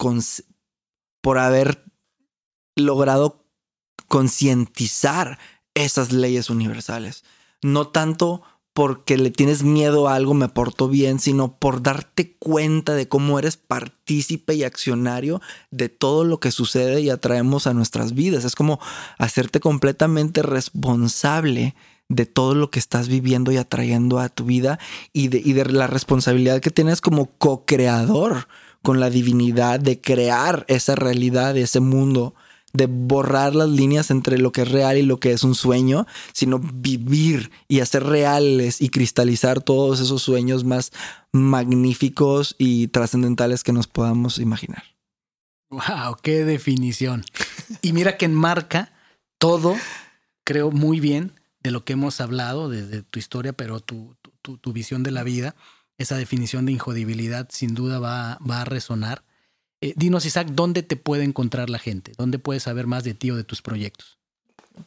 [1.21, 1.85] por haber
[2.77, 3.42] logrado
[4.09, 5.39] concientizar
[5.75, 7.25] esas leyes universales.
[7.63, 8.43] No tanto
[8.73, 13.39] porque le tienes miedo a algo, me porto bien, sino por darte cuenta de cómo
[13.39, 18.45] eres partícipe y accionario de todo lo que sucede y atraemos a nuestras vidas.
[18.45, 18.81] Es como
[19.19, 21.75] hacerte completamente responsable
[22.09, 24.79] de todo lo que estás viviendo y atrayendo a tu vida
[25.13, 28.49] y de, y de la responsabilidad que tienes como co-creador
[28.83, 32.35] con la divinidad de crear esa realidad, ese mundo
[32.73, 36.07] de borrar las líneas entre lo que es real y lo que es un sueño,
[36.33, 40.93] sino vivir y hacer reales y cristalizar todos esos sueños más
[41.33, 44.85] magníficos y trascendentales que nos podamos imaginar.
[45.71, 46.17] ¡Wow!
[46.23, 47.25] ¡Qué definición!
[47.81, 48.93] Y mira que enmarca
[49.39, 49.77] todo,
[50.45, 51.33] creo muy bien,
[51.63, 55.55] de lo que hemos hablado, de, tu historia, pero tu, tu, visión de la vida.
[55.97, 59.25] Esa definición de injodibilidad sin duda va, va a resonar
[59.83, 62.13] eh, dinos, Isaac, ¿dónde te puede encontrar la gente?
[62.17, 64.19] ¿Dónde puedes saber más de ti o de tus proyectos?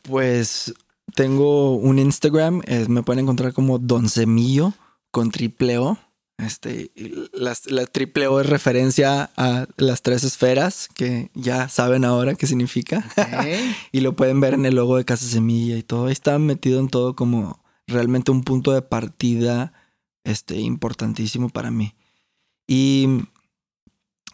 [0.01, 0.73] Pues
[1.13, 4.73] tengo un Instagram, me pueden encontrar como Don Semillo
[5.11, 5.97] con triple O.
[6.37, 6.91] Este,
[7.31, 13.05] la, triple O es referencia a las tres esferas que ya saben ahora qué significa.
[13.91, 16.07] y lo pueden ver en el logo de Casa Semilla y todo.
[16.07, 19.73] Ahí está metido en todo como realmente un punto de partida
[20.23, 21.95] este, importantísimo para mí.
[22.67, 23.07] Y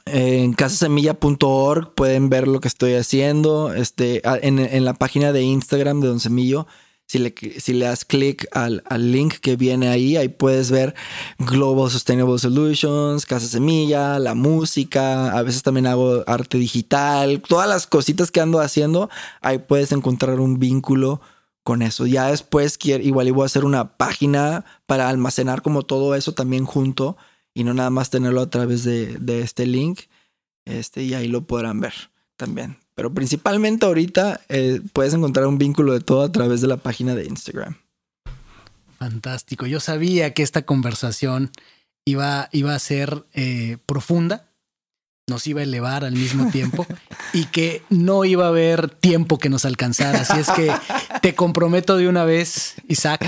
[0.06, 3.74] en casasemilla.org pueden ver lo que estoy haciendo.
[3.74, 6.68] Este, en, la página de Instagram de Don Semillo,
[7.06, 10.96] si le, si le das clic al, link que viene ahí, ahí puedes ver
[11.40, 15.38] Global Sustainable Solutions, Casa Semilla, la música.
[15.38, 17.42] A veces también hago arte digital.
[17.42, 19.10] Todas las cositas que ando haciendo,
[19.42, 21.22] ahí puedes encontrar un vínculo
[21.64, 22.08] con eso.
[22.08, 27.18] Ya después, igual voy a hacer una página para almacenar como todo eso también junto
[27.54, 30.02] y no nada más tenerlo a través de, este link.
[30.66, 31.94] Este, y ahí lo podrán ver
[32.38, 32.78] también.
[32.96, 37.16] Pero principalmente ahorita eh, puedes encontrar un vínculo de todo a través de la página
[37.16, 37.78] de Instagram.
[38.98, 39.66] Fantástico.
[39.66, 41.52] Yo sabía que esta conversación
[42.06, 44.46] iba, iba a ser eh, profunda,
[45.28, 46.86] nos iba a elevar al mismo tiempo
[47.34, 50.22] y que no iba a haber tiempo que nos alcanzara.
[50.22, 50.72] Así es que
[51.22, 53.26] te comprometo de una vez, Isaac,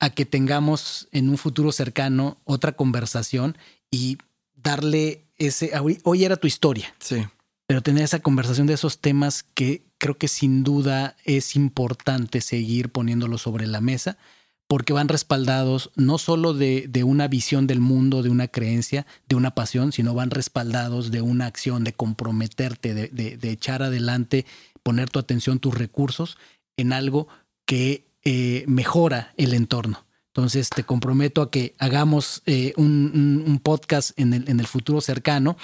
[0.00, 3.56] a que tengamos en un futuro cercano otra conversación
[3.90, 4.18] y
[4.54, 6.94] darle ese, hoy era tu historia.
[6.98, 7.24] Sí.
[7.66, 12.90] Pero tener esa conversación de esos temas que creo que sin duda es importante seguir
[12.90, 14.18] poniéndolo sobre la mesa
[14.66, 19.52] porque van respaldados no solo de, una visión del mundo, de una creencia, de una
[19.52, 24.46] pasión, sino van respaldados de una acción, de comprometerte, de, de echar adelante,
[24.84, 26.38] poner tu atención, tus recursos
[26.76, 27.26] en algo
[27.66, 30.04] que eh, mejora el entorno.
[30.28, 35.56] Entonces te comprometo a que hagamos eh, un, podcast en el, futuro cercano.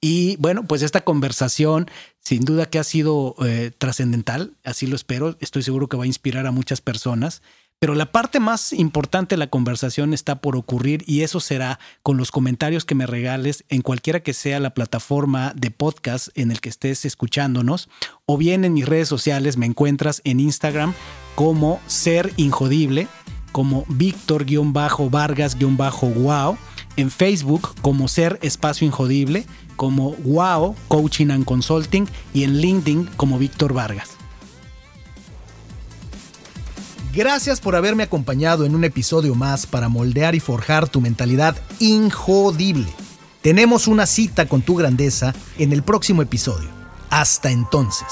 [0.00, 5.36] Y bueno, pues esta conversación sin duda que ha sido eh, trascendental, así lo espero,
[5.40, 7.42] estoy seguro que va a inspirar a muchas personas.
[7.80, 12.16] Pero la parte más importante de la conversación está por ocurrir y eso será con
[12.16, 16.62] los comentarios que me regales en cualquiera que sea la plataforma de podcast en el
[16.62, 17.90] que estés escuchándonos
[18.24, 20.94] o bien en mis redes sociales me encuentras en Instagram
[21.34, 23.08] como Ser Injodible,
[23.52, 26.58] como Víctor-Vargas-Wow,
[26.96, 29.46] en Facebook como Ser Espacio Injodible,
[29.76, 34.10] como Wow Coaching and Consulting y en LinkedIn como Víctor Vargas.
[37.14, 42.92] Gracias por haberme acompañado en un episodio más para moldear y forjar tu mentalidad injodible.
[43.40, 46.68] Tenemos una cita con tu grandeza en el próximo episodio.
[47.10, 48.08] Hasta entonces.